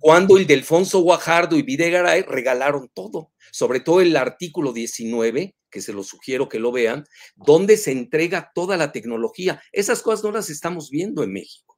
cuando 0.00 0.36
el 0.36 0.48
Guajardo 0.92 1.56
y 1.56 1.62
Videgaray 1.62 2.22
regalaron 2.22 2.90
todo, 2.92 3.32
sobre 3.52 3.78
todo 3.78 4.00
el 4.00 4.16
artículo 4.16 4.72
19, 4.72 5.54
que 5.70 5.80
se 5.80 5.92
lo 5.92 6.02
sugiero 6.02 6.48
que 6.48 6.58
lo 6.58 6.72
vean, 6.72 7.04
donde 7.36 7.76
se 7.76 7.92
entrega 7.92 8.50
toda 8.52 8.76
la 8.76 8.90
tecnología. 8.90 9.62
Esas 9.70 10.02
cosas 10.02 10.24
no 10.24 10.32
las 10.32 10.50
estamos 10.50 10.90
viendo 10.90 11.22
en 11.22 11.32
México. 11.32 11.73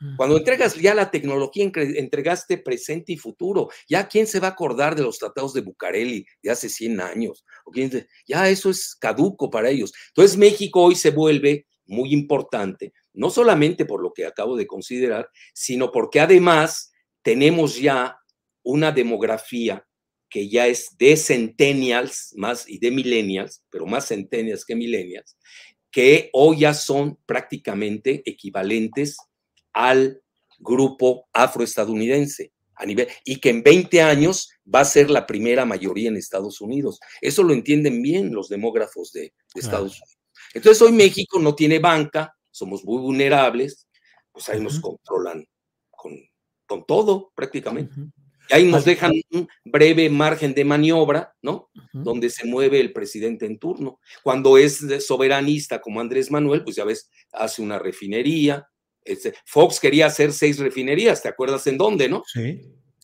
Mm. 0.00 0.16
Cuando 0.16 0.36
entregas 0.36 0.74
ya 0.76 0.94
la 0.94 1.10
tecnología, 1.10 1.70
entregaste 1.74 2.58
presente 2.58 3.12
y 3.12 3.16
futuro. 3.16 3.68
Ya 3.88 4.08
quién 4.08 4.26
se 4.26 4.40
va 4.40 4.48
a 4.48 4.50
acordar 4.50 4.94
de 4.94 5.02
los 5.02 5.18
tratados 5.18 5.54
de 5.54 5.60
Bucareli 5.60 6.26
de 6.42 6.50
hace 6.50 6.68
100 6.68 7.00
años. 7.00 7.44
¿O 7.64 7.70
quién 7.70 7.90
ya 8.26 8.48
eso 8.48 8.70
es 8.70 8.94
caduco 8.94 9.50
para 9.50 9.70
ellos. 9.70 9.92
Entonces 10.08 10.36
México 10.36 10.82
hoy 10.82 10.94
se 10.94 11.10
vuelve 11.10 11.66
muy 11.86 12.12
importante, 12.12 12.92
no 13.12 13.30
solamente 13.30 13.84
por 13.84 14.02
lo 14.02 14.12
que 14.12 14.26
acabo 14.26 14.56
de 14.56 14.66
considerar, 14.66 15.28
sino 15.52 15.92
porque 15.92 16.20
además 16.20 16.92
tenemos 17.22 17.78
ya 17.78 18.18
una 18.62 18.90
demografía 18.92 19.86
que 20.30 20.48
ya 20.48 20.66
es 20.66 20.96
de 20.98 21.16
centennials 21.16 22.32
más 22.36 22.68
y 22.68 22.78
de 22.78 22.90
millennials, 22.90 23.62
pero 23.70 23.86
más 23.86 24.08
centennials 24.08 24.64
que 24.64 24.74
millennials, 24.74 25.36
que 25.90 26.30
hoy 26.32 26.60
ya 26.60 26.74
son 26.74 27.18
prácticamente 27.24 28.22
equivalentes 28.26 29.16
al 29.74 30.22
grupo 30.58 31.28
afroestadounidense 31.32 32.52
a 32.76 32.86
nivel 32.86 33.08
y 33.24 33.38
que 33.38 33.50
en 33.50 33.62
20 33.62 34.02
años 34.02 34.50
va 34.72 34.80
a 34.80 34.84
ser 34.84 35.10
la 35.10 35.26
primera 35.26 35.64
mayoría 35.64 36.08
en 36.08 36.16
Estados 36.16 36.60
Unidos. 36.60 36.98
Eso 37.20 37.42
lo 37.42 37.52
entienden 37.52 38.02
bien 38.02 38.34
los 38.34 38.48
demógrafos 38.48 39.12
de, 39.12 39.32
Estados 39.54 39.92
Unidos. 39.92 40.18
Entonces 40.54 40.82
hoy 40.82 40.92
México 40.92 41.38
no 41.38 41.54
tiene 41.54 41.78
banca, 41.78 42.34
somos 42.50 42.84
muy 42.84 42.98
vulnerables, 43.00 43.86
pues 44.32 44.48
ahí 44.48 44.60
nos 44.60 44.80
controlan 44.80 45.44
con, 45.90 46.18
con 46.66 46.84
todo 46.84 47.32
prácticamente. 47.34 47.94
Y 48.50 48.54
ahí 48.54 48.64
nos 48.66 48.84
dejan 48.84 49.12
un 49.32 49.48
breve 49.64 50.10
margen 50.10 50.54
de 50.54 50.64
maniobra, 50.64 51.34
¿no? 51.40 51.70
Donde 51.92 52.28
se 52.28 52.44
mueve 52.44 52.78
el 52.78 52.92
presidente 52.92 53.46
en 53.46 53.58
turno. 53.58 54.00
Cuando 54.22 54.58
es 54.58 54.84
soberanista 55.06 55.80
como 55.80 56.00
Andrés 56.00 56.30
Manuel, 56.30 56.62
pues 56.62 56.76
ya 56.76 56.84
ves, 56.84 57.10
hace 57.32 57.62
una 57.62 57.78
refinería, 57.78 58.68
este, 59.04 59.34
Fox 59.44 59.80
quería 59.80 60.06
hacer 60.06 60.32
seis 60.32 60.58
refinerías, 60.58 61.22
¿te 61.22 61.28
acuerdas 61.28 61.66
en 61.66 61.78
dónde, 61.78 62.08
no? 62.08 62.22
Sí. 62.26 62.60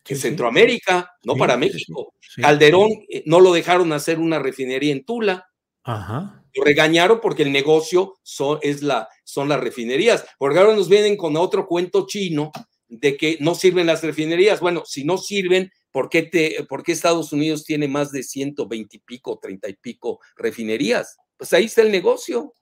en 0.07 0.17
Centroamérica, 0.17 1.11
no 1.23 1.35
para 1.35 1.57
México. 1.57 2.13
Calderón 2.37 2.89
eh, 3.09 3.23
no 3.25 3.39
lo 3.39 3.53
dejaron 3.53 3.93
hacer 3.93 4.19
una 4.19 4.39
refinería 4.39 4.91
en 4.91 5.05
Tula. 5.05 5.47
Ajá. 5.83 6.43
Lo 6.53 6.63
regañaron 6.63 7.19
porque 7.21 7.43
el 7.43 7.51
negocio 7.51 8.17
son, 8.23 8.59
es 8.61 8.81
la, 8.81 9.07
son 9.23 9.47
las 9.47 9.59
refinerías. 9.59 10.25
Porque 10.37 10.59
ahora 10.59 10.75
nos 10.75 10.89
vienen 10.89 11.17
con 11.17 11.37
otro 11.37 11.65
cuento 11.67 12.05
chino 12.07 12.51
de 12.87 13.15
que 13.15 13.37
no 13.39 13.55
sirven 13.55 13.87
las 13.87 14.03
refinerías. 14.03 14.59
Bueno, 14.59 14.83
si 14.85 15.05
no 15.05 15.17
sirven, 15.17 15.71
¿por 15.91 16.09
qué, 16.09 16.23
te, 16.23 16.65
por 16.67 16.83
qué 16.83 16.91
Estados 16.91 17.31
Unidos 17.31 17.63
tiene 17.63 17.87
más 17.87 18.11
de 18.11 18.23
120 18.23 18.97
y 18.97 18.99
pico, 18.99 19.39
30 19.41 19.69
y 19.69 19.73
pico 19.75 20.19
refinerías? 20.35 21.17
Pues 21.37 21.53
ahí 21.53 21.65
está 21.65 21.83
el 21.83 21.91
negocio. 21.91 22.53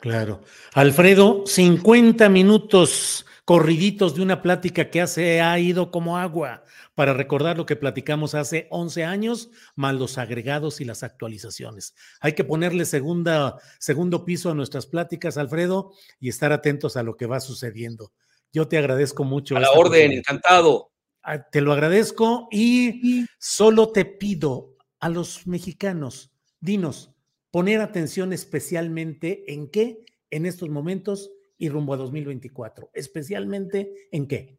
Claro. 0.00 0.42
Alfredo, 0.74 1.44
50 1.46 2.28
minutos 2.28 3.26
corriditos 3.44 4.14
de 4.14 4.20
una 4.20 4.42
plática 4.42 4.90
que 4.90 5.00
hace, 5.00 5.40
ha 5.40 5.58
ido 5.58 5.90
como 5.90 6.18
agua 6.18 6.64
para 6.94 7.14
recordar 7.14 7.56
lo 7.56 7.64
que 7.64 7.76
platicamos 7.76 8.34
hace 8.34 8.66
11 8.70 9.04
años, 9.04 9.50
más 9.74 9.94
los 9.94 10.18
agregados 10.18 10.80
y 10.80 10.84
las 10.84 11.02
actualizaciones. 11.02 11.94
Hay 12.20 12.34
que 12.34 12.44
ponerle 12.44 12.84
segunda, 12.84 13.56
segundo 13.78 14.24
piso 14.26 14.50
a 14.50 14.54
nuestras 14.54 14.84
pláticas, 14.86 15.38
Alfredo, 15.38 15.92
y 16.20 16.28
estar 16.28 16.52
atentos 16.52 16.96
a 16.96 17.02
lo 17.02 17.16
que 17.16 17.24
va 17.24 17.40
sucediendo. 17.40 18.12
Yo 18.52 18.68
te 18.68 18.76
agradezco 18.76 19.24
mucho. 19.24 19.56
A 19.56 19.60
la 19.60 19.70
orden, 19.70 20.12
encantado. 20.12 20.92
Ah, 21.22 21.42
te 21.42 21.60
lo 21.60 21.72
agradezco 21.72 22.48
y 22.50 23.24
solo 23.38 23.92
te 23.92 24.04
pido 24.04 24.76
a 25.00 25.08
los 25.08 25.46
mexicanos, 25.46 26.32
dinos, 26.60 27.12
poner 27.50 27.80
atención 27.80 28.32
especialmente 28.32 29.52
en 29.52 29.70
qué 29.70 30.04
en 30.30 30.46
estos 30.46 30.68
momentos 30.68 31.30
y 31.56 31.68
rumbo 31.68 31.94
a 31.94 31.96
2024? 31.96 32.90
Especialmente 32.94 34.08
en 34.12 34.28
qué? 34.28 34.58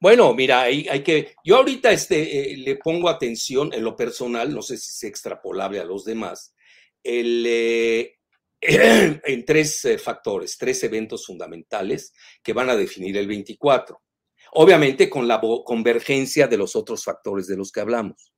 Bueno, 0.00 0.34
mira, 0.34 0.62
hay, 0.62 0.88
hay 0.88 1.02
que, 1.02 1.34
yo 1.44 1.56
ahorita 1.56 1.92
este, 1.92 2.52
eh, 2.52 2.56
le 2.56 2.76
pongo 2.76 3.08
atención 3.08 3.72
en 3.72 3.84
lo 3.84 3.96
personal, 3.96 4.52
no 4.52 4.62
sé 4.62 4.76
si 4.78 4.90
es 4.90 5.04
extrapolable 5.04 5.80
a 5.80 5.84
los 5.84 6.04
demás, 6.04 6.54
el, 7.02 7.44
eh, 7.46 8.16
en 8.60 9.44
tres 9.44 9.84
eh, 9.84 9.98
factores, 9.98 10.56
tres 10.58 10.82
eventos 10.84 11.26
fundamentales 11.26 12.12
que 12.42 12.52
van 12.52 12.70
a 12.70 12.76
definir 12.76 13.16
el 13.16 13.26
24. 13.26 14.00
Obviamente 14.52 15.10
con 15.10 15.28
la 15.28 15.40
convergencia 15.64 16.46
de 16.46 16.56
los 16.56 16.76
otros 16.76 17.04
factores 17.04 17.46
de 17.46 17.56
los 17.56 17.70
que 17.70 17.80
hablamos. 17.80 18.32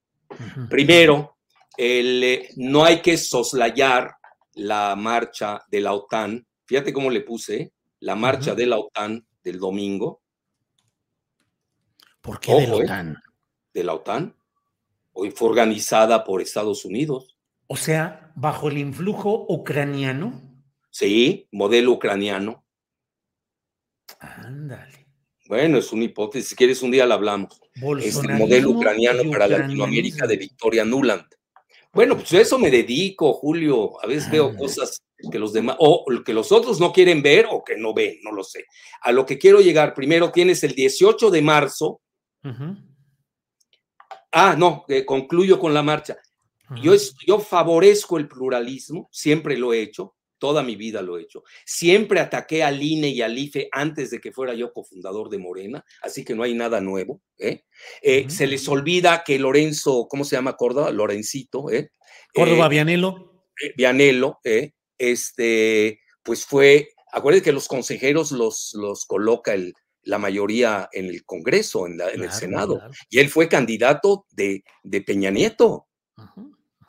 Primero, 0.68 1.37
eh, 1.80 2.50
no 2.56 2.84
hay 2.84 3.00
que 3.00 3.16
soslayar 3.16 4.16
la 4.54 4.96
marcha 4.96 5.62
de 5.70 5.80
la 5.80 5.92
OTAN. 5.92 6.44
Fíjate 6.66 6.92
cómo 6.92 7.10
le 7.10 7.20
puse 7.20 7.72
la 8.00 8.16
marcha 8.16 8.54
de 8.54 8.66
la 8.66 8.78
OTAN 8.78 9.24
del 9.44 9.60
domingo. 9.60 10.22
¿Por 12.20 12.40
qué 12.40 12.52
de 12.54 12.66
la 12.66 12.76
¿eh? 12.76 12.84
OTAN? 12.84 13.16
De 13.72 13.84
la 13.84 13.94
OTAN. 13.94 14.36
Hoy 15.12 15.30
fue 15.30 15.48
organizada 15.48 16.24
por 16.24 16.42
Estados 16.42 16.84
Unidos. 16.84 17.38
O 17.68 17.76
sea, 17.76 18.32
bajo 18.34 18.68
el 18.68 18.78
influjo 18.78 19.46
ucraniano. 19.48 20.42
Sí, 20.90 21.48
modelo 21.52 21.92
ucraniano. 21.92 22.64
Ándale. 24.18 25.06
Bueno, 25.46 25.78
es 25.78 25.92
una 25.92 26.04
hipótesis. 26.04 26.50
Si 26.50 26.56
quieres, 26.56 26.82
un 26.82 26.90
día 26.90 27.06
la 27.06 27.14
hablamos. 27.14 27.60
Es 28.02 28.16
el 28.16 28.34
modelo 28.34 28.70
ucraniano 28.70 29.30
para 29.30 29.46
Latinoamérica 29.46 30.26
de 30.26 30.36
Victoria 30.36 30.84
Nuland. 30.84 31.26
Bueno, 31.92 32.16
pues 32.16 32.32
eso 32.34 32.58
me 32.58 32.70
dedico, 32.70 33.32
Julio. 33.32 34.02
A 34.02 34.06
veces 34.06 34.30
veo 34.30 34.54
cosas 34.56 35.02
que 35.30 35.38
los 35.38 35.52
demás, 35.52 35.76
o 35.78 36.04
que 36.24 36.32
los 36.32 36.52
otros 36.52 36.78
no 36.78 36.92
quieren 36.92 37.22
ver 37.22 37.46
o 37.50 37.64
que 37.64 37.76
no 37.76 37.94
ven, 37.94 38.18
no 38.22 38.32
lo 38.32 38.44
sé. 38.44 38.66
A 39.02 39.12
lo 39.12 39.24
que 39.26 39.38
quiero 39.38 39.60
llegar, 39.60 39.94
primero 39.94 40.30
tienes 40.30 40.62
el 40.64 40.74
18 40.74 41.30
de 41.30 41.42
marzo. 41.42 42.00
Ah, 44.30 44.54
no, 44.56 44.84
eh, 44.88 45.04
concluyo 45.04 45.58
con 45.58 45.72
la 45.72 45.82
marcha. 45.82 46.16
yo, 46.82 46.92
yo 47.26 47.40
favorezco 47.40 48.18
el 48.18 48.28
pluralismo, 48.28 49.08
siempre 49.10 49.56
lo 49.56 49.72
he 49.72 49.80
hecho. 49.80 50.14
Toda 50.38 50.62
mi 50.62 50.76
vida 50.76 51.02
lo 51.02 51.18
he 51.18 51.22
hecho. 51.22 51.42
Siempre 51.64 52.20
ataqué 52.20 52.62
al 52.62 52.82
INE 52.82 53.08
y 53.08 53.22
al 53.22 53.36
IFE 53.36 53.68
antes 53.72 54.10
de 54.10 54.20
que 54.20 54.32
fuera 54.32 54.54
yo 54.54 54.72
cofundador 54.72 55.28
de 55.30 55.38
Morena, 55.38 55.84
así 56.02 56.24
que 56.24 56.34
no 56.34 56.42
hay 56.42 56.54
nada 56.54 56.80
nuevo. 56.80 57.20
¿eh? 57.38 57.64
Eh, 58.02 58.26
se 58.28 58.46
les 58.46 58.68
olvida 58.68 59.24
que 59.24 59.38
Lorenzo, 59.38 60.06
¿cómo 60.08 60.24
se 60.24 60.36
llama 60.36 60.56
Córdoba? 60.56 60.90
Lorencito. 60.90 61.70
¿eh? 61.70 61.90
Córdoba 62.32 62.68
Vianelo. 62.68 63.44
Vianelo, 63.76 64.40
este, 64.96 66.00
pues 66.22 66.46
fue, 66.46 66.90
acuérdense 67.12 67.44
que 67.44 67.52
los 67.52 67.66
consejeros 67.66 68.30
los, 68.30 68.72
los 68.74 69.04
coloca 69.04 69.52
el, 69.54 69.74
la 70.02 70.18
mayoría 70.18 70.88
en 70.92 71.06
el 71.06 71.24
Congreso, 71.24 71.86
en, 71.86 72.00
el 72.00 72.30
Senado, 72.32 72.80
y 73.10 73.18
él 73.18 73.28
fue 73.28 73.48
candidato 73.48 74.26
de, 74.30 74.62
de 74.82 75.00
Peña 75.02 75.30
Nieto. 75.30 75.88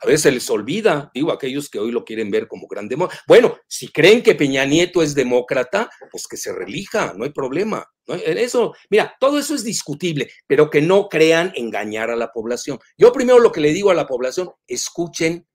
A 0.02 0.06
veces 0.06 0.22
se 0.22 0.32
les 0.32 0.48
olvida, 0.48 1.10
digo, 1.12 1.30
aquellos 1.30 1.68
que 1.68 1.78
hoy 1.78 1.92
lo 1.92 2.04
quieren 2.04 2.30
ver 2.30 2.48
como 2.48 2.66
gran 2.66 2.88
demócrata. 2.88 3.22
Bueno, 3.26 3.58
si 3.68 3.88
creen 3.88 4.22
que 4.22 4.34
Peña 4.34 4.64
Nieto 4.64 5.02
es 5.02 5.14
demócrata, 5.14 5.90
pues 6.10 6.26
que 6.26 6.38
se 6.38 6.52
relija, 6.52 7.12
no 7.16 7.24
hay 7.24 7.30
problema. 7.30 7.86
Eso, 8.06 8.74
mira, 8.88 9.14
todo 9.20 9.38
eso 9.38 9.54
es 9.54 9.62
discutible, 9.62 10.30
pero 10.46 10.70
que 10.70 10.80
no 10.80 11.08
crean 11.08 11.52
engañar 11.54 12.10
a 12.10 12.16
la 12.16 12.32
población. 12.32 12.78
Yo 12.96 13.12
primero 13.12 13.38
lo 13.38 13.52
que 13.52 13.60
le 13.60 13.72
digo 13.72 13.90
a 13.90 13.94
la 13.94 14.06
población, 14.06 14.50
escuchen 14.66 15.46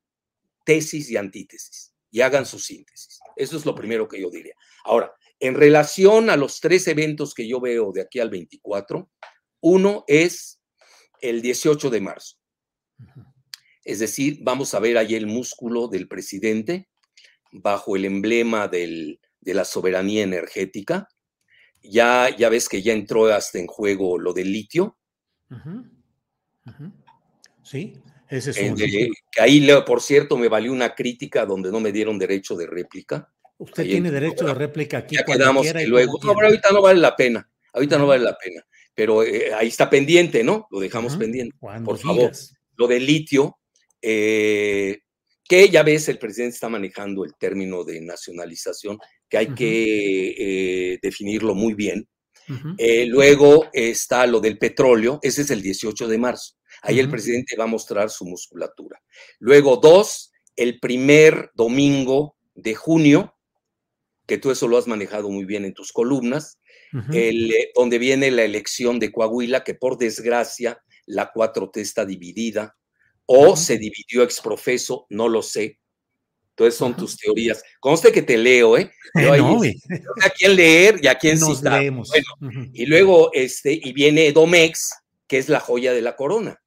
tesis 0.63 1.09
y 1.09 1.17
antítesis 1.17 1.93
y 2.11 2.21
hagan 2.21 2.45
su 2.45 2.59
síntesis. 2.59 3.19
Eso 3.35 3.57
es 3.57 3.65
lo 3.65 3.73
primero 3.73 4.07
que 4.07 4.21
yo 4.21 4.29
diría. 4.29 4.53
Ahora, 4.85 5.13
en 5.39 5.55
relación 5.55 6.29
a 6.29 6.37
los 6.37 6.59
tres 6.59 6.87
eventos 6.87 7.33
que 7.33 7.47
yo 7.47 7.59
veo 7.59 7.91
de 7.91 8.01
aquí 8.01 8.19
al 8.19 8.29
24, 8.29 9.09
uno 9.61 10.05
es 10.07 10.61
el 11.19 11.41
18 11.41 11.89
de 11.89 12.01
marzo. 12.01 12.37
Es 13.86 13.99
decir, 13.99 14.39
vamos 14.41 14.73
a 14.73 14.79
ver 14.79 14.97
ahí 14.97 15.15
el 15.15 15.27
músculo 15.27 15.88
del 15.88 16.07
presidente 16.07 16.89
bajo 17.51 17.95
el 17.95 18.03
emblema 18.03 18.67
de 18.67 19.17
la 19.41 19.63
soberanía 19.63 20.23
energética. 20.23 21.07
Ya, 21.81 22.36
ya 22.36 22.49
ves 22.49 22.67
que 22.67 22.81
ya 22.81 22.93
entró 22.93 23.27
hasta 23.27 23.59
en 23.59 23.67
juego 23.67 24.17
lo 24.17 24.33
del 24.33 24.51
litio. 24.51 24.97
Sí, 27.63 27.93
ese 28.27 28.49
es 28.49 28.57
un... 28.57 28.75
que 28.75 29.41
ahí, 29.41 29.67
por 29.86 30.01
cierto, 30.01 30.36
me 30.36 30.47
valió 30.47 30.73
una 30.73 30.95
crítica 30.95 31.45
donde 31.45 31.71
no 31.71 31.79
me 31.79 31.91
dieron 31.91 32.17
derecho 32.17 32.55
de 32.55 32.65
réplica. 32.65 33.31
Usted 33.57 33.83
tiene 33.83 34.11
derecho 34.11 34.45
de 34.45 34.53
réplica 34.53 34.97
aquí. 34.97 35.15
Ya 35.15 35.23
quedamos 35.23 35.65
y 35.67 35.86
luego. 35.86 36.19
No, 36.23 36.33
pero 36.33 36.47
ahorita 36.47 36.71
no 36.71 36.81
vale 36.81 36.99
la 36.99 37.15
pena. 37.15 37.47
Ahorita 37.71 37.97
no 37.97 38.07
vale 38.07 38.23
la 38.23 38.36
pena. 38.36 38.65
Pero 38.93 39.23
eh, 39.23 39.53
ahí 39.53 39.67
está 39.67 39.89
pendiente, 39.89 40.43
¿no? 40.43 40.67
Lo 40.71 40.79
dejamos 40.79 41.15
pendiente. 41.17 41.55
Por 41.59 41.99
favor. 41.99 42.31
Lo 42.77 42.88
del 42.88 43.05
litio, 43.05 43.59
eh, 44.07 44.99
que 45.47 45.67
ya 45.69 45.81
ves, 45.81 46.07
el 46.09 46.19
presidente 46.19 46.53
está 46.53 46.69
manejando 46.69 47.25
el 47.25 47.33
término 47.35 47.83
de 47.83 48.01
nacionalización, 48.01 48.99
que 49.27 49.37
hay 49.37 49.47
que 49.55 50.35
eh, 50.93 50.99
definirlo 51.01 51.55
muy 51.55 51.73
bien. 51.73 52.07
Eh, 52.77 53.07
luego 53.07 53.65
está 53.73 54.27
lo 54.27 54.39
del 54.39 54.59
petróleo, 54.59 55.17
ese 55.23 55.41
es 55.41 55.49
el 55.49 55.63
18 55.63 56.07
de 56.07 56.17
marzo. 56.19 56.53
Ahí 56.83 56.99
el 56.99 57.09
presidente 57.09 57.55
va 57.57 57.63
a 57.63 57.67
mostrar 57.67 58.11
su 58.11 58.25
musculatura. 58.25 59.01
Luego, 59.39 59.77
dos, 59.77 60.31
el 60.55 60.79
primer 60.79 61.49
domingo 61.55 62.37
de 62.53 62.75
junio, 62.75 63.35
que 64.27 64.37
tú 64.37 64.51
eso 64.51 64.67
lo 64.67 64.77
has 64.77 64.85
manejado 64.85 65.29
muy 65.29 65.45
bien 65.45 65.65
en 65.65 65.73
tus 65.73 65.91
columnas, 65.91 66.59
el, 67.11 67.51
donde 67.73 67.97
viene 67.97 68.29
la 68.29 68.43
elección 68.43 68.99
de 68.99 69.11
Coahuila, 69.11 69.63
que 69.63 69.73
por 69.73 69.97
desgracia 69.97 70.79
la 71.07 71.33
4T 71.33 71.77
está 71.77 72.05
dividida, 72.05 72.77
o 73.26 73.55
se 73.55 73.78
dividió 73.78 74.23
exprofeso, 74.23 75.05
no 75.09 75.28
lo 75.28 75.41
sé. 75.41 75.80
Entonces 76.51 76.76
son 76.78 76.95
tus 76.95 77.17
teorías. 77.17 77.61
Conste 77.82 78.11
que 78.13 78.21
te 78.21 78.38
leo, 78.38 78.78
¿eh? 78.78 78.89
Yo 79.15 79.34
a 80.23 80.30
quién 80.30 80.55
leer 80.55 80.99
y 81.03 81.07
a 81.07 81.15
quién 81.17 81.39
Nos 81.39 81.57
citar. 81.57 81.82
leemos. 81.82 82.09
Bueno, 82.09 82.69
y 82.73 82.86
luego, 82.86 83.30
este, 83.34 83.73
y 83.73 83.91
viene 83.93 84.32
Domex, 84.32 84.91
que 85.28 85.38
es 85.38 85.49
la 85.49 85.59
joya 85.59 85.91
de 85.93 86.01
la 86.01 86.15
corona, 86.15 86.61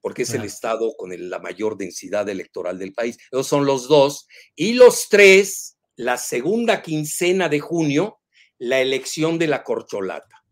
porque 0.00 0.22
es 0.22 0.30
el 0.32 0.44
estado 0.44 0.94
con 0.96 1.12
el- 1.12 1.28
la 1.28 1.38
mayor 1.38 1.76
densidad 1.76 2.28
electoral 2.28 2.78
del 2.78 2.94
país. 2.94 3.18
Esos 3.30 3.46
son 3.46 3.66
los 3.66 3.88
dos. 3.88 4.26
Y 4.54 4.72
los 4.74 5.08
tres, 5.10 5.76
la 5.96 6.16
segunda 6.16 6.80
quincena 6.82 7.48
de 7.48 7.60
junio, 7.60 8.20
la 8.58 8.80
elección 8.80 9.38
de 9.38 9.48
la 9.48 9.64
corcholata. 9.64 10.42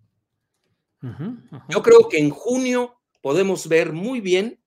Yo 1.69 1.83
creo 1.83 2.09
que 2.09 2.19
en 2.19 2.31
junio 2.31 2.99
podemos 3.23 3.69
ver 3.69 3.93
muy 3.93 4.21
bien 4.21 4.61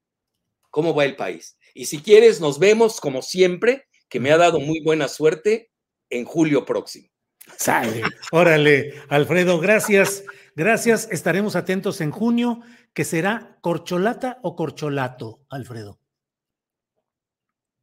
cómo 0.77 0.93
va 0.93 1.05
el 1.05 1.15
país. 1.15 1.57
Y 1.73 1.85
si 1.87 2.03
quieres, 2.03 2.39
nos 2.39 2.59
vemos 2.59 3.01
como 3.01 3.23
siempre, 3.23 3.87
que 4.07 4.19
me 4.19 4.31
ha 4.31 4.37
dado 4.37 4.59
muy 4.59 4.79
buena 4.79 5.07
suerte 5.07 5.71
en 6.07 6.23
julio 6.23 6.65
próximo. 6.65 7.09
Sale. 7.57 8.03
Órale, 8.31 8.93
Alfredo, 9.09 9.59
gracias. 9.59 10.23
Gracias. 10.55 11.07
Estaremos 11.11 11.55
atentos 11.55 11.99
en 11.99 12.11
junio, 12.11 12.61
que 12.93 13.05
será 13.05 13.57
corcholata 13.61 14.37
o 14.43 14.55
corcholato, 14.55 15.41
Alfredo. 15.49 15.99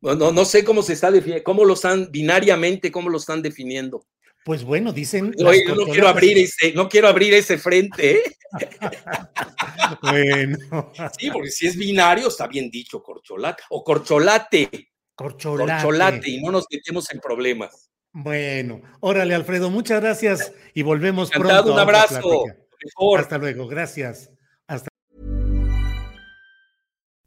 No, 0.01 0.15
no, 0.15 0.31
no 0.31 0.45
sé 0.45 0.65
cómo 0.65 0.81
se 0.81 0.93
está 0.93 1.11
definiendo, 1.11 1.43
cómo 1.43 1.65
lo 1.65 1.75
están 1.75 2.13
binariamente, 2.13 2.93
cómo 2.93 3.09
lo 3.09 3.19
están 3.19 3.43
definiendo. 3.43 4.07
Pues 4.45 4.63
bueno, 4.63 4.93
dicen. 4.93 5.35
Oye, 5.45 5.65
yo 5.67 5.75
no 5.75 5.87
quiero 5.87 6.09
abrir 6.09 6.37
ese, 6.39 6.73
no 6.75 6.89
quiero 6.89 7.09
abrir 7.09 7.33
ese 7.35 7.59
frente, 7.59 8.19
¿eh? 8.19 8.23
Bueno, 10.03 10.93
Sí, 11.19 11.31
porque 11.31 11.51
si 11.51 11.67
es 11.67 11.77
binario, 11.77 12.29
está 12.29 12.47
bien 12.47 12.71
dicho, 12.71 13.03
corcholata. 13.03 13.65
O 13.71 13.83
corcholate, 13.83 14.93
corcholate. 15.15 15.73
corcholate, 15.73 16.31
y 16.31 16.41
no 16.43 16.53
nos 16.53 16.67
metemos 16.71 17.11
en 17.11 17.21
problemas. 17.21 17.91
Bueno, 18.13 18.81
órale, 19.01 19.35
Alfredo, 19.35 19.71
muchas 19.71 20.01
gracias 20.01 20.53
y 20.73 20.83
volvemos 20.83 21.31
Encantado, 21.31 21.65
pronto. 21.65 21.75
un 21.75 21.81
abrazo. 21.81 22.45
Mejor. 22.85 23.21
Hasta 23.21 23.39
luego, 23.39 23.67
gracias. 23.67 24.31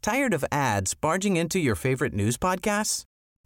Tired 0.00 0.32
of 0.32 0.44
ads 0.50 0.94
barging 0.94 1.36
into 1.36 1.58
your 1.58 1.74
favorite 1.74 2.14
news 2.14 2.38
podcasts? 2.38 3.04